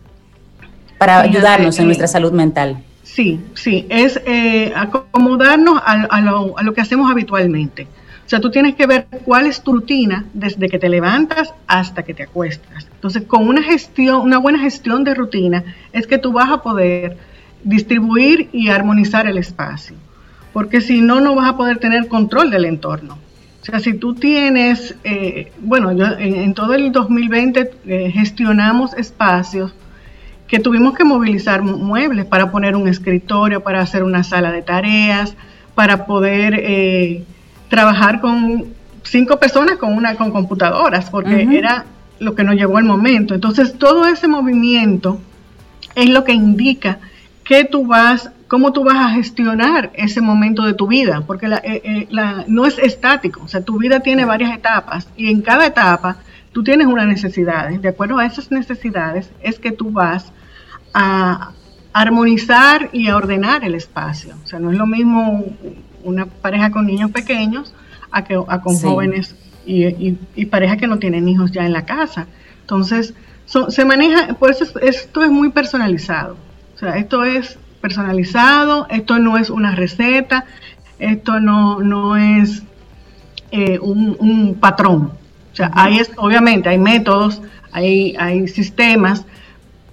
para 0.99 1.21
ayudarnos 1.21 1.79
en 1.79 1.87
nuestra 1.87 2.09
salud 2.09 2.33
mental? 2.33 2.83
Sí, 3.15 3.41
sí, 3.55 3.87
es 3.89 4.21
eh, 4.27 4.73
acomodarnos 4.77 5.81
a, 5.85 6.21
lo, 6.21 6.75
que 6.75 6.81
hacemos 6.83 7.11
habitualmente. 7.11 7.85
O 7.85 8.29
sea, 8.29 8.39
tú 8.39 8.51
tienes 8.51 8.75
que 8.75 8.87
ver 8.87 9.07
cuál 9.25 9.47
es 9.47 9.63
tu 9.63 9.73
rutina 9.73 10.27
desde 10.35 10.69
que 10.69 10.79
te 10.79 10.91
levantas 10.91 11.55
hasta 11.67 12.03
que 12.03 12.13
te 12.13 12.25
acuestas. 12.25 12.87
Entonces, 12.95 13.23
con 13.23 13.49
una 13.49 13.63
gestión, 13.63 14.21
una 14.21 14.37
buena 14.39 14.59
gestión 14.59 15.05
de 15.05 15.15
rutina, 15.15 15.65
es 15.93 16.07
que 16.07 16.19
tú 16.19 16.33
vas 16.33 16.51
a 16.51 16.63
poder 16.63 17.17
distribuir 17.65 18.51
y 18.53 18.69
armonizar 18.69 19.27
el 19.27 19.39
espacio. 19.39 19.97
Porque 20.53 20.83
si 20.83 21.01
no, 21.01 21.21
no 21.21 21.35
vas 21.35 21.49
a 21.49 21.57
poder 21.57 21.79
tener 21.79 22.09
control 22.09 22.51
del 22.51 22.67
entorno. 22.67 23.19
O 23.63 23.65
sea, 23.65 23.81
si 23.81 23.95
tú 23.95 24.15
tienes, 24.15 24.95
eh, 25.03 25.51
bueno, 25.61 25.93
yo 25.93 26.07
en, 26.19 26.53
todo 26.53 26.75
el 26.75 26.93
2020 26.93 27.71
eh, 27.87 28.11
gestionamos 28.13 28.93
espacios 28.95 29.73
que 30.49 30.59
tuvimos 30.59 30.96
que 30.96 31.05
movilizar 31.05 31.62
muebles 31.62 32.24
para 32.24 32.51
poner 32.51 32.74
un 32.74 32.88
escritorio, 32.88 33.62
para 33.62 33.80
hacer 33.80 34.03
una 34.03 34.24
sala 34.24 34.51
de 34.51 34.62
tareas, 34.62 35.34
para 35.74 36.07
poder 36.07 36.55
eh, 36.59 37.24
trabajar 37.68 38.20
con 38.20 38.64
cinco 39.05 39.38
personas 39.38 39.76
con 39.76 39.92
una 39.94 40.16
con 40.16 40.32
computadoras, 40.32 41.11
porque 41.11 41.46
era 41.53 41.84
lo 42.18 42.34
que 42.34 42.44
nos 42.44 42.57
llevó 42.57 42.78
el 42.78 42.84
momento. 42.84 43.34
Entonces, 43.34 43.78
todo 43.78 44.07
ese 44.07 44.26
movimiento 44.26 45.20
es 45.94 46.09
lo 46.09 46.24
que 46.24 46.32
indica 46.32 46.99
que 47.44 47.64
tú 47.64 47.86
vas, 47.86 48.30
cómo 48.49 48.72
tú 48.72 48.84
vas 48.84 48.96
a 48.96 49.11
gestionar 49.11 49.90
ese 49.94 50.22
momento 50.22 50.64
de 50.64 50.72
tu 50.72 50.86
vida, 50.86 51.22
porque 51.26 51.49
la, 51.49 51.59
eh, 51.59 52.09
eh, 52.11 52.44
no 52.46 52.64
es 52.64 52.78
estático, 52.78 53.42
o 53.44 53.49
sea, 53.49 53.61
tu 53.62 53.78
vida 53.78 54.01
tiene 54.01 54.24
varias 54.24 54.55
etapas 54.55 55.09
y 55.16 55.30
en 55.30 55.42
cada 55.42 55.66
etapa 55.66 56.16
tú 56.53 56.62
tienes 56.64 56.86
unas 56.86 57.07
necesidades. 57.07 57.80
De 57.82 57.88
acuerdo 57.88 58.18
a 58.18 58.26
esas 58.26 58.51
necesidades 58.51 59.30
es 59.42 59.59
que 59.59 59.72
tú 59.72 59.90
vas 59.90 60.32
a 61.01 61.53
armonizar 61.92 62.90
y 62.92 63.07
a 63.07 63.16
ordenar 63.16 63.62
el 63.62 63.76
espacio. 63.76 64.34
O 64.44 64.46
sea, 64.49 64.59
no 64.59 64.72
es 64.72 64.76
lo 64.76 64.86
mismo 64.86 65.44
una 66.03 66.26
pareja 66.26 66.72
con 66.72 66.86
niños 66.86 67.12
pequeños 67.12 67.72
a, 68.11 68.24
que, 68.24 68.34
a 68.34 68.61
con 68.61 68.76
jóvenes 68.76 69.36
y, 69.64 70.16
y, 70.34 70.44
parejas 70.46 70.78
que 70.78 70.88
no 70.88 70.99
tienen 70.99 71.28
hijos 71.28 71.53
ya 71.53 71.64
en 71.64 71.72
la 71.72 71.84
casa. 71.84 72.26
Entonces, 72.62 73.14
se 73.68 73.84
maneja, 73.84 74.34
por 74.34 74.51
eso 74.51 74.64
esto 74.80 75.22
es 75.22 75.30
muy 75.30 75.51
personalizado. 75.51 76.36
O 76.74 76.78
sea, 76.78 76.96
esto 76.96 77.22
es 77.22 77.59
personalizado, 77.80 78.88
esto 78.90 79.20
no 79.20 79.38
es 79.38 79.51
una 79.51 79.76
receta, 79.76 80.46
esto 80.99 81.38
no, 81.38 81.80
no 81.80 82.16
es 82.16 82.64
eh, 83.53 83.78
un, 83.78 84.57
patrón. 84.59 85.12
O 85.53 85.57
sea, 85.57 85.70
hay, 85.74 86.01
obviamente 86.16 86.68
hay 86.68 86.78
métodos, 86.78 87.40
hay, 87.70 88.16
hay 88.18 88.49
sistemas, 88.49 89.24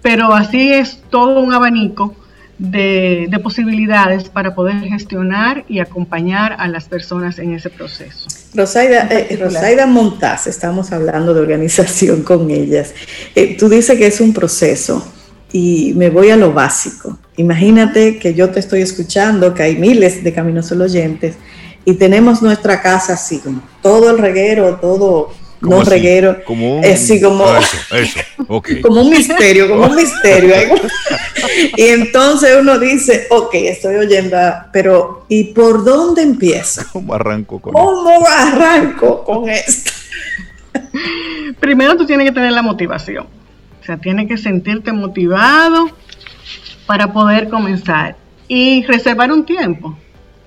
pero 0.06 0.36
así 0.36 0.72
es 0.72 1.00
todo 1.10 1.40
un 1.40 1.52
abanico 1.52 2.14
de, 2.60 3.28
posibilidades 3.42 4.30
para 4.30 4.54
poder 4.54 4.80
gestionar 4.82 5.66
y 5.68 5.80
acompañar 5.80 6.56
a 6.60 6.68
las 6.68 6.86
personas 6.86 7.40
en 7.40 7.56
ese 7.56 7.72
proceso. 7.72 8.28
Rosaida, 8.54 9.08
eh, 9.10 9.36
Rosaida 9.42 9.88
Montaz, 9.88 10.46
estamos 10.46 10.92
hablando 10.92 11.34
de 11.34 11.42
organización 11.42 12.22
con 12.24 12.52
ellas. 12.52 12.94
Eh, 13.34 13.58
tú 13.58 13.68
dices 13.68 13.98
que 13.98 14.06
es 14.06 14.22
un 14.22 14.32
proceso 14.32 15.12
y 15.52 15.94
me 15.96 16.12
voy 16.12 16.30
a 16.30 16.38
lo 16.38 16.54
básico. 16.54 17.18
Imagínate 17.38 18.20
que 18.20 18.36
yo 18.36 18.52
te 18.52 18.60
estoy 18.60 18.84
escuchando, 18.84 19.56
que 19.56 19.64
hay 19.64 19.76
miles 19.76 20.24
de 20.24 20.32
Caminos 20.32 20.72
oyentes 20.72 21.36
y 21.84 21.96
tenemos 21.96 22.44
nuestra 22.44 22.80
casa 22.80 23.14
así, 23.14 23.40
como 23.40 23.64
todo 23.82 24.12
el 24.12 24.20
reguero, 24.20 24.76
todo 24.76 25.32
no 25.66 25.84
reguero, 25.84 26.44
como 26.44 26.78
un, 26.78 26.84
como, 27.22 27.58
eso, 27.58 28.20
como 28.82 29.02
un 29.02 29.10
misterio, 29.10 29.70
como 29.70 29.86
un 29.86 29.96
misterio. 29.96 30.56
y 31.78 31.84
entonces 31.84 32.58
uno 32.60 32.80
dice, 32.80 33.28
ok, 33.30 33.54
estoy 33.56 33.96
oyendo, 33.96 34.38
pero 34.72 35.26
¿y 35.30 35.46
por 35.46 35.84
dónde 35.84 36.22
empieza? 36.22 36.86
¿Cómo 36.92 37.14
arranco 37.14 37.60
con 37.60 37.74
¿Cómo 37.74 38.26
arranco 38.28 39.24
con 39.24 39.50
esto? 39.50 39.92
Primero 41.60 41.96
tú 41.98 42.06
tienes 42.06 42.28
que 42.28 42.34
tener 42.34 42.52
la 42.52 42.62
motivación, 42.62 43.28
o 43.82 43.86
sea, 43.86 43.98
tienes 43.98 44.28
que 44.28 44.38
sentirte 44.38 44.92
motivado 44.92 45.90
para 46.86 47.12
poder 47.12 47.50
comenzar 47.50 48.16
y 48.48 48.84
reservar 48.84 49.32
un 49.32 49.46
tiempo 49.46 49.98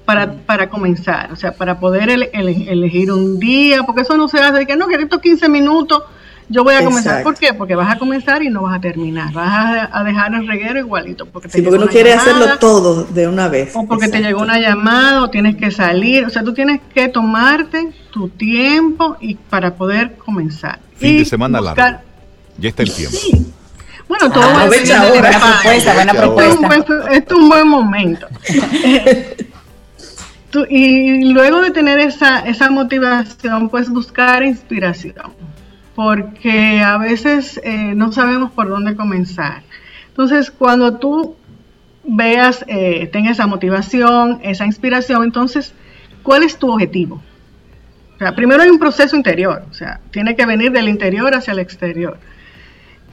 para, 0.09 0.33
para 0.33 0.71
comenzar, 0.71 1.31
o 1.33 1.37
sea, 1.37 1.53
para 1.53 1.79
poder 1.79 2.09
elegir 2.09 3.13
un 3.13 3.39
día, 3.39 3.83
porque 3.83 4.01
eso 4.01 4.17
no 4.17 4.27
se 4.27 4.39
hace 4.39 4.61
de 4.61 4.67
que 4.67 4.75
no, 4.75 4.89
que 4.89 4.95
estos 4.95 5.21
15 5.21 5.51
minutos 5.51 6.03
yo 6.49 6.65
voy 6.65 6.77
a 6.77 6.83
comenzar. 6.83 7.23
¿Por 7.23 7.37
qué? 7.37 7.53
Porque 7.53 7.75
vas 7.75 7.95
a 7.95 7.99
comenzar 7.99 8.43
y 8.43 8.49
no 8.49 8.63
vas 8.63 8.79
a 8.79 8.81
terminar, 8.81 9.35
vas 9.35 9.87
a, 9.93 10.05
dejar 10.05 10.33
el 10.33 10.49
reguero 10.49 10.79
igualito. 10.79 11.27
Porque 11.27 11.51
sí, 11.51 11.61
porque 11.61 11.79
no 11.79 11.89
quieres 11.89 12.17
hacerlo 12.17 12.59
todo 12.59 13.05
de 13.05 13.29
una 13.29 13.49
vez. 13.49 13.77
O 13.77 13.87
porque 13.87 14.09
te 14.09 14.23
llegó 14.23 14.41
una 14.41 14.59
llamada 14.59 15.25
o 15.25 15.29
tienes 15.29 15.57
que 15.57 15.71
salir, 15.71 16.25
o 16.25 16.31
sea, 16.31 16.43
tú 16.43 16.55
tienes 16.55 16.81
que 16.95 17.09
tomarte 17.09 17.93
tu 18.11 18.31
tiempo 18.31 19.19
y 19.21 19.35
para 19.35 19.75
poder 19.75 20.17
comenzar. 20.17 20.79
Fin 20.97 21.19
de 21.19 21.27
semana 21.27 21.61
largo. 21.61 21.99
Ya 22.57 22.71
está 22.71 22.83
el 22.83 22.95
tiempo. 22.95 23.19
Bueno, 24.09 24.33
todo 24.33 24.43
ah, 24.43 24.71
es 24.73 24.89
buena 24.89 25.39
propuesta, 25.39 25.93
buena 25.93 26.15
propuesta. 26.15 26.77
Esto 27.13 27.35
es 27.35 27.41
un 27.43 27.49
buen 27.51 27.69
momento. 27.69 28.27
y 30.69 31.33
luego 31.33 31.61
de 31.61 31.71
tener 31.71 31.99
esa, 31.99 32.41
esa 32.41 32.71
motivación, 32.71 33.69
pues 33.69 33.91
buscar 33.91 34.43
inspiración, 34.43 35.33
porque 35.95 36.81
a 36.81 36.97
veces 36.97 37.61
eh, 37.63 37.93
no 37.95 38.13
sabemos 38.13 38.53
por 38.53 38.69
dónde 38.69 38.97
comenzar. 38.97 39.63
Entonces, 40.09 40.51
cuando 40.51 40.97
tú 40.97 41.37
veas, 42.05 42.65
eh, 42.67 43.09
tengas 43.13 43.33
esa 43.33 43.47
motivación, 43.47 44.41
esa 44.43 44.65
inspiración, 44.65 45.23
entonces, 45.25 45.75
¿cuál 46.23 46.43
es 46.43 46.59
tu 46.59 46.73
objetivo? 46.73 47.23
O 48.15 48.19
sea, 48.19 48.35
primero 48.35 48.63
hay 48.63 48.71
un 48.71 48.79
proceso 48.79 49.17
interior, 49.17 49.65
o 49.71 49.75
sea, 49.75 50.01
tiene 50.11 50.35
que 50.35 50.47
venir 50.47 50.73
del 50.73 50.89
interior 50.89 51.35
hacia 51.35 51.53
el 51.53 51.59
exterior. 51.61 52.19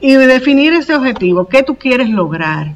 Y 0.00 0.14
definir 0.14 0.72
ese 0.72 0.94
objetivo, 0.94 1.48
¿qué 1.48 1.62
tú 1.62 1.76
quieres 1.76 2.08
lograr? 2.08 2.74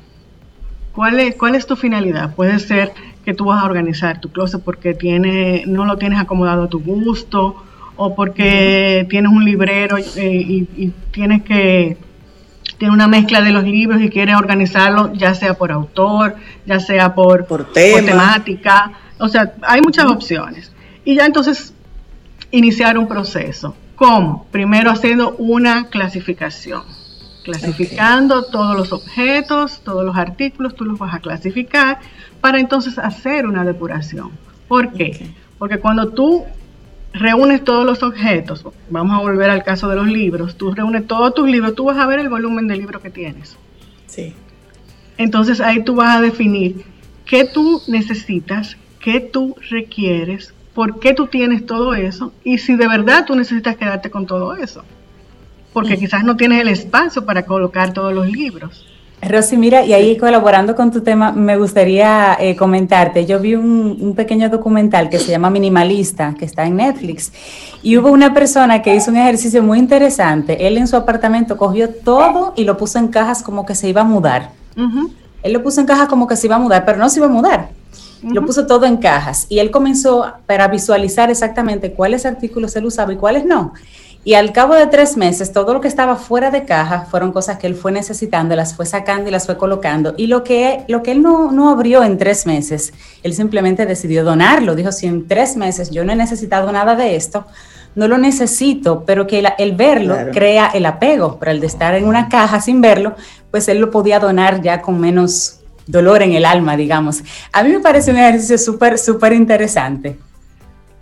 ¿Cuál 0.93 1.19
es, 1.19 1.35
cuál 1.37 1.55
es 1.55 1.67
tu 1.67 1.77
finalidad? 1.77 2.35
Puede 2.35 2.59
ser 2.59 2.93
que 3.31 3.37
tú 3.37 3.45
vas 3.45 3.63
a 3.63 3.65
organizar 3.65 4.21
tu 4.21 4.29
closet 4.33 4.61
porque 4.61 4.93
tiene, 4.93 5.63
no 5.65 5.85
lo 5.85 5.97
tienes 5.97 6.19
acomodado 6.19 6.65
a 6.65 6.69
tu 6.69 6.81
gusto 6.81 7.63
o 7.95 8.13
porque 8.17 9.07
tienes 9.09 9.31
un 9.31 9.45
librero 9.45 9.99
eh, 9.99 10.67
y, 10.77 10.93
tienes 11.13 11.43
que 11.43 11.97
tiene 12.77 12.93
una 12.93 13.07
mezcla 13.07 13.41
de 13.41 13.53
los 13.53 13.63
libros 13.63 14.01
y 14.01 14.09
quieres 14.09 14.35
organizarlo 14.35 15.13
ya 15.13 15.35
sea 15.35 15.55
por 15.55 15.71
autor, 15.71 16.35
ya 16.67 16.81
sea 16.81 17.15
por, 17.15 17.47
por, 17.47 17.73
temática. 17.73 18.91
O 19.19 19.29
sea, 19.29 19.53
hay 19.63 19.81
muchas 19.81 20.07
opciones. 20.07 20.73
Y 21.05 21.15
ya 21.15 21.25
entonces 21.25 21.73
iniciar 22.51 22.99
un 22.99 23.07
proceso. 23.07 23.77
¿Cómo? 23.95 24.47
Primero 24.51 24.91
haciendo 24.91 25.37
una 25.37 25.89
clasificación. 25.89 26.83
Clasificando 27.43 28.45
todos 28.45 28.77
los 28.77 28.93
objetos, 28.93 29.81
todos 29.83 30.05
los 30.05 30.17
artículos, 30.17 30.75
tú 30.75 30.85
los 30.85 30.99
vas 30.99 31.15
a 31.15 31.21
clasificar 31.21 32.01
para 32.41 32.61
entonces 32.61 32.99
hacer 32.99 33.47
una 33.47 33.65
depuración. 33.65 34.31
¿Por 34.69 34.93
qué? 34.93 35.31
Porque 35.59 35.79
cuando 35.79 36.09
tú 36.09 36.45
reúnes 37.13 37.65
todos 37.65 37.85
los 37.85 38.03
objetos, 38.03 38.65
vamos 38.89 39.19
a 39.19 39.21
volver 39.21 39.51
al 39.51 39.65
caso 39.65 39.89
de 39.89 39.97
los 39.97 40.07
libros, 40.07 40.57
tú 40.57 40.73
reúnes 40.73 41.07
todos 41.07 41.35
tus 41.35 41.49
libros, 41.49 41.75
tú 41.75 41.85
vas 41.85 41.99
a 41.99 42.07
ver 42.07 42.21
el 42.21 42.29
volumen 42.29 42.69
de 42.69 42.77
libro 42.77 43.01
que 43.01 43.11
tienes. 43.11 43.57
Sí. 44.07 44.35
Entonces 45.19 45.61
ahí 45.61 45.83
tú 45.83 45.95
vas 45.97 46.17
a 46.17 46.21
definir 46.21 46.85
qué 47.27 47.45
tú 47.45 47.83
necesitas, 47.89 48.77
qué 49.01 49.21
tú 49.21 49.57
requieres, 49.71 50.55
por 50.75 51.01
qué 51.01 51.15
tú 51.15 51.27
tienes 51.27 51.67
todo 51.67 51.95
eso 51.95 52.33
y 52.45 52.59
si 52.59 52.77
de 52.77 52.89
verdad 52.89 53.25
tú 53.27 53.35
necesitas 53.35 53.77
quedarte 53.77 54.11
con 54.11 54.27
todo 54.27 54.55
eso. 54.57 54.85
Porque 55.73 55.97
mm. 55.97 56.01
quizás 56.01 56.25
no 56.25 56.37
tienes 56.37 56.61
el 56.61 56.69
espacio 56.69 57.25
para 57.25 57.45
colocar 57.45 57.93
todos 57.93 58.13
los 58.13 58.29
libros. 58.29 58.87
Rosy, 59.23 59.59
mira, 59.59 59.85
y 59.85 59.93
ahí 59.93 60.17
colaborando 60.17 60.75
con 60.75 60.91
tu 60.91 61.03
tema, 61.03 61.31
me 61.31 61.59
gustaría 61.59 62.39
eh, 62.41 62.57
comentarte, 62.57 63.27
yo 63.27 63.39
vi 63.39 63.55
un, 63.55 64.15
pequeño 64.17 64.49
documental 64.49 65.11
que 65.11 65.19
se 65.19 65.31
llama 65.31 65.51
Minimalista, 65.51 66.35
que 66.39 66.47
está 66.47 66.65
en 66.65 66.77
Netflix, 66.77 67.31
y 67.83 67.99
hubo 67.99 68.11
una 68.11 68.33
persona 68.33 68.81
que 68.81 68.95
hizo 68.95 69.11
un 69.11 69.19
ejercicio 69.19 69.63
muy 69.63 69.79
interesante. 69.79 70.67
Él 70.67 70.79
en 70.79 70.89
su 70.89 70.97
apartamento 70.97 71.59
cogió 71.59 71.91
todo 71.91 72.55
y 72.57 72.65
lo 72.65 72.79
puso 72.79 72.99
en 72.99 73.09
cajas 73.09 73.43
como 73.43 73.67
que 73.67 73.75
se 73.75 73.89
iba 73.89 74.01
a 74.01 74.05
mudar. 74.05 74.53
Él 75.43 75.53
lo 75.53 75.63
puso 75.63 75.81
en 75.81 75.87
cajas 75.87 76.09
como 76.09 76.27
que 76.27 76.37
se 76.37 76.47
iba 76.47 76.57
a 76.57 76.59
mudar, 76.59 76.87
pero 76.87 76.97
no 76.97 77.11
se 77.11 77.19
iba 77.19 77.27
a 77.27 77.31
mudar. 77.31 77.69
Lo 78.23 78.45
puso 78.45 78.67
todo 78.67 78.87
en 78.87 78.99
cajas 78.99 79.47
y 79.49 79.59
él 79.59 79.71
comenzó 79.71 80.33
para 80.47 80.69
visualizar 80.69 81.31
exactamente 81.31 81.93
cuáles 81.93 82.27
artículos 82.27 82.77
él 82.77 82.87
usaba 82.87 83.13
y 83.13 83.17
cuáles 83.17 83.45
no. 83.45 83.73
Y 84.23 84.35
al 84.35 84.53
cabo 84.53 84.75
de 84.75 84.87
tres 84.87 85.17
meses, 85.17 85.51
todo 85.53 85.73
lo 85.73 85.81
que 85.81 85.89
estaba 85.89 86.17
fuera 86.17 86.51
de 86.51 86.67
caja 86.67 87.07
fueron 87.11 87.33
cosas 87.33 87.57
que 87.57 87.67
él 87.67 87.75
fue 87.75 87.91
necesitando, 87.91 88.55
las 88.55 88.75
fue 88.75 88.85
sacando 88.85 89.29
y 89.29 89.33
las 89.33 89.47
fue 89.47 89.57
colocando. 89.57 90.13
Y 90.19 90.27
lo 90.27 90.45
que, 90.45 90.85
lo 90.89 91.03
que 91.03 91.13
él 91.13 91.23
no, 91.23 91.51
no 91.51 91.71
abrió 91.71 92.05
en 92.05 92.19
tres 92.19 92.45
meses, 92.45 92.93
él 93.23 93.33
simplemente 93.33 93.87
decidió 93.87 94.23
donarlo. 94.23 94.75
Dijo, 94.75 94.93
si 94.93 95.07
en 95.07 95.27
tres 95.27 95.57
meses 95.57 95.91
yo 95.91 96.05
no 96.05 96.13
he 96.13 96.17
necesitado 96.17 96.71
nada 96.71 96.97
de 96.97 97.17
esto, 97.17 97.47
no 97.95 98.09
lo 98.09 98.19
necesito, 98.19 99.05
pero 99.07 99.27
que 99.27 99.43
el, 99.57 99.75
verlo 99.75 100.17
crea 100.33 100.71
el 100.75 100.85
apego. 100.85 101.39
Pero 101.41 101.53
el 101.53 101.61
de 101.61 101.67
estar 101.67 101.95
en 101.95 102.05
una 102.05 102.29
caja 102.29 102.61
sin 102.61 102.83
verlo, 102.83 103.15
pues 103.51 103.69
él 103.69 103.79
lo 103.79 103.91
podía 103.91 104.21
donar 104.21 104.61
ya 104.61 104.83
con 104.83 105.01
menos 105.01 105.61
dolor 105.87 106.23
en 106.23 106.33
el 106.33 106.45
alma, 106.45 106.77
digamos. 106.77 107.23
A 107.53 107.63
mí 107.63 107.71
me 107.71 107.81
parece 107.81 108.11
un 108.11 108.19
ejercicio 108.19 108.59
súper, 108.59 108.99
súper 108.99 109.33
interesante. 109.33 110.19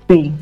Sí, 0.08 0.32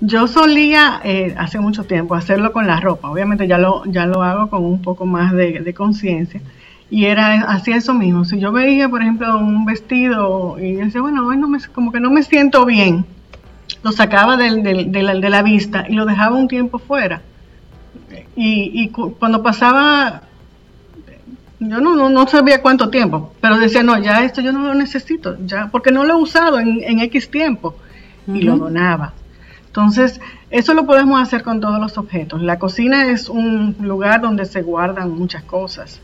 yo 0.00 0.26
solía 0.26 1.00
eh, 1.04 1.34
hace 1.36 1.60
mucho 1.60 1.84
tiempo 1.84 2.14
hacerlo 2.14 2.52
con 2.52 2.66
la 2.66 2.80
ropa, 2.80 3.10
obviamente 3.10 3.46
ya 3.46 3.58
lo, 3.58 3.84
ya 3.84 4.06
lo 4.06 4.22
hago 4.22 4.48
con 4.48 4.64
un 4.64 4.80
poco 4.80 5.06
más 5.06 5.32
de, 5.32 5.74
conciencia. 5.74 6.40
Y 6.92 7.04
era 7.04 7.42
hacía 7.42 7.76
eso 7.76 7.94
mismo. 7.94 8.24
Si 8.24 8.40
yo 8.40 8.50
veía, 8.50 8.88
por 8.88 9.02
ejemplo, 9.02 9.38
un 9.38 9.64
vestido 9.64 10.58
y 10.58 10.72
decía, 10.72 11.00
bueno, 11.00 11.26
hoy 11.26 11.36
no 11.36 11.46
me, 11.46 11.58
como 11.72 11.92
que 11.92 12.00
no 12.00 12.10
me 12.10 12.22
siento 12.22 12.64
bien, 12.64 13.04
lo 13.82 13.92
sacaba 13.92 14.36
de, 14.36 14.50
la, 15.30 15.42
vista 15.42 15.84
y 15.88 15.94
lo 15.94 16.04
dejaba 16.04 16.36
un 16.36 16.48
tiempo 16.48 16.78
fuera. 16.78 17.22
Y, 18.34 18.88
cuando 18.88 19.42
pasaba, 19.42 20.22
yo 21.60 21.80
no, 21.80 22.08
no, 22.08 22.26
sabía 22.26 22.62
cuánto 22.62 22.88
tiempo, 22.88 23.34
pero 23.40 23.58
decía, 23.58 23.82
no, 23.82 24.02
ya 24.02 24.24
esto 24.24 24.40
yo 24.40 24.50
no 24.50 24.62
lo 24.66 24.74
necesito, 24.74 25.36
ya, 25.44 25.68
porque 25.70 25.92
no 25.92 26.04
lo 26.04 26.14
he 26.14 26.22
usado 26.22 26.58
en, 26.58 26.82
en 26.82 27.00
X 27.00 27.30
tiempo. 27.30 27.76
Y 28.26 28.42
lo 28.42 28.56
donaba. 28.56 29.12
Entonces, 29.70 30.20
eso 30.50 30.74
lo 30.74 30.84
podemos 30.84 31.22
hacer 31.22 31.44
con 31.44 31.60
todos 31.60 31.80
los 31.80 31.96
objetos. 31.96 32.42
La 32.42 32.58
cocina 32.58 33.08
es 33.12 33.28
un 33.28 33.76
lugar 33.80 34.20
donde 34.20 34.44
se 34.44 34.62
guardan 34.62 35.12
muchas 35.12 35.44
cosas 35.44 36.00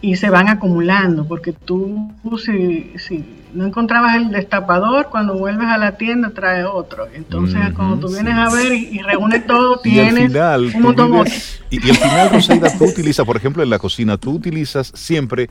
y 0.00 0.14
se 0.14 0.30
van 0.30 0.46
acumulando, 0.46 1.26
porque 1.26 1.52
tú 1.52 2.12
si, 2.38 3.24
no 3.52 3.66
encontrabas 3.66 4.14
el 4.14 4.30
destapador, 4.30 5.08
cuando 5.10 5.36
vuelves 5.36 5.66
a 5.66 5.78
la 5.78 5.96
tienda 5.96 6.30
trae 6.30 6.62
otro. 6.62 7.08
Entonces, 7.12 7.60
cuando 7.74 7.98
tú 7.98 8.12
vienes 8.12 8.34
a 8.34 8.54
ver 8.54 8.72
y, 8.72 8.98
reúnes 8.98 9.44
todo, 9.48 9.78
tienes 9.82 10.32
un 10.76 10.82
montón 10.82 11.26
y, 11.70 11.84
y, 11.84 11.90
al 11.90 11.96
final, 11.96 12.30
Rosaida, 12.32 12.78
tú 12.78 12.84
utilizas, 12.84 13.26
por 13.26 13.36
ejemplo, 13.36 13.64
en 13.64 13.70
la 13.70 13.80
cocina, 13.80 14.16
tú 14.16 14.30
utilizas 14.30 14.92
siempre 14.94 15.50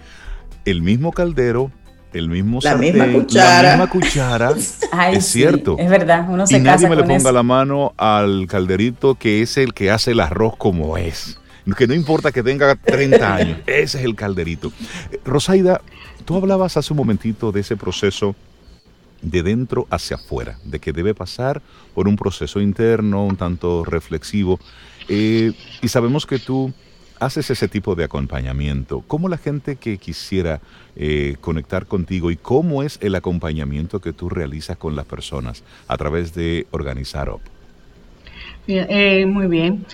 el 0.64 0.82
mismo 0.82 1.12
caldero, 1.12 1.70
el 2.14 2.30
mismo 2.30 2.60
la 2.62 2.76
misma 2.76 3.12
cuchara. 3.12 3.62
La 3.62 3.70
misma 3.78 3.90
cuchara. 3.90 4.56
es 5.12 5.26
cierto. 5.26 5.76
Es 5.78 5.90
verdad, 5.90 6.26
uno 6.30 6.48
se 6.48 6.58
y 6.58 6.62
nadie 6.62 6.90
me 6.90 6.96
le 6.96 7.04
ponga 7.04 7.32
la 7.32 7.44
mano 7.44 7.94
al 7.98 8.48
calderito 8.48 9.16
que 9.16 9.42
es 9.42 9.58
el 9.58 9.74
que 9.74 9.92
hace 9.92 10.12
el 10.12 10.20
arroz 10.20 10.56
como 10.58 10.98
es. 10.98 11.40
Que 11.78 11.86
no 11.86 11.94
importa 11.94 12.32
que 12.32 12.44
tenga 12.44 12.76
30 12.76 13.36
años, 13.36 13.58
ese 13.66 14.00
es 14.00 14.06
el 14.06 14.16
calderito. 14.16 14.72
Rosaida, 15.26 15.82
tú 16.26 16.38
hablabas 16.38 16.78
hace 16.78 16.94
un 16.94 16.98
momentito 16.98 17.52
de 17.52 17.60
ese 17.60 17.76
proceso 17.76 18.36
de 19.22 19.44
dentro 19.44 19.88
hacia 19.90 20.16
afuera, 20.16 20.58
de 20.64 20.80
que 20.80 20.94
debe 20.94 21.14
pasar 21.14 21.62
por 21.94 22.08
un 22.08 22.16
proceso 22.16 22.62
interno, 22.62 23.26
un 23.26 23.36
tanto 23.36 23.84
reflexivo. 23.84 24.60
Eh, 25.10 25.54
y 25.82 25.88
sabemos 25.88 26.26
que 26.26 26.40
tú 26.40 26.72
haces 27.20 27.50
ese 27.50 27.68
tipo 27.68 27.96
de 27.96 28.04
acompañamiento. 28.04 29.04
¿Cómo 29.08 29.30
la 29.30 29.38
gente 29.38 29.76
que 29.76 29.98
quisiera 29.98 30.62
eh, 30.96 31.36
conectar 31.42 31.86
contigo 31.86 32.32
y 32.32 32.38
cómo 32.38 32.84
es 32.84 32.98
el 33.02 33.16
acompañamiento 33.16 34.02
que 34.02 34.14
tú 34.14 34.30
realizas 34.30 34.78
con 34.78 34.96
las 34.96 35.06
personas 35.06 35.64
a 35.88 35.98
través 35.98 36.34
de 36.34 36.68
Organizar 36.72 37.30
eh, 38.68 39.26
muy 39.26 39.48
bien. 39.48 39.86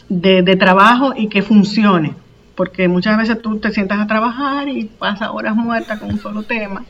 de, 0.07 0.41
de 0.41 0.55
trabajo 0.55 1.13
y 1.15 1.27
que 1.27 1.41
funcione 1.41 2.13
porque 2.59 2.89
muchas 2.89 3.17
veces 3.17 3.41
tú 3.41 3.57
te 3.59 3.71
sientas 3.71 4.01
a 4.01 4.05
trabajar 4.05 4.67
y 4.67 4.83
pasas 4.83 5.29
horas 5.31 5.55
muertas 5.55 5.97
con 5.97 6.09
un 6.09 6.19
solo 6.19 6.43
tema 6.43 6.83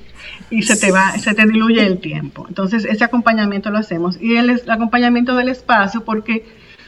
y 0.49 0.63
se 0.63 0.76
te 0.76 0.91
va, 0.91 1.11
se 1.11 1.36
te 1.36 1.45
diluye 1.45 1.86
el 1.86 1.99
tiempo. 1.99 2.47
Entonces, 2.49 2.86
ese 2.86 3.03
acompañamiento 3.03 3.70
lo 3.70 3.78
hacemos. 3.78 4.20
Y 4.20 4.36
el, 4.38 4.63
acompañamiento 4.67 5.36
del 5.36 5.47
espacio, 5.49 6.03
porque 6.03 6.43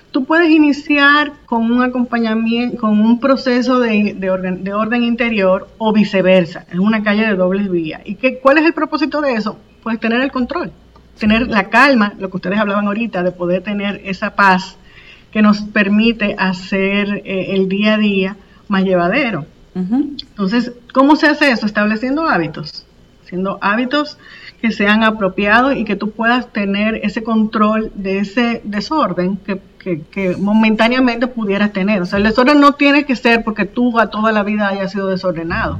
tú 0.09 0.25
puedes 0.25 0.49
iniciar 0.49 1.31
con 1.45 1.71
un 1.71 1.83
acompañamiento, 1.83 2.77
con 2.77 2.99
un 2.99 3.19
proceso 3.19 3.79
de, 3.79 4.15
de, 4.17 4.73
orden, 4.73 5.03
interior 5.03 5.67
o 5.77 5.93
viceversa. 5.93 6.65
Es 6.71 6.79
una 6.79 7.03
calle 7.03 7.27
de 7.27 7.35
dobles 7.35 7.69
vías. 7.69 8.01
¿Y 8.03 8.15
qué, 8.15 8.39
cuál 8.39 8.57
es 8.57 8.65
el 8.65 8.73
propósito 8.73 9.21
de 9.21 9.33
eso? 9.33 9.59
Pues 9.83 9.99
tener 9.99 10.21
el 10.21 10.31
control, 10.31 10.71
tener 11.19 11.49
la 11.49 11.69
calma, 11.69 12.15
lo 12.17 12.31
que 12.31 12.37
ustedes 12.37 12.57
hablaban 12.57 12.87
ahorita, 12.87 13.21
de 13.21 13.31
poder 13.31 13.61
tener 13.61 14.01
esa 14.05 14.33
paz 14.33 14.75
que 15.31 15.43
nos 15.43 15.61
permite 15.61 16.35
hacer 16.39 17.21
eh, 17.25 17.53
el 17.53 17.69
día 17.69 17.93
a 17.93 17.97
día 17.99 18.37
más 18.71 18.83
llevadero. 18.83 19.45
Entonces, 19.75 20.71
¿cómo 20.93 21.15
se 21.15 21.27
hace 21.27 21.51
eso? 21.51 21.65
Estableciendo 21.65 22.27
hábitos, 22.27 22.85
siendo 23.25 23.57
hábitos 23.61 24.17
que 24.61 24.71
sean 24.71 25.03
apropiados 25.03 25.75
y 25.75 25.85
que 25.85 25.95
tú 25.95 26.11
puedas 26.11 26.51
tener 26.51 26.99
ese 27.03 27.23
control 27.23 27.91
de 27.95 28.19
ese 28.19 28.61
desorden 28.63 29.37
que, 29.37 29.61
que, 30.03 30.35
momentáneamente 30.37 31.27
pudieras 31.27 31.73
tener. 31.73 32.01
O 32.01 32.05
sea, 32.05 32.17
el 32.17 32.23
desorden 32.23 32.59
no 32.59 32.73
tiene 32.73 33.05
que 33.05 33.15
ser 33.15 33.43
porque 33.43 33.65
tú 33.65 33.99
a 33.99 34.07
toda 34.07 34.31
la 34.31 34.43
vida 34.43 34.67
hayas 34.67 34.91
sido 34.91 35.07
desordenado. 35.07 35.79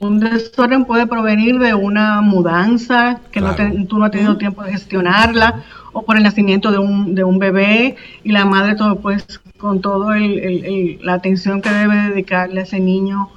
Un 0.00 0.20
desorden 0.20 0.84
puede 0.84 1.06
provenir 1.06 1.58
de 1.58 1.74
una 1.74 2.20
mudanza 2.20 3.20
que 3.30 3.40
no 3.40 3.54
tú 3.88 3.98
no 3.98 4.04
has 4.04 4.10
tenido 4.10 4.36
tiempo 4.36 4.62
de 4.62 4.72
gestionarla 4.72 5.64
o 5.92 6.02
por 6.02 6.16
el 6.16 6.22
nacimiento 6.22 6.70
de 6.70 6.78
un, 6.78 7.14
de 7.14 7.24
un 7.24 7.38
bebé 7.38 7.96
y 8.22 8.32
la 8.32 8.44
madre 8.44 8.74
todo 8.74 9.00
pues 9.00 9.40
con 9.58 9.80
toda 9.80 10.16
la 10.18 11.14
atención 11.14 11.60
que 11.60 11.70
debe 11.70 11.96
dedicarle 12.08 12.60
a 12.60 12.62
ese 12.62 12.80
niño 12.80 13.28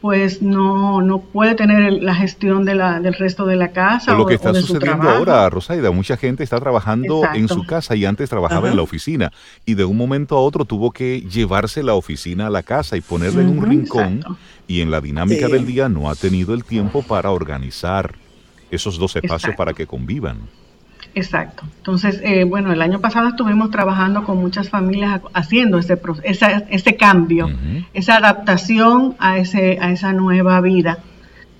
pues 0.00 0.40
no, 0.42 1.02
no 1.02 1.20
puede 1.20 1.54
tener 1.54 1.92
la 1.94 2.14
gestión 2.14 2.64
de 2.64 2.76
la, 2.76 3.00
del 3.00 3.14
resto 3.14 3.44
de 3.44 3.56
la 3.56 3.72
casa. 3.72 4.14
lo 4.14 4.26
que 4.26 4.34
está 4.34 4.54
sucediendo 4.54 5.08
ahora, 5.08 5.50
Rosaida, 5.50 5.90
mucha 5.90 6.16
gente 6.16 6.44
está 6.44 6.60
trabajando 6.60 7.22
en 7.34 7.48
su 7.48 7.64
casa 7.64 7.96
y 7.96 8.04
antes 8.04 8.30
trabajaba 8.30 8.68
en 8.68 8.76
la 8.76 8.82
oficina 8.82 9.32
y 9.64 9.74
de 9.74 9.84
un 9.84 9.96
momento 9.96 10.36
a 10.36 10.40
otro 10.40 10.64
tuvo 10.64 10.92
que 10.92 11.22
llevarse 11.22 11.82
la 11.82 11.94
oficina 11.94 12.46
a 12.46 12.50
la 12.50 12.62
casa 12.62 12.96
y 12.96 13.00
ponerla 13.00 13.42
en 13.42 13.58
un 13.58 13.64
rincón 13.64 14.20
y 14.68 14.80
en 14.80 14.90
la 14.90 15.00
dinámica 15.00 15.48
del 15.48 15.66
día 15.66 15.88
no 15.88 16.08
ha 16.08 16.14
tenido 16.14 16.54
el 16.54 16.64
tiempo 16.64 17.02
para 17.02 17.30
organizar 17.30 18.14
esos 18.70 18.98
dos 18.98 19.16
espacios 19.16 19.56
para 19.56 19.72
que 19.72 19.86
convivan. 19.88 20.38
Exacto. 21.16 21.64
Entonces, 21.78 22.20
eh, 22.22 22.44
bueno, 22.44 22.70
el 22.74 22.82
año 22.82 23.00
pasado 23.00 23.28
estuvimos 23.28 23.70
trabajando 23.70 24.22
con 24.22 24.36
muchas 24.36 24.68
familias 24.68 25.22
haciendo 25.32 25.78
ese, 25.78 25.98
ese 26.22 26.96
cambio, 26.96 27.48
esa 27.94 28.18
adaptación 28.18 29.16
a, 29.18 29.38
ese, 29.38 29.78
a 29.80 29.90
esa 29.92 30.12
nueva 30.12 30.60
vida 30.60 30.98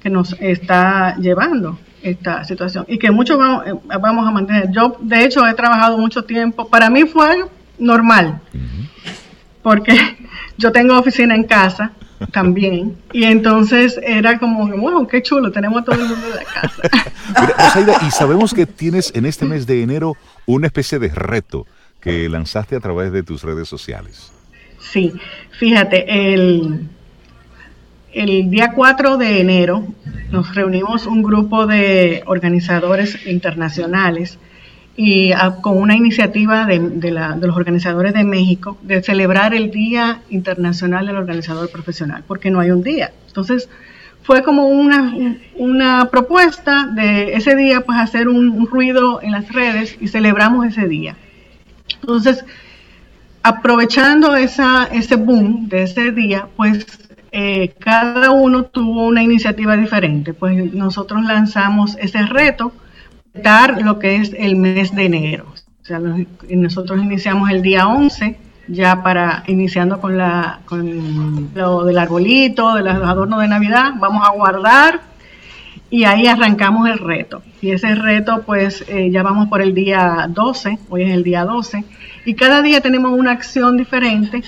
que 0.03 0.11
nos 0.11 0.37
está 0.41 1.17
llevando 1.17 1.79
esta 2.03 2.45
situación 2.45 2.85
y 2.87 2.99
que 2.99 3.11
muchos 3.11 3.39
vamos, 3.39 3.67
eh, 3.67 3.73
vamos 3.99 4.29
a 4.29 4.31
mantener. 4.31 4.71
Yo, 4.73 4.99
de 5.01 5.25
hecho, 5.25 5.47
he 5.47 5.55
trabajado 5.55 5.97
mucho 5.97 6.23
tiempo. 6.25 6.69
Para 6.69 6.91
mí 6.91 7.05
fue 7.05 7.47
normal, 7.79 8.43
porque 9.63 9.99
yo 10.59 10.71
tengo 10.71 10.99
oficina 10.99 11.35
en 11.35 11.45
casa 11.45 11.93
también. 12.33 12.97
Y 13.13 13.25
entonces 13.25 13.99
era 14.03 14.39
como, 14.39 14.67
wow, 14.69 15.07
qué 15.07 15.23
chulo, 15.23 15.51
tenemos 15.51 15.85
todo 15.85 15.97
el 15.97 16.09
mundo 16.09 16.27
de 16.29 16.35
la 16.35 16.45
casa. 16.45 18.03
y 18.07 18.11
sabemos 18.11 18.55
que 18.55 18.67
tienes 18.67 19.13
en 19.15 19.27
este 19.27 19.45
mes 19.45 19.67
de 19.67 19.83
enero 19.83 20.15
una 20.47 20.67
especie 20.67 20.99
de 20.99 21.09
reto 21.09 21.67
que 22.01 22.29
lanzaste 22.29 22.77
a 22.77 22.81
través 22.81 23.13
de 23.13 23.23
tus 23.23 23.43
redes 23.43 23.69
sociales. 23.69 24.33
Sí, 24.79 25.13
fíjate, 25.59 26.35
el, 26.35 26.89
el 28.13 28.51
día 28.51 28.73
4 28.75 29.17
de 29.17 29.41
enero 29.41 29.85
nos 30.31 30.55
reunimos 30.55 31.07
un 31.07 31.23
grupo 31.23 31.67
de 31.67 32.23
organizadores 32.27 33.27
internacionales 33.27 34.39
y 34.97 35.33
con 35.61 35.77
una 35.77 35.95
iniciativa 35.95 36.65
de, 36.65 37.11
los 37.41 37.57
organizadores 37.57 38.15
de 38.15 38.25
México 38.25 38.79
de 38.81 39.03
celebrar 39.03 39.55
el 39.55 39.71
Día 39.71 40.23
Internacional 40.31 41.07
del 41.07 41.17
Organizador 41.17 41.71
Profesional, 41.71 42.25
porque 42.27 42.51
no 42.51 42.61
hay 42.61 42.71
un 42.71 42.83
día. 42.83 43.13
Entonces, 43.27 43.69
fue 44.23 44.43
como 44.43 44.69
una, 44.69 45.15
una 45.57 46.09
propuesta 46.11 46.87
de 46.87 47.35
ese 47.35 47.55
día, 47.55 47.83
pues 47.83 47.99
hacer 47.99 48.29
un, 48.29 48.67
ruido 48.67 49.21
en 49.23 49.33
las 49.33 49.53
redes 49.53 49.97
y 50.01 50.09
celebramos 50.09 50.67
ese 50.67 50.89
día. 50.89 51.15
Entonces, 52.01 52.43
aprovechando 53.43 54.35
esa, 54.35 54.89
ese 54.91 55.17
boom 55.17 55.69
de 55.69 55.83
ese 55.83 56.11
día, 56.11 56.49
pues 56.57 56.87
eh, 57.33 57.75
cada 57.79 58.31
uno 58.31 58.65
tuvo 58.65 59.07
una 59.07 59.23
iniciativa 59.23 59.77
diferente. 59.77 60.33
Pues 60.33 60.73
nosotros 60.73 61.23
lanzamos 61.23 61.99
ese 62.01 62.25
reto 62.25 62.73
lo 63.83 63.99
que 63.99 64.17
es 64.17 64.35
el 64.37 64.57
mes 64.57 64.95
de 64.95 65.05
enero. 65.05 65.47
O 65.83 65.85
sea, 65.85 66.01
nosotros 66.49 67.01
iniciamos 67.01 67.51
el 67.51 67.63
día 67.63 67.87
11, 67.87 68.37
ya 68.69 69.03
para 69.03 69.45
iniciando 69.47 70.01
con, 70.01 70.19
la, 70.19 70.61
con 70.65 71.51
lo 71.55 71.85
del 71.85 71.99
arbolito, 71.99 72.75
de 72.75 72.83
los 72.83 72.95
adornos 72.95 73.41
de 73.41 73.49
Navidad, 73.49 73.93
vamos 73.99 74.27
a 74.27 74.33
guardar 74.33 75.01
y 75.91 76.05
ahí 76.05 76.27
arrancamos 76.27 76.89
el 76.89 76.99
reto. 76.99 77.43
Y 77.61 77.71
ese 77.71 77.95
reto, 77.95 78.43
pues 78.45 78.85
eh, 78.89 79.11
ya 79.11 79.23
vamos 79.23 79.49
por 79.49 79.63
el 79.63 79.75
día 79.75 80.27
12, 80.29 80.79
hoy 80.89 81.03
es 81.03 81.13
el 81.13 81.23
día 81.23 81.45
12, 81.45 81.85
y 82.25 82.35
cada 82.35 82.63
día 82.63 82.81
tenemos 82.81 83.13
una 83.13 83.31
acción 83.31 83.77
diferente 83.77 84.43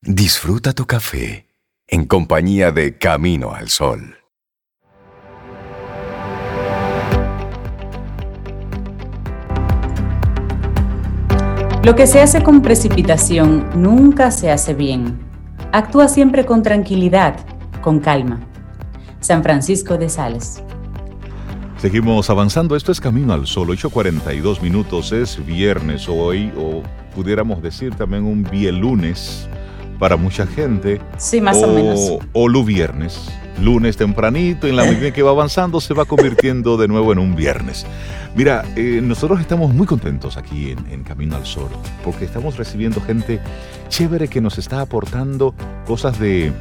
disfruta 0.02 0.72
tu 0.72 0.86
café 0.86 1.46
en 1.88 2.06
compañía 2.06 2.70
de 2.70 2.96
Camino 2.98 3.52
al 3.52 3.68
Sol. 3.68 4.16
Lo 11.84 11.94
que 11.94 12.06
se 12.06 12.22
hace 12.22 12.42
con 12.42 12.62
precipitación 12.62 13.68
nunca 13.76 14.30
se 14.30 14.50
hace 14.50 14.72
bien. 14.72 15.18
Actúa 15.70 16.08
siempre 16.08 16.46
con 16.46 16.62
tranquilidad, 16.62 17.36
con 17.82 18.00
calma. 18.00 18.40
San 19.20 19.42
Francisco 19.42 19.98
de 19.98 20.08
Sales. 20.08 20.62
Seguimos 21.76 22.30
avanzando. 22.30 22.74
Esto 22.74 22.90
es 22.90 23.02
Camino 23.02 23.34
al 23.34 23.46
Sol. 23.46 23.68
8.42 23.68 24.62
minutos. 24.62 25.12
Es 25.12 25.44
viernes 25.44 26.08
hoy, 26.08 26.50
o 26.56 26.82
pudiéramos 27.14 27.60
decir 27.60 27.94
también 27.94 28.24
un 28.24 28.48
lunes 28.80 29.46
para 29.98 30.16
mucha 30.16 30.46
gente. 30.46 31.00
Sí, 31.16 31.40
más 31.40 31.62
o, 31.62 31.68
menos. 31.68 32.18
O 32.32 32.64
viernes. 32.64 33.30
Lunes 33.62 33.96
tempranito, 33.96 34.66
en 34.66 34.76
la 34.76 34.84
medida 34.84 35.12
que 35.12 35.22
va 35.22 35.30
avanzando, 35.30 35.80
se 35.80 35.94
va 35.94 36.04
convirtiendo 36.04 36.76
de 36.76 36.88
nuevo 36.88 37.12
en 37.12 37.20
un 37.20 37.36
viernes. 37.36 37.86
Mira, 38.34 38.64
eh, 38.74 39.00
nosotros 39.00 39.40
estamos 39.40 39.72
muy 39.72 39.86
contentos 39.86 40.36
aquí 40.36 40.72
en, 40.72 41.04
Camino 41.04 41.36
al 41.36 41.46
Sol, 41.46 41.68
porque 42.02 42.24
estamos 42.24 42.56
recibiendo 42.56 43.00
gente 43.00 43.40
chévere 43.88 44.26
que 44.26 44.40
nos 44.40 44.58
está 44.58 44.80
aportando 44.80 45.54
cosas 45.86 46.18
de, 46.18 46.52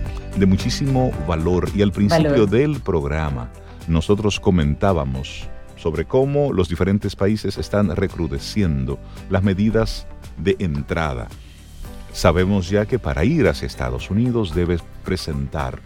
muchísimo 0.45 1.11
valor. 1.27 1.69
Y 1.73 1.81
al 1.81 1.91
principio 1.91 2.45
del 2.45 2.79
programa, 2.79 3.49
nosotros 3.87 4.39
comentábamos 4.39 5.49
sobre 5.75 6.05
cómo 6.05 6.53
los 6.53 6.69
diferentes 6.69 7.15
países 7.15 7.57
están 7.57 7.95
recrudeciendo 7.95 8.99
las 9.31 9.41
medidas 9.41 10.05
de 10.37 10.55
entrada. 10.59 11.27
Sabemos 12.13 12.69
ya 12.69 12.85
que 12.85 12.99
para 12.99 13.25
ir 13.25 13.47
hacia 13.47 13.65
Estados 13.65 14.11
Unidos 14.11 14.53
debes 14.53 14.81
presentar 15.03 15.81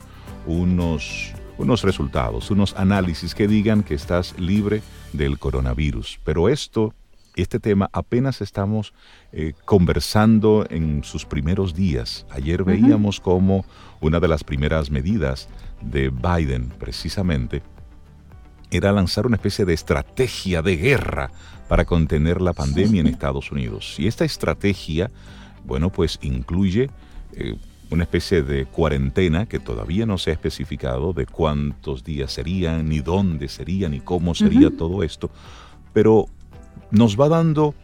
unos, 0.46 1.32
unos 1.58 1.84
resultados, 1.84 2.52
unos 2.52 2.76
análisis 2.76 3.34
que 3.34 3.48
digan 3.48 3.82
que 3.82 3.96
estás 3.96 4.38
libre 4.38 4.82
del 5.14 5.40
coronavirus. 5.40 6.20
Pero 6.26 6.50
esto, 6.50 6.94
este 7.38 7.60
tema 7.60 7.90
apenas 7.94 8.42
estamos 8.42 8.94
eh, 9.32 9.54
conversando 9.64 10.68
en 10.70 11.06
sus 11.06 11.26
primeros 11.26 11.74
días. 11.74 12.26
Ayer 12.30 12.66
veíamos 12.66 13.22
como 13.22 13.66
una 14.02 14.20
de 14.20 14.28
las 14.28 14.44
primeras 14.44 14.92
medidas 14.92 15.48
de 15.82 16.10
Biden, 16.10 16.70
precisamente, 16.78 17.64
era 18.70 18.92
lanzar 18.92 19.26
una 19.26 19.38
especie 19.38 19.64
de 19.64 19.74
estrategia 19.74 20.62
de 20.62 20.76
guerra 20.76 21.32
para 21.70 21.86
contener 21.86 22.42
la 22.42 22.52
pandemia 22.52 23.00
en 23.00 23.08
Estados 23.08 23.52
Unidos. 23.52 23.96
Y 23.98 24.08
esta 24.08 24.26
estrategia, 24.26 25.10
bueno, 25.68 25.92
pues 25.92 26.18
incluye 26.22 26.90
eh, 27.34 27.56
una 27.90 28.04
especie 28.04 28.42
de 28.42 28.66
cuarentena 28.66 29.46
que 29.46 29.60
todavía 29.60 30.06
no 30.06 30.18
se 30.18 30.32
ha 30.32 30.34
especificado 30.34 31.14
de 31.14 31.26
cuántos 31.26 32.04
días 32.04 32.32
serían, 32.32 32.90
ni 32.90 33.00
dónde 33.00 33.48
sería, 33.48 33.90
ni 33.90 34.00
cómo 34.00 34.34
sería 34.34 34.76
todo 34.76 35.04
esto, 35.04 35.30
pero 35.94 36.26
nos 36.92 37.20
va 37.20 37.30
dando 37.30 37.76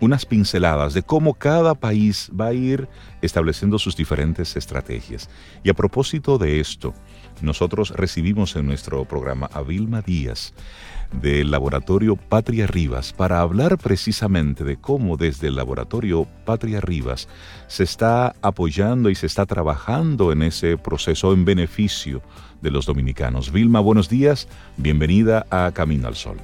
unas 0.00 0.26
pinceladas 0.26 0.94
de 0.94 1.02
cómo 1.02 1.34
cada 1.34 1.74
país 1.74 2.30
va 2.38 2.48
a 2.48 2.52
ir 2.52 2.88
estableciendo 3.22 3.78
sus 3.78 3.96
diferentes 3.96 4.56
estrategias. 4.56 5.30
Y 5.64 5.70
a 5.70 5.74
propósito 5.74 6.38
de 6.38 6.60
esto, 6.60 6.94
nosotros 7.42 7.90
recibimos 7.90 8.56
en 8.56 8.66
nuestro 8.66 9.04
programa 9.04 9.48
a 9.52 9.62
Vilma 9.62 10.02
Díaz 10.02 10.52
del 11.12 11.50
laboratorio 11.50 12.16
Patria 12.16 12.66
Rivas 12.66 13.12
para 13.12 13.40
hablar 13.40 13.78
precisamente 13.78 14.64
de 14.64 14.76
cómo 14.76 15.16
desde 15.16 15.48
el 15.48 15.56
laboratorio 15.56 16.26
Patria 16.44 16.80
Rivas 16.80 17.28
se 17.66 17.82
está 17.82 18.34
apoyando 18.42 19.10
y 19.10 19.14
se 19.14 19.26
está 19.26 19.46
trabajando 19.46 20.32
en 20.32 20.42
ese 20.42 20.76
proceso 20.76 21.32
en 21.32 21.44
beneficio 21.44 22.22
de 22.62 22.70
los 22.70 22.86
dominicanos. 22.86 23.52
Vilma, 23.52 23.80
buenos 23.80 24.08
días, 24.08 24.48
bienvenida 24.76 25.46
a 25.50 25.72
Camino 25.72 26.08
al 26.08 26.14
Sol. 26.14 26.36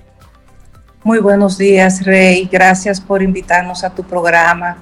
Muy 1.04 1.20
buenos 1.20 1.56
días, 1.56 2.04
Rey. 2.04 2.48
Gracias 2.50 3.00
por 3.00 3.22
invitarnos 3.22 3.84
a 3.84 3.94
tu 3.94 4.02
programa. 4.02 4.78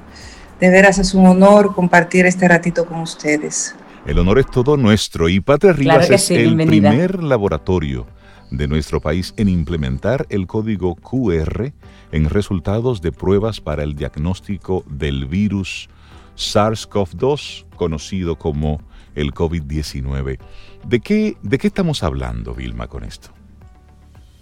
De 0.58 0.70
veras 0.70 0.98
es 0.98 1.12
un 1.12 1.26
honor 1.26 1.74
compartir 1.74 2.24
este 2.24 2.48
ratito 2.48 2.86
con 2.86 3.00
ustedes. 3.00 3.74
El 4.06 4.18
honor 4.18 4.38
es 4.38 4.46
todo 4.46 4.76
nuestro 4.76 5.30
y 5.30 5.40
Patria 5.40 5.72
Rivas 5.72 6.10
es 6.10 6.30
el 6.30 6.56
primer 6.56 7.22
laboratorio 7.22 8.06
de 8.50 8.68
nuestro 8.68 9.00
país 9.00 9.32
en 9.38 9.48
implementar 9.48 10.26
el 10.28 10.46
código 10.46 10.94
QR 10.94 11.72
en 12.12 12.28
resultados 12.28 13.00
de 13.00 13.12
pruebas 13.12 13.62
para 13.62 13.82
el 13.82 13.94
diagnóstico 13.94 14.84
del 14.86 15.24
virus 15.24 15.88
SARS-CoV-2, 16.36 17.64
conocido 17.76 18.36
como 18.36 18.82
el 19.14 19.32
COVID-19. 19.32 20.38
¿De 20.86 21.00
qué, 21.00 21.38
¿De 21.42 21.56
qué 21.56 21.68
estamos 21.68 22.02
hablando, 22.02 22.54
Vilma, 22.54 22.88
con 22.88 23.04
esto? 23.04 23.30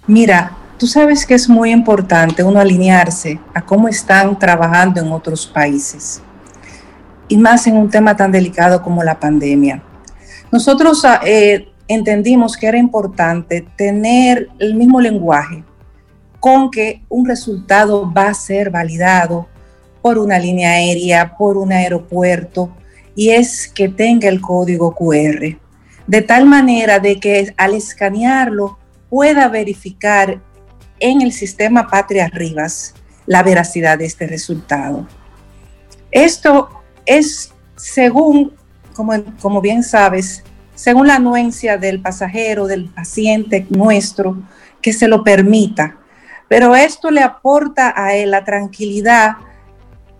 Mira, 0.08 0.56
tú 0.76 0.88
sabes 0.88 1.24
que 1.24 1.34
es 1.34 1.48
muy 1.48 1.70
importante 1.70 2.42
uno 2.42 2.58
alinearse 2.58 3.38
a 3.54 3.62
cómo 3.62 3.86
están 3.86 4.36
trabajando 4.38 5.00
en 5.00 5.12
otros 5.12 5.46
países, 5.46 6.20
y 7.32 7.38
más 7.38 7.66
en 7.66 7.78
un 7.78 7.88
tema 7.88 8.14
tan 8.14 8.30
delicado 8.30 8.82
como 8.82 9.02
la 9.02 9.18
pandemia. 9.18 9.82
Nosotros 10.50 11.02
ah, 11.06 11.22
eh, 11.24 11.66
entendimos 11.88 12.58
que 12.58 12.66
era 12.66 12.76
importante 12.76 13.66
tener 13.74 14.50
el 14.58 14.74
mismo 14.74 15.00
lenguaje 15.00 15.64
con 16.40 16.70
que 16.70 17.00
un 17.08 17.24
resultado 17.24 18.12
va 18.12 18.28
a 18.28 18.34
ser 18.34 18.68
validado 18.68 19.48
por 20.02 20.18
una 20.18 20.38
línea 20.38 20.72
aérea, 20.72 21.34
por 21.38 21.56
un 21.56 21.72
aeropuerto, 21.72 22.76
y 23.16 23.30
es 23.30 23.66
que 23.66 23.88
tenga 23.88 24.28
el 24.28 24.42
código 24.42 24.94
QR, 24.94 25.56
de 26.06 26.20
tal 26.20 26.44
manera 26.44 26.98
de 26.98 27.18
que 27.18 27.54
al 27.56 27.72
escanearlo 27.72 28.78
pueda 29.08 29.48
verificar 29.48 30.38
en 31.00 31.22
el 31.22 31.32
sistema 31.32 31.88
Patria 31.88 32.28
Rivas 32.28 32.92
la 33.24 33.42
veracidad 33.42 33.96
de 33.96 34.04
este 34.04 34.26
resultado. 34.26 35.08
Esto 36.10 36.81
es 37.06 37.52
según, 37.76 38.52
como, 38.94 39.12
como 39.40 39.60
bien 39.60 39.82
sabes, 39.82 40.44
según 40.74 41.06
la 41.06 41.16
anuencia 41.16 41.76
del 41.78 42.00
pasajero, 42.00 42.66
del 42.66 42.86
paciente 42.86 43.66
nuestro, 43.70 44.42
que 44.80 44.92
se 44.92 45.08
lo 45.08 45.22
permita. 45.22 45.96
Pero 46.48 46.74
esto 46.74 47.10
le 47.10 47.22
aporta 47.22 47.94
a 47.96 48.14
él 48.14 48.32
la 48.32 48.44
tranquilidad 48.44 49.36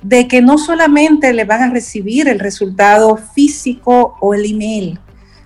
de 0.02 0.26
que 0.26 0.42
no 0.42 0.58
solamente 0.58 1.32
le 1.32 1.44
van 1.44 1.62
a 1.62 1.70
recibir 1.70 2.28
el 2.28 2.40
resultado 2.40 3.16
físico 3.16 4.16
o 4.20 4.34
el 4.34 4.44
email, 4.44 4.98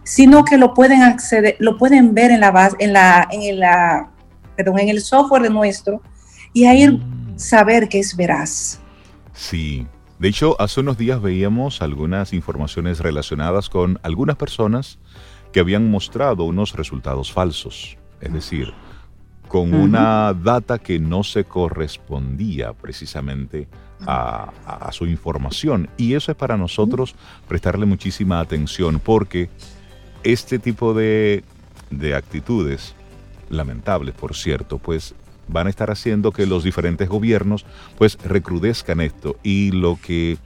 sino 0.04 0.44
que 0.44 0.56
lo 0.56 0.72
pueden 0.72 1.02
acceder, 1.02 1.56
lo 1.58 1.76
pueden 1.76 2.14
ver 2.14 2.30
en 2.30 2.40
la 2.40 2.50
base, 2.50 2.76
en 2.78 2.92
la, 2.92 3.28
en 3.30 3.58
la, 3.58 4.10
perdón, 4.56 4.78
en 4.78 4.88
el 4.88 5.00
software 5.00 5.42
de 5.42 5.50
nuestro 5.50 6.00
y 6.52 6.64
ahí 6.64 6.88
mm. 6.88 7.38
saber 7.38 7.88
que 7.88 7.98
es 7.98 8.16
veraz. 8.16 8.80
Sí, 9.34 9.86
de 10.18 10.28
hecho, 10.28 10.60
hace 10.60 10.80
unos 10.80 10.96
días 10.96 11.20
veíamos 11.20 11.82
algunas 11.82 12.32
informaciones 12.32 13.00
relacionadas 13.00 13.68
con 13.68 13.98
algunas 14.02 14.36
personas 14.36 14.98
que 15.52 15.60
habían 15.60 15.90
mostrado 15.90 16.44
unos 16.44 16.74
resultados 16.74 17.32
falsos, 17.32 17.98
es 18.20 18.32
decir, 18.32 18.72
con 19.48 19.74
una 19.74 20.34
data 20.34 20.78
que 20.78 20.98
no 20.98 21.22
se 21.22 21.44
correspondía 21.44 22.72
precisamente 22.72 23.68
a, 24.06 24.52
su 24.92 25.06
información. 25.06 25.88
Y 25.96 26.14
eso 26.14 26.32
es 26.32 26.36
para 26.36 26.56
nosotros 26.56 27.14
prestarle 27.46 27.86
muchísima 27.86 28.40
atención 28.40 29.00
porque 29.00 29.48
este 30.24 30.58
tipo 30.58 30.94
de, 30.94 31.44
de 31.90 32.14
actitudes, 32.14 32.94
lamentables 33.48 34.14
por 34.14 34.34
cierto, 34.34 34.78
pues 34.78 35.14
van 35.48 35.66
a 35.66 35.70
estar 35.70 35.90
haciendo 35.90 36.32
que 36.32 36.46
los 36.46 36.64
diferentes 36.64 37.08
gobiernos 37.08 37.64
pues 37.98 38.18
recrudezcan 38.24 39.00
esto 39.00 39.36
y 39.42 39.70
lo 39.70 39.98
que 40.00 40.38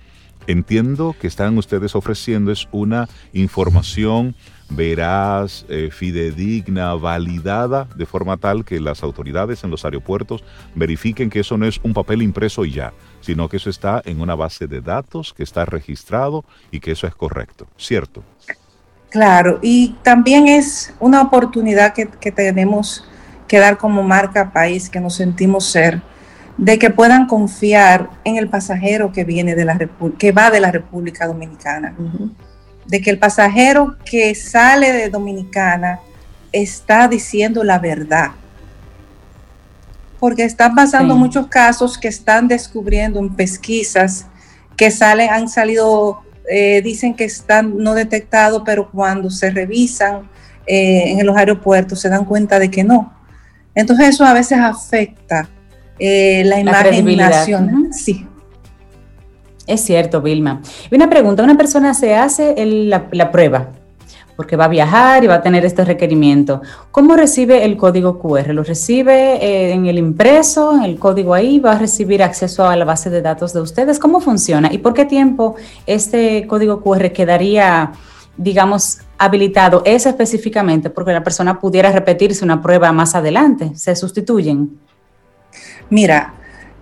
entiendo 0.47 1.15
que 1.21 1.27
están 1.27 1.57
ustedes 1.59 1.95
ofreciendo 1.95 2.51
es 2.51 2.69
una 2.73 3.09
información 3.33 4.35
veraz, 4.71 5.65
eh, 5.69 5.91
fidedigna, 5.93 6.95
validada, 6.95 7.89
de 7.97 8.07
forma 8.07 8.37
tal 8.37 8.65
que 8.65 8.81
las 8.81 9.03
autoridades 9.03 9.65
en 9.65 9.71
los 9.71 9.85
aeropuertos 9.85 10.45
verifiquen 10.75 11.29
que 11.29 11.41
eso 11.41 11.59
no 11.59 11.67
es 11.67 11.81
un 11.83 11.93
papel 11.93 12.23
impreso 12.23 12.65
y 12.65 12.73
ya, 12.73 12.93
sino 13.21 13.49
que 13.49 13.57
eso 13.57 13.69
está 13.69 14.01
en 14.05 14.21
una 14.21 14.35
base 14.35 14.67
de 14.67 14.81
datos, 14.81 15.35
que 15.35 15.43
está 15.43 15.65
registrado 15.65 16.45
y 16.71 16.81
que 16.81 16.93
eso 16.93 17.07
es 17.07 17.15
correcto, 17.15 17.67
¿cierto? 17.77 18.23
Claro, 19.11 19.59
y 19.61 19.97
también 20.05 20.47
es 20.47 20.95
una 21.01 21.21
oportunidad 21.21 21.93
que, 21.95 22.07
tenemos 22.31 23.05
que 23.51 23.59
dar 23.59 23.79
como 23.79 24.05
marca 24.05 24.53
país, 24.53 24.89
que 24.89 25.01
nos 25.01 25.17
sentimos 25.17 25.67
ser, 25.67 26.01
de 26.57 26.79
que 26.79 26.91
puedan 26.91 27.27
confiar 27.27 28.09
en 28.23 28.37
el 28.37 28.49
pasajero 28.49 29.11
que 29.11 29.25
viene 29.25 29.57
de 29.57 29.65
la 29.65 29.77
que 30.17 30.31
va 30.31 30.53
de 30.53 30.61
la 30.61 30.71
República 30.71 31.27
Dominicana 31.27 31.93
de 32.87 33.01
que 33.01 33.11
el 33.11 33.19
pasajero 33.19 33.97
que 34.05 34.37
sale 34.37 34.93
de 34.93 35.09
Dominicana 35.11 35.99
está 36.53 37.09
diciendo 37.09 37.65
la 37.65 37.81
verdad. 37.81 38.31
Porque 40.21 40.45
están 40.45 40.77
pasando 40.77 41.17
muchos 41.17 41.49
casos 41.49 41.99
que 41.99 42.07
están 42.07 42.47
descubriendo 42.47 43.19
en 43.19 43.35
pesquisas 43.35 44.27
que 44.77 44.93
salen, 44.93 45.31
han 45.31 45.49
salido, 45.49 46.23
eh, 46.49 46.83
dicen 46.83 47.15
que 47.15 47.25
están 47.25 47.79
no 47.79 47.95
detectados, 47.95 48.63
pero 48.65 48.93
cuando 48.93 49.29
se 49.29 49.51
revisan 49.51 50.29
eh, 50.67 51.17
en 51.19 51.27
los 51.27 51.37
aeropuertos 51.37 51.99
se 51.99 52.09
dan 52.09 52.25
cuenta 52.25 52.61
de 52.61 52.71
que 52.71 52.85
no. 52.85 53.13
Entonces 53.75 54.09
eso 54.09 54.25
a 54.25 54.33
veces 54.33 54.59
afecta 54.59 55.49
eh, 55.99 56.43
la, 56.45 56.61
imagen 56.61 57.17
nacional. 57.17 57.93
Sí, 57.93 58.27
es 59.71 59.83
cierto, 59.83 60.21
Vilma. 60.21 60.61
Y 60.91 60.97
una 60.97 61.09
pregunta, 61.09 61.45
una 61.45 61.57
persona 61.57 61.95
se 61.95 62.17
hace 62.17 62.55
la, 62.67 63.31
prueba 63.31 63.69
porque 64.35 64.57
va 64.57 64.65
a 64.65 64.69
viajar 64.69 65.23
y 65.23 65.27
va 65.27 65.35
a 65.35 65.43
tener 65.43 65.65
este 65.65 65.85
requerimiento. 65.85 66.63
¿Cómo 66.91 67.15
recibe 67.15 67.65
el 67.65 67.77
código 67.77 68.19
QR? 68.19 68.55
¿Lo 68.55 68.65
recibe 68.65 69.35
eh, 69.35 69.73
en 69.73 69.87
el 69.87 69.99
impreso, 69.99 70.75
en 70.75 70.83
el 70.83 70.99
código 70.99 71.35
ahí? 71.35 71.61
¿Va 71.61 71.73
a 71.73 71.79
recibir 71.79 72.23
acceso 72.23 72.67
a 72.67 72.75
la 72.75 72.85
base 72.85 73.11
de 73.11 73.23
datos 73.23 73.53
de 73.53 73.61
ustedes? 73.61 73.99
¿Cómo 73.99 74.21
funciona? 74.21 74.73
¿Y 74.73 74.79
por 74.79 74.95
qué 74.95 75.05
tiempo 75.05 75.57
este 75.87 76.47
código 76.47 76.81
QR 76.81 77.13
quedaría, 77.13 77.93
digamos, 78.37 79.01
habilitado 79.19 79.83
ese 79.85 80.09
específicamente? 80.09 80.91
Porque 80.91 81.13
la 81.13 81.25
persona 81.25 81.59
pudiera 81.59 81.91
repetirse 81.93 82.45
una 82.45 82.63
prueba 82.63 82.93
más 82.93 83.15
adelante. 83.15 83.73
¿Se 83.77 83.95
sustituyen? 83.97 84.79
Mira, 85.89 86.35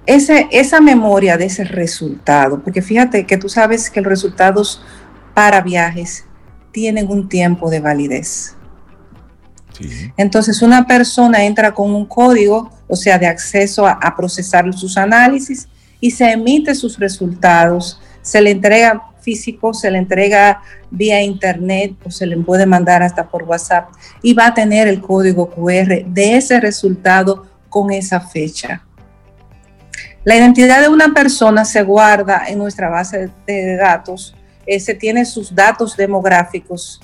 esa 0.06 0.80
memoria 0.80 1.36
de 1.36 1.46
ese 1.46 1.64
resultado, 1.64 2.62
porque 2.62 2.80
fíjate 2.80 3.26
que 3.26 3.36
tú 3.36 3.48
sabes 3.48 3.90
que 3.90 4.00
los 4.00 4.08
resultados 4.08 4.82
para 5.34 5.60
viajes 5.60 6.24
tienen 6.72 7.10
un 7.10 7.28
tiempo 7.28 7.68
de 7.70 7.80
validez. 7.80 8.54
Entonces 10.16 10.62
una 10.62 10.86
persona 10.86 11.44
entra 11.44 11.72
con 11.72 11.94
un 11.94 12.06
código, 12.06 12.70
o 12.88 12.96
sea, 12.96 13.18
de 13.18 13.26
acceso 13.26 13.86
a, 13.86 13.92
a, 13.92 14.16
procesar 14.16 14.72
sus 14.74 14.96
análisis 14.96 15.68
y 16.00 16.10
se 16.10 16.32
emite 16.32 16.74
sus 16.74 16.98
resultados, 16.98 18.00
se 18.22 18.40
le 18.40 18.50
entrega 18.50 19.02
físico, 19.28 19.74
se 19.74 19.90
le 19.90 19.98
entrega 19.98 20.62
vía 20.90 21.22
internet 21.22 21.92
o 22.02 22.10
se 22.10 22.24
le 22.24 22.38
puede 22.38 22.64
mandar 22.64 23.02
hasta 23.02 23.28
por 23.28 23.42
WhatsApp 23.42 23.90
y 24.22 24.32
va 24.32 24.46
a 24.46 24.54
tener 24.54 24.88
el 24.88 25.02
código 25.02 25.50
QR 25.50 26.02
de 26.06 26.36
ese 26.38 26.58
resultado 26.60 27.46
con 27.68 27.92
esa 27.92 28.20
fecha. 28.20 28.82
La 30.24 30.34
identidad 30.34 30.80
de 30.80 30.88
una 30.88 31.12
persona 31.12 31.66
se 31.66 31.82
guarda 31.82 32.44
en 32.48 32.56
nuestra 32.56 32.88
base 32.88 33.30
de 33.46 33.76
datos, 33.76 34.34
eh, 34.64 34.80
se 34.80 34.94
tiene 34.94 35.26
sus 35.26 35.54
datos 35.54 35.94
demográficos, 35.94 36.98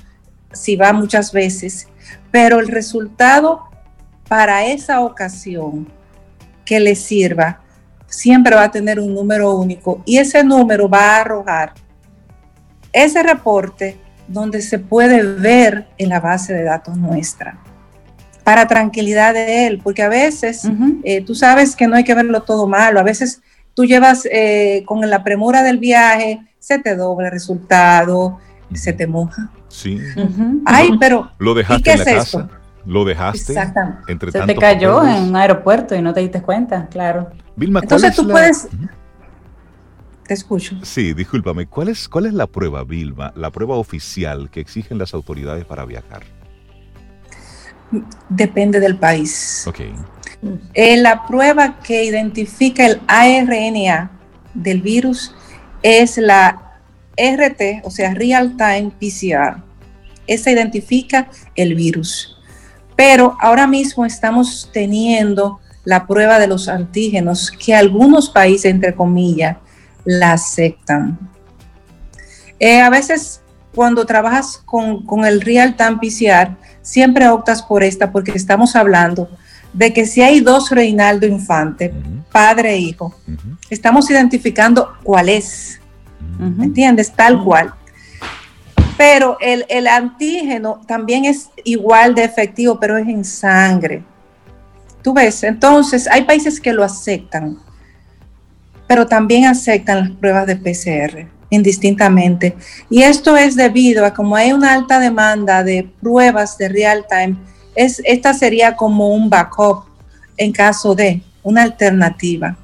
si 0.50 0.76
va 0.76 0.94
muchas 0.94 1.30
veces, 1.30 1.88
pero 2.30 2.58
el 2.58 2.68
resultado 2.68 3.64
para 4.28 4.64
esa 4.64 5.00
ocasión 5.02 5.86
que 6.64 6.80
le 6.80 6.94
sirva 6.94 7.60
siempre 8.06 8.54
va 8.56 8.64
a 8.64 8.70
tener 8.70 8.98
un 8.98 9.12
número 9.12 9.54
único 9.54 10.00
y 10.06 10.16
ese 10.16 10.42
número 10.42 10.88
va 10.88 11.16
a 11.16 11.20
arrojar 11.20 11.83
ese 12.94 13.22
reporte 13.22 13.98
donde 14.28 14.62
se 14.62 14.78
puede 14.78 15.22
ver 15.22 15.86
en 15.98 16.08
la 16.08 16.20
base 16.20 16.54
de 16.54 16.62
datos 16.62 16.96
nuestra 16.96 17.58
para 18.44 18.68
tranquilidad 18.68 19.32
de 19.32 19.66
él, 19.66 19.80
porque 19.82 20.02
a 20.02 20.08
veces 20.08 20.68
eh, 21.02 21.24
tú 21.24 21.34
sabes 21.34 21.74
que 21.74 21.88
no 21.88 21.96
hay 21.96 22.04
que 22.04 22.14
verlo 22.14 22.42
todo 22.42 22.68
malo, 22.68 23.00
a 23.00 23.02
veces 23.02 23.42
tú 23.72 23.86
llevas 23.86 24.28
eh, 24.30 24.82
con 24.86 25.08
la 25.08 25.24
premura 25.24 25.62
del 25.62 25.78
viaje, 25.78 26.40
se 26.58 26.78
te 26.78 26.94
dobla 26.94 27.28
el 27.28 27.32
resultado, 27.32 28.38
se 28.74 28.92
te 28.92 29.06
moja. 29.06 29.50
Sí. 29.68 29.98
Ay, 30.66 30.90
pero 31.00 31.30
lo 31.38 31.54
dejaste 31.54 31.82
qué 31.82 31.92
en 31.92 31.98
la 31.98 32.04
es 32.04 32.16
casa. 32.16 32.48
Lo 32.86 33.04
dejaste. 33.06 33.52
Exactamente. 33.52 34.12
Entre 34.12 34.30
se 34.30 34.40
te 34.42 34.56
cayó 34.56 35.02
en 35.06 35.22
un 35.22 35.36
aeropuerto 35.36 35.94
y 35.94 36.02
no 36.02 36.12
te 36.12 36.20
diste 36.20 36.42
cuenta, 36.42 36.86
claro. 36.90 37.30
Vilma, 37.56 37.80
Entonces 37.80 38.14
tú 38.14 38.28
puedes. 38.28 38.68
Te 40.26 40.34
escucho. 40.34 40.76
Sí, 40.82 41.12
discúlpame. 41.12 41.66
¿Cuál 41.66 41.88
es, 41.88 42.08
¿Cuál 42.08 42.26
es 42.26 42.32
la 42.32 42.46
prueba, 42.46 42.84
Vilma, 42.84 43.32
la 43.36 43.50
prueba 43.50 43.76
oficial 43.76 44.50
que 44.50 44.60
exigen 44.60 44.98
las 44.98 45.12
autoridades 45.14 45.64
para 45.64 45.84
viajar? 45.84 46.22
depende 48.28 48.80
del 48.80 48.96
país. 48.96 49.64
Okay. 49.66 49.94
Eh, 50.74 50.96
la 50.96 51.26
prueba 51.26 51.80
que 51.80 52.04
identifica 52.04 52.86
el 52.86 53.00
ARNA 53.06 54.10
del 54.52 54.82
virus 54.82 55.34
es 55.82 56.18
la 56.18 56.80
RT, 57.16 57.84
o 57.84 57.90
sea, 57.90 58.14
Real 58.14 58.56
Time 58.56 58.92
PCR. 58.98 59.62
Esa 60.26 60.50
identifica 60.50 61.28
el 61.54 61.74
virus. 61.74 62.36
Pero 62.96 63.36
ahora 63.40 63.66
mismo 63.66 64.04
estamos 64.04 64.70
teniendo 64.72 65.60
la 65.84 66.06
prueba 66.06 66.38
de 66.38 66.46
los 66.46 66.68
antígenos 66.68 67.50
que 67.50 67.74
algunos 67.74 68.30
países, 68.30 68.70
entre 68.70 68.94
comillas, 68.94 69.58
la 70.04 70.32
aceptan. 70.32 71.18
Eh, 72.58 72.80
a 72.80 72.90
veces 72.90 73.40
cuando 73.74 74.06
trabajas 74.06 74.62
con, 74.64 75.04
con 75.04 75.24
el 75.24 75.40
Real 75.40 75.76
Time 75.76 75.96
PCR, 75.96 76.56
siempre 76.82 77.28
optas 77.28 77.62
por 77.62 77.82
esta 77.82 78.12
porque 78.12 78.32
estamos 78.32 78.76
hablando 78.76 79.28
de 79.72 79.92
que 79.92 80.06
si 80.06 80.22
hay 80.22 80.40
dos 80.40 80.70
Reinaldo 80.70 81.26
Infante, 81.26 81.92
padre 82.30 82.74
e 82.74 82.78
hijo, 82.78 83.14
estamos 83.68 84.08
identificando 84.10 84.94
cuál 85.02 85.28
es. 85.28 85.80
¿Me 86.38 86.64
entiendes? 86.64 87.12
Tal 87.12 87.42
cual. 87.42 87.74
Pero 88.96 89.36
el, 89.40 89.66
el, 89.68 89.88
antígeno 89.88 90.80
también 90.86 91.24
es 91.24 91.50
igual 91.64 92.14
de 92.14 92.24
efectivo, 92.24 92.78
pero 92.78 92.96
es 92.96 93.08
en 93.08 93.24
sangre. 93.24 94.04
Tú 95.02 95.12
ves, 95.12 95.42
entonces 95.42 96.06
hay 96.06 96.22
países 96.22 96.60
que 96.60 96.72
lo 96.72 96.84
aceptan, 96.84 97.58
pero 98.86 99.06
también 99.06 99.46
aceptan 99.46 100.00
las 100.00 100.10
pruebas 100.10 100.46
de 100.46 100.56
PCR 100.56 101.34
indistintamente. 101.50 102.56
Y 102.90 103.02
esto 103.02 103.36
es 103.36 103.56
debido 103.56 104.04
a 104.04 104.12
como 104.12 104.36
hay 104.36 104.52
una 104.52 104.74
alta 104.74 104.98
demanda 104.98 105.62
de 105.62 105.88
pruebas 106.00 106.58
de 106.58 106.68
real 106.68 107.06
time, 107.08 107.36
es, 107.74 108.02
esta 108.04 108.34
sería 108.34 108.76
como 108.76 109.10
un 109.10 109.30
backup 109.30 109.84
en 110.36 110.52
caso 110.52 110.94
de 110.94 111.22
una 111.42 111.62
alternativa. 111.62 112.56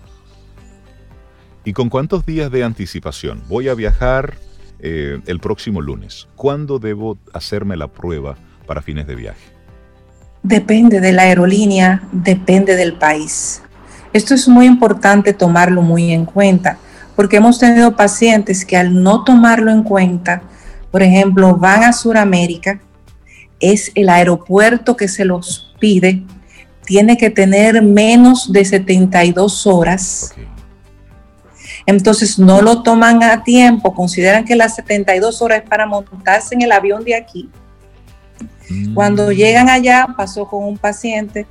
¿Y 1.64 1.73
con 1.73 1.89
cuántos 1.89 2.25
días 2.25 2.51
de 2.51 2.64
anticipación? 2.64 3.43
Voy 3.49 3.68
a 3.68 3.75
viajar 3.75 4.35
eh, 4.81 5.21
el 5.27 5.41
próximo 5.41 5.81
lunes. 5.81 6.27
¿Cuándo 6.37 6.79
debo 6.79 7.18
hacerme 7.33 7.77
la 7.77 7.89
prueba 7.89 8.37
para 8.66 8.83
fines 8.83 9.07
de 9.07 9.14
viaje? 9.14 9.61
Depende 10.43 11.01
de 11.01 11.12
la 11.12 11.23
aerolínea, 11.23 12.03
depende 12.12 12.77
del 12.77 12.95
país. 12.95 13.62
Esto 14.12 14.34
es 14.34 14.48
muy 14.48 14.66
importante 14.66 15.32
tomarlo 15.32 15.82
muy 15.82 16.12
en 16.12 16.24
cuenta 16.24 16.78
porque 17.20 17.36
hemos 17.36 17.58
tenido 17.58 17.96
pacientes 17.96 18.64
que 18.64 18.76
al 18.76 19.02
no 19.02 19.24
tomarlo 19.24 19.70
en 19.70 19.82
cuenta, 19.82 20.42
por 20.90 21.02
ejemplo, 21.02 21.54
van 21.56 21.84
a 21.84 21.92
Sudamérica, 21.92 22.80
es 23.61 23.92
el 23.94 24.08
aeropuerto 24.08 24.96
que 24.96 25.06
se 25.06 25.24
los 25.24 25.74
pide, 25.78 26.22
tiene 26.84 27.18
que 27.18 27.28
tener 27.28 27.82
menos 27.82 28.50
de 28.50 28.64
72 28.64 29.66
horas. 29.66 30.34
Entonces 31.86 32.38
no 32.38 32.62
lo 32.62 32.82
toman 32.82 33.22
a 33.22 33.44
tiempo, 33.44 33.94
consideran 33.94 34.44
que 34.44 34.56
las 34.56 34.76
72 34.76 35.42
horas 35.42 35.62
es 35.62 35.68
para 35.68 35.86
montarse 35.86 36.54
en 36.54 36.62
el 36.62 36.72
avión 36.72 37.04
de 37.04 37.16
aquí. 37.16 37.50
Mm. 38.70 38.94
Cuando 38.94 39.30
llegan 39.30 39.68
allá, 39.68 40.06
pasó 40.16 40.46
con 40.46 40.64
un 40.64 40.78
paciente, 40.78 41.46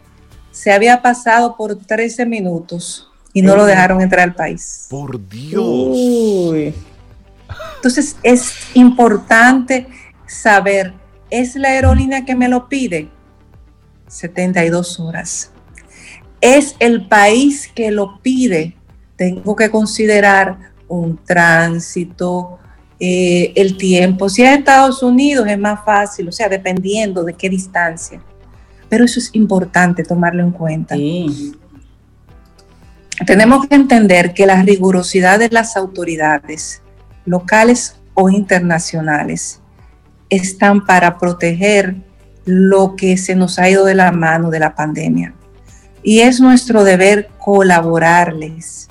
se 0.60 0.74
había 0.74 1.02
pasado 1.02 1.56
por 1.56 1.74
13 1.74 2.26
minutos 2.26 3.10
y 3.32 3.42
no 3.42 3.56
lo 3.56 3.66
dejaron 3.66 4.02
entrar 4.02 4.28
al 4.28 4.36
país. 4.36 4.88
Por 4.90 5.18
Dios. 5.30 6.74
Entonces 7.78 8.18
es 8.24 8.56
importante 8.74 9.88
saber, 10.28 10.94
¿es 11.30 11.56
la 11.56 11.70
aerolínea 11.70 12.26
que 12.26 12.36
me 12.36 12.50
lo 12.50 12.68
pide? 12.68 13.08
72 14.10 15.00
horas. 15.00 15.52
¿Es 16.42 16.76
el 16.80 17.08
país 17.08 17.72
que 17.74 17.90
lo 17.92 18.20
pide? 18.22 18.76
Tengo 19.16 19.56
que 19.56 19.72
considerar 19.72 20.58
un 20.90 21.24
tránsito, 21.24 22.60
eh, 23.00 23.54
el 23.56 23.78
tiempo. 23.78 24.28
Si 24.28 24.44
es 24.44 24.58
Estados 24.58 25.04
Unidos 25.04 25.48
es 25.48 25.58
más 25.58 25.86
fácil, 25.86 26.28
o 26.28 26.34
sea, 26.34 26.50
dependiendo 26.50 27.24
de 27.24 27.34
qué 27.34 27.50
distancia. 27.50 28.22
Pero 28.90 29.06
eso 29.06 29.20
es 29.20 29.30
importante 29.34 30.04
tomarlo 30.04 30.44
en 30.44 30.52
cuenta. 30.52 30.96
Tenemos 33.26 33.68
que 33.68 33.76
entender 33.76 34.34
que 34.34 34.46
la 34.46 34.62
rigurosidad 34.64 35.40
de 35.40 35.50
las 35.50 35.78
autoridades 35.78 36.82
locales 37.26 37.98
o 38.14 38.30
internacionales 38.30 39.62
están 40.30 40.86
para 40.86 41.18
proteger 41.18 41.96
lo 42.46 42.96
que 42.96 43.18
se 43.18 43.36
nos 43.36 43.60
ha 43.60 43.70
ido 43.70 43.86
de 43.86 43.96
la 43.96 44.12
mano 44.12 44.50
de 44.50 44.60
la 44.60 44.74
pandemia. 44.74 45.34
Y 46.02 46.22
es 46.22 46.40
nuestro 46.40 46.84
deber 46.84 47.30
colaborarles. 47.38 48.88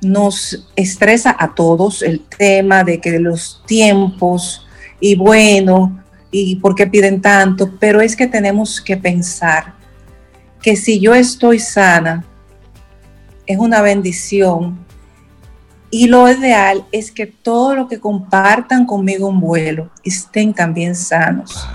Nos 0.00 0.68
estresa 0.74 1.36
a 1.38 1.54
todos 1.54 2.02
el 2.02 2.20
tema 2.20 2.82
de 2.82 3.00
que 3.00 3.18
los 3.20 3.62
tiempos 3.66 4.66
y 4.98 5.16
bueno, 5.16 6.01
y 6.32 6.56
por 6.56 6.74
qué 6.74 6.86
piden 6.86 7.20
tanto, 7.20 7.70
pero 7.78 8.00
es 8.00 8.16
que 8.16 8.26
tenemos 8.26 8.80
que 8.80 8.96
pensar 8.96 9.74
que 10.62 10.76
si 10.76 10.98
yo 10.98 11.14
estoy 11.14 11.58
sana, 11.58 12.24
es 13.46 13.58
una 13.58 13.82
bendición. 13.82 14.78
Y 15.90 16.06
lo 16.06 16.30
ideal 16.30 16.86
es 16.90 17.12
que 17.12 17.26
todo 17.26 17.74
lo 17.74 17.86
que 17.86 18.00
compartan 18.00 18.86
conmigo 18.86 19.28
un 19.28 19.40
vuelo 19.40 19.90
estén 20.02 20.54
también 20.54 20.94
sanos. 20.94 21.68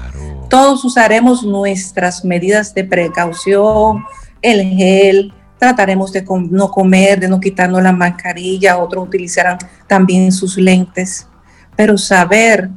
Todos 0.50 0.84
usaremos 0.84 1.44
nuestras 1.44 2.26
medidas 2.26 2.74
de 2.74 2.84
precaución, 2.84 4.04
el 4.42 4.62
gel, 4.76 5.34
trataremos 5.60 6.12
de 6.12 6.26
no 6.50 6.72
comer, 6.72 7.20
de 7.20 7.28
no 7.28 7.40
quitarnos 7.40 7.84
la 7.84 7.92
mascarilla, 7.92 8.78
otros 8.78 9.08
utilizarán 9.08 9.60
también 9.86 10.32
sus 10.32 10.58
lentes, 10.58 11.28
pero 11.76 11.96
saber 11.96 12.72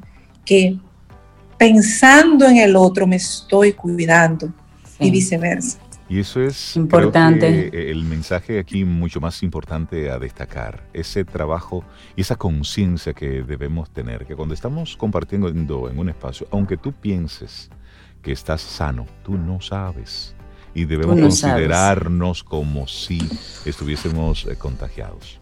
que 0.45 0.79
pensando 1.61 2.47
en 2.47 2.57
el 2.57 2.75
otro 2.75 3.07
me 3.07 3.17
estoy 3.17 3.75
cuidando 3.75 4.51
y 4.99 5.11
viceversa. 5.11 5.79
Y 6.09 6.19
eso 6.19 6.41
es 6.41 6.75
importante. 6.75 7.91
el 7.91 8.03
mensaje 8.05 8.59
aquí 8.59 8.87
mucho 8.87 9.21
más 9.21 9.43
importante 9.43 10.11
a 10.11 10.19
destacar, 10.19 10.83
ese 10.95 11.23
trabajo 11.27 11.85
y 12.17 12.23
esa 12.23 12.37
conciencia 12.37 13.13
que 13.13 13.43
debemos 13.43 13.91
tener, 13.91 14.25
que 14.25 14.35
cuando 14.35 14.55
estamos 14.55 14.97
compartiendo 14.97 15.49
en 15.49 15.99
un 15.99 16.09
espacio, 16.09 16.49
aunque 16.51 16.79
tú 16.79 16.95
pienses 16.95 17.69
que 18.23 18.33
estás 18.33 18.63
sano, 18.63 19.07
tú 19.23 19.37
no 19.37 19.61
sabes. 19.61 20.35
Y 20.75 20.87
debemos 20.87 21.21
considerarnos 21.21 22.43
como 22.43 22.89
si 22.89 23.21
estuviésemos 23.67 24.47
eh, 24.47 24.57
contagiados. 24.57 25.40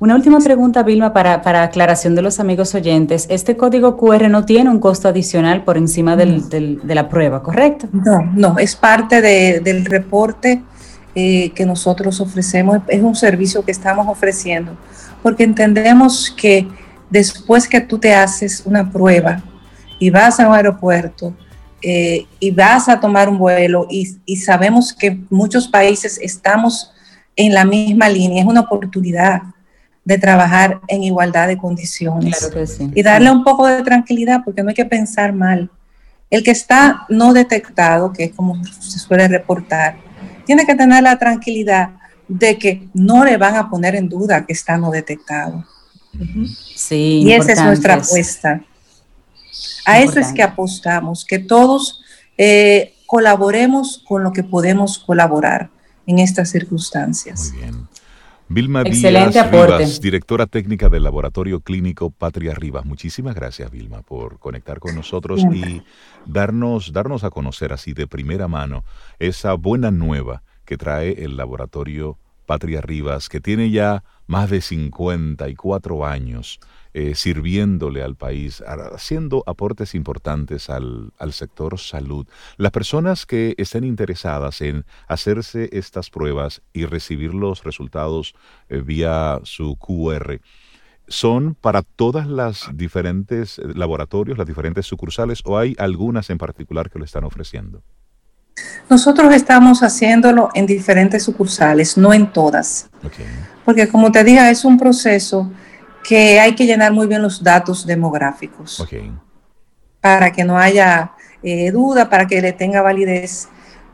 Una 0.00 0.14
última 0.14 0.38
pregunta, 0.38 0.82
Vilma, 0.82 1.12
para, 1.12 1.42
para, 1.42 1.62
aclaración 1.62 2.14
de 2.14 2.22
los 2.22 2.40
amigos 2.40 2.74
oyentes. 2.74 3.26
Este 3.28 3.58
código 3.58 3.98
QR 3.98 4.30
no 4.30 4.46
tiene 4.46 4.70
un 4.70 4.80
costo 4.80 5.08
adicional 5.08 5.62
por 5.62 5.76
encima 5.76 6.16
del, 6.16 6.48
de 6.48 6.94
la 6.94 7.10
prueba, 7.10 7.42
¿correcto? 7.42 7.86
No, 7.92 8.22
no, 8.34 8.58
es 8.58 8.76
parte 8.76 9.20
del 9.20 9.84
reporte 9.84 10.62
eh, 11.14 11.50
que 11.50 11.66
nosotros 11.66 12.18
ofrecemos, 12.18 12.78
es 12.88 13.02
un 13.02 13.14
servicio 13.14 13.62
que 13.62 13.72
estamos 13.72 14.08
ofreciendo, 14.08 14.74
porque 15.22 15.44
entendemos 15.44 16.30
que 16.34 16.66
después 17.10 17.68
que 17.68 17.82
tú 17.82 17.98
te 17.98 18.14
haces 18.14 18.62
una 18.64 18.90
prueba 18.90 19.42
y 19.98 20.08
vas 20.08 20.40
a 20.40 20.48
un 20.48 20.54
aeropuerto 20.54 21.34
eh, 21.82 22.26
y 22.38 22.50
vas 22.52 22.88
a 22.88 22.98
tomar 22.98 23.28
un 23.28 23.36
vuelo 23.36 23.86
y, 23.90 24.16
y 24.24 24.36
sabemos 24.36 24.94
que 24.94 25.20
muchos 25.28 25.68
países 25.68 26.18
estamos 26.22 26.90
en 27.36 27.52
la 27.52 27.66
misma 27.66 28.08
línea, 28.08 28.42
es 28.42 28.48
una 28.48 28.60
oportunidad 28.60 29.42
de 30.04 30.18
trabajar 30.18 30.80
en 30.88 31.02
igualdad 31.02 31.48
de 31.48 31.58
condiciones. 31.58 32.50
Y 32.94 33.02
darle 33.02 33.30
un 33.30 33.44
poco 33.44 33.66
de 33.66 33.82
tranquilidad, 33.82 34.42
porque 34.44 34.62
no 34.62 34.70
hay 34.70 34.74
que 34.74 34.84
pensar 34.84 35.32
mal. 35.32 35.70
El 36.30 36.42
que 36.42 36.52
está 36.52 37.06
no 37.08 37.32
detectado, 37.32 38.12
que 38.12 38.24
es 38.24 38.32
como 38.32 38.62
se 38.64 38.98
suele 38.98 39.28
reportar, 39.28 39.96
tiene 40.46 40.64
que 40.64 40.74
tener 40.74 41.02
la 41.02 41.18
tranquilidad 41.18 41.90
de 42.28 42.58
que 42.58 42.88
no 42.94 43.24
le 43.24 43.36
van 43.36 43.56
a 43.56 43.68
poner 43.68 43.96
en 43.96 44.08
duda 44.08 44.46
que 44.46 44.52
está 44.52 44.76
no 44.76 44.90
detectado. 44.90 45.64
Sí, 46.76 47.22
y 47.24 47.32
esa 47.32 47.52
es 47.52 47.62
nuestra 47.62 47.94
apuesta. 47.94 48.62
A 49.84 50.00
eso 50.00 50.20
es 50.20 50.32
que 50.32 50.42
apostamos, 50.42 51.24
que 51.24 51.38
todos 51.38 52.02
eh, 52.38 52.94
colaboremos 53.06 54.02
con 54.06 54.22
lo 54.22 54.32
que 54.32 54.44
podemos 54.44 54.98
colaborar 54.98 55.70
en 56.06 56.20
estas 56.20 56.50
circunstancias. 56.50 57.50
Muy 57.52 57.62
bien. 57.62 57.88
Vilma 58.52 58.82
Díaz 58.82 59.48
Rivas, 59.48 60.00
directora 60.00 60.44
técnica 60.44 60.88
del 60.88 61.04
Laboratorio 61.04 61.60
Clínico 61.60 62.10
Patria 62.10 62.52
Rivas. 62.52 62.84
Muchísimas 62.84 63.36
gracias, 63.36 63.70
Vilma, 63.70 64.02
por 64.02 64.40
conectar 64.40 64.80
con 64.80 64.96
nosotros 64.96 65.44
y 65.52 65.82
darnos, 66.26 66.92
darnos 66.92 67.22
a 67.22 67.30
conocer 67.30 67.72
así 67.72 67.92
de 67.92 68.08
primera 68.08 68.48
mano 68.48 68.82
esa 69.20 69.54
buena 69.54 69.92
nueva 69.92 70.42
que 70.64 70.76
trae 70.76 71.22
el 71.22 71.36
Laboratorio 71.36 72.18
Patria 72.44 72.80
Rivas, 72.80 73.28
que 73.28 73.38
tiene 73.38 73.70
ya 73.70 74.02
más 74.30 74.48
de 74.48 74.60
54 74.60 76.06
años 76.06 76.60
eh, 76.94 77.16
sirviéndole 77.16 78.00
al 78.00 78.14
país, 78.14 78.62
haciendo 78.94 79.42
aportes 79.46 79.96
importantes 79.96 80.70
al, 80.70 81.12
sector 81.32 81.80
salud. 81.80 82.28
Las 82.56 82.70
personas 82.70 83.26
que 83.26 83.56
estén 83.58 83.82
interesadas 83.82 84.60
en 84.60 84.84
hacerse 85.08 85.68
estas 85.72 86.10
pruebas 86.10 86.62
y 86.72 86.84
recibir 86.84 87.34
los 87.34 87.64
resultados 87.64 88.34
eh, 88.68 88.80
vía 88.80 89.40
su 89.42 89.76
QR, 89.76 90.40
¿son 91.08 91.56
para 91.56 91.82
todas 91.82 92.28
las 92.28 92.70
diferentes 92.72 93.58
laboratorios, 93.58 94.38
las 94.38 94.46
diferentes 94.46 94.86
sucursales 94.86 95.42
o 95.44 95.58
hay 95.58 95.74
algunas 95.76 96.30
en 96.30 96.38
particular 96.38 96.88
que 96.88 97.00
lo 97.00 97.04
están 97.04 97.24
ofreciendo? 97.24 97.82
Nosotros 98.88 99.34
estamos 99.34 99.82
haciéndolo 99.82 100.50
en 100.54 100.66
diferentes 100.66 101.22
sucursales, 101.22 101.96
no 101.96 102.12
en 102.12 102.32
todas. 102.32 102.90
Porque 103.64 103.88
como 103.88 104.10
te 104.10 104.24
dije, 104.24 104.50
es 104.50 104.64
un 104.64 104.78
proceso 104.78 105.50
que 106.02 106.40
hay 106.40 106.54
que 106.54 106.66
llenar 106.66 106.92
muy 106.92 107.06
bien 107.06 107.22
los 107.22 107.42
datos 107.42 107.86
demográficos 107.86 108.84
para 110.00 110.32
que 110.32 110.44
no 110.44 110.58
haya 110.58 111.12
eh, 111.42 111.70
duda, 111.70 112.08
para 112.08 112.26
que 112.26 112.40
le 112.40 112.52
tenga 112.52 112.82
validez. 112.82 113.48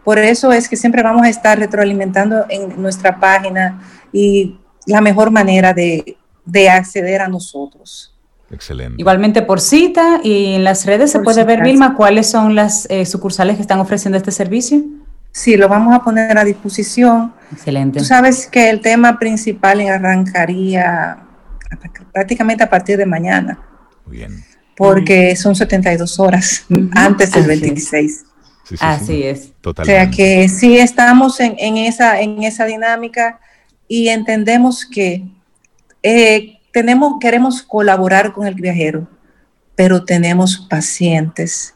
Por 0.05 0.19
eso 0.19 0.53
es 0.53 0.69
que 0.69 0.77
siempre 0.77 1.03
vamos 1.03 1.27
a 1.27 1.29
estar 1.29 1.59
retroalimentando 1.59 2.47
en 2.49 2.81
nuestra 2.81 3.19
página 3.19 3.83
y 4.13 4.59
la 4.87 5.01
mejor 5.01 5.31
manera 5.31 5.75
de, 5.75 6.17
acceder 6.71 7.21
a 7.21 7.29
nosotros. 7.29 8.16
Excelente. 8.51 8.97
Igualmente 8.99 9.43
por 9.43 9.61
cita 9.61 10.21
y 10.23 10.55
en 10.55 10.65
las 10.65 10.87
redes 10.87 11.11
se 11.11 11.21
puede 11.21 11.45
ver, 11.45 11.63
Vilma, 11.63 11.97
cuáles 11.97 12.31
son 12.31 12.55
las 12.55 12.87
eh, 12.91 13.05
sucursales 13.05 13.57
que 13.57 13.63
están 13.63 13.81
ofreciendo 13.81 14.17
este 14.17 14.31
servicio. 14.31 14.83
Sí, 15.33 15.57
lo 15.57 15.69
vamos 15.69 15.95
a 15.95 16.03
poner 16.03 16.39
a 16.39 16.45
disposición. 16.45 17.35
Excelente. 17.53 17.99
Tú 17.99 18.05
sabes 18.05 18.47
que 18.47 18.71
el 18.71 18.81
tema 18.81 19.19
principal 19.19 19.81
arrancaría 19.81 21.19
prácticamente 22.13 22.65
a 22.65 22.71
partir 22.71 22.97
de 22.97 23.05
mañana. 23.05 23.61
Muy 24.07 24.19
bien. 24.19 24.45
Porque 24.77 25.37
son 25.37 25.55
72 25.55 26.19
horas 26.21 26.65
antes 26.93 27.33
del 27.33 27.47
26. 27.47 28.25
Así 28.81 29.25
es. 29.25 29.53
Totalmente. 29.61 29.93
O 29.93 30.07
sea 30.07 30.11
que 30.11 30.49
sí 30.49 30.79
estamos 30.79 31.39
en, 31.41 31.77
esa, 31.77 32.21
en 32.21 32.43
esa 32.43 32.65
dinámica 32.65 33.41
y 33.89 34.09
entendemos 34.09 34.87
que 34.87 35.25
eh, 36.03 36.56
tenemos, 36.77 37.15
queremos 37.19 37.63
colaborar 37.63 38.35
con 38.35 38.47
el 38.47 38.55
viajero, 38.55 39.09
pero 39.75 40.05
tenemos 40.05 40.59
pacientes 40.69 41.75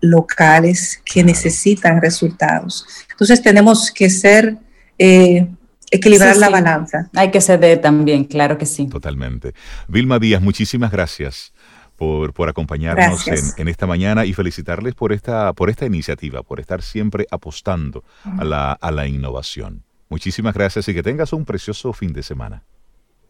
locales 0.00 1.02
que 1.04 1.24
necesitan 1.24 2.00
resultados. 2.00 2.86
Entonces 3.10 3.42
tenemos 3.42 3.90
que 3.90 4.08
ser 4.08 4.56
eh, 5.00 5.48
equilibrar 5.90 6.36
la 6.36 6.48
balanza. 6.48 7.10
Hay 7.16 7.32
que 7.32 7.40
ceder 7.40 7.80
también, 7.80 8.22
claro 8.22 8.56
que 8.56 8.66
sí. 8.66 8.86
Totalmente. 8.86 9.52
Vilma 9.88 10.20
Díaz, 10.20 10.40
muchísimas 10.40 10.92
gracias. 10.92 11.52
Por, 11.96 12.32
por 12.32 12.48
acompañarnos 12.48 13.26
en, 13.58 13.68
esta 13.68 13.86
mañana 13.86 14.24
y 14.24 14.32
felicitarles 14.32 14.94
por 14.94 15.12
esta, 15.12 15.52
por 15.52 15.68
esta 15.70 15.84
iniciativa, 15.84 16.42
por 16.42 16.58
estar 16.60 16.80
siempre 16.80 17.26
apostando 17.32 18.04
a 18.38 18.44
la, 18.44 18.72
a 18.72 18.90
la 18.90 19.06
innovación. 19.06 19.82
Muchísimas 20.08 20.54
gracias 20.54 20.88
y 20.88 20.94
que 20.94 21.02
tengas 21.02 21.32
un 21.34 21.44
precioso 21.44 21.92
fin 21.92 22.12
de 22.12 22.22
semana. 22.22 22.62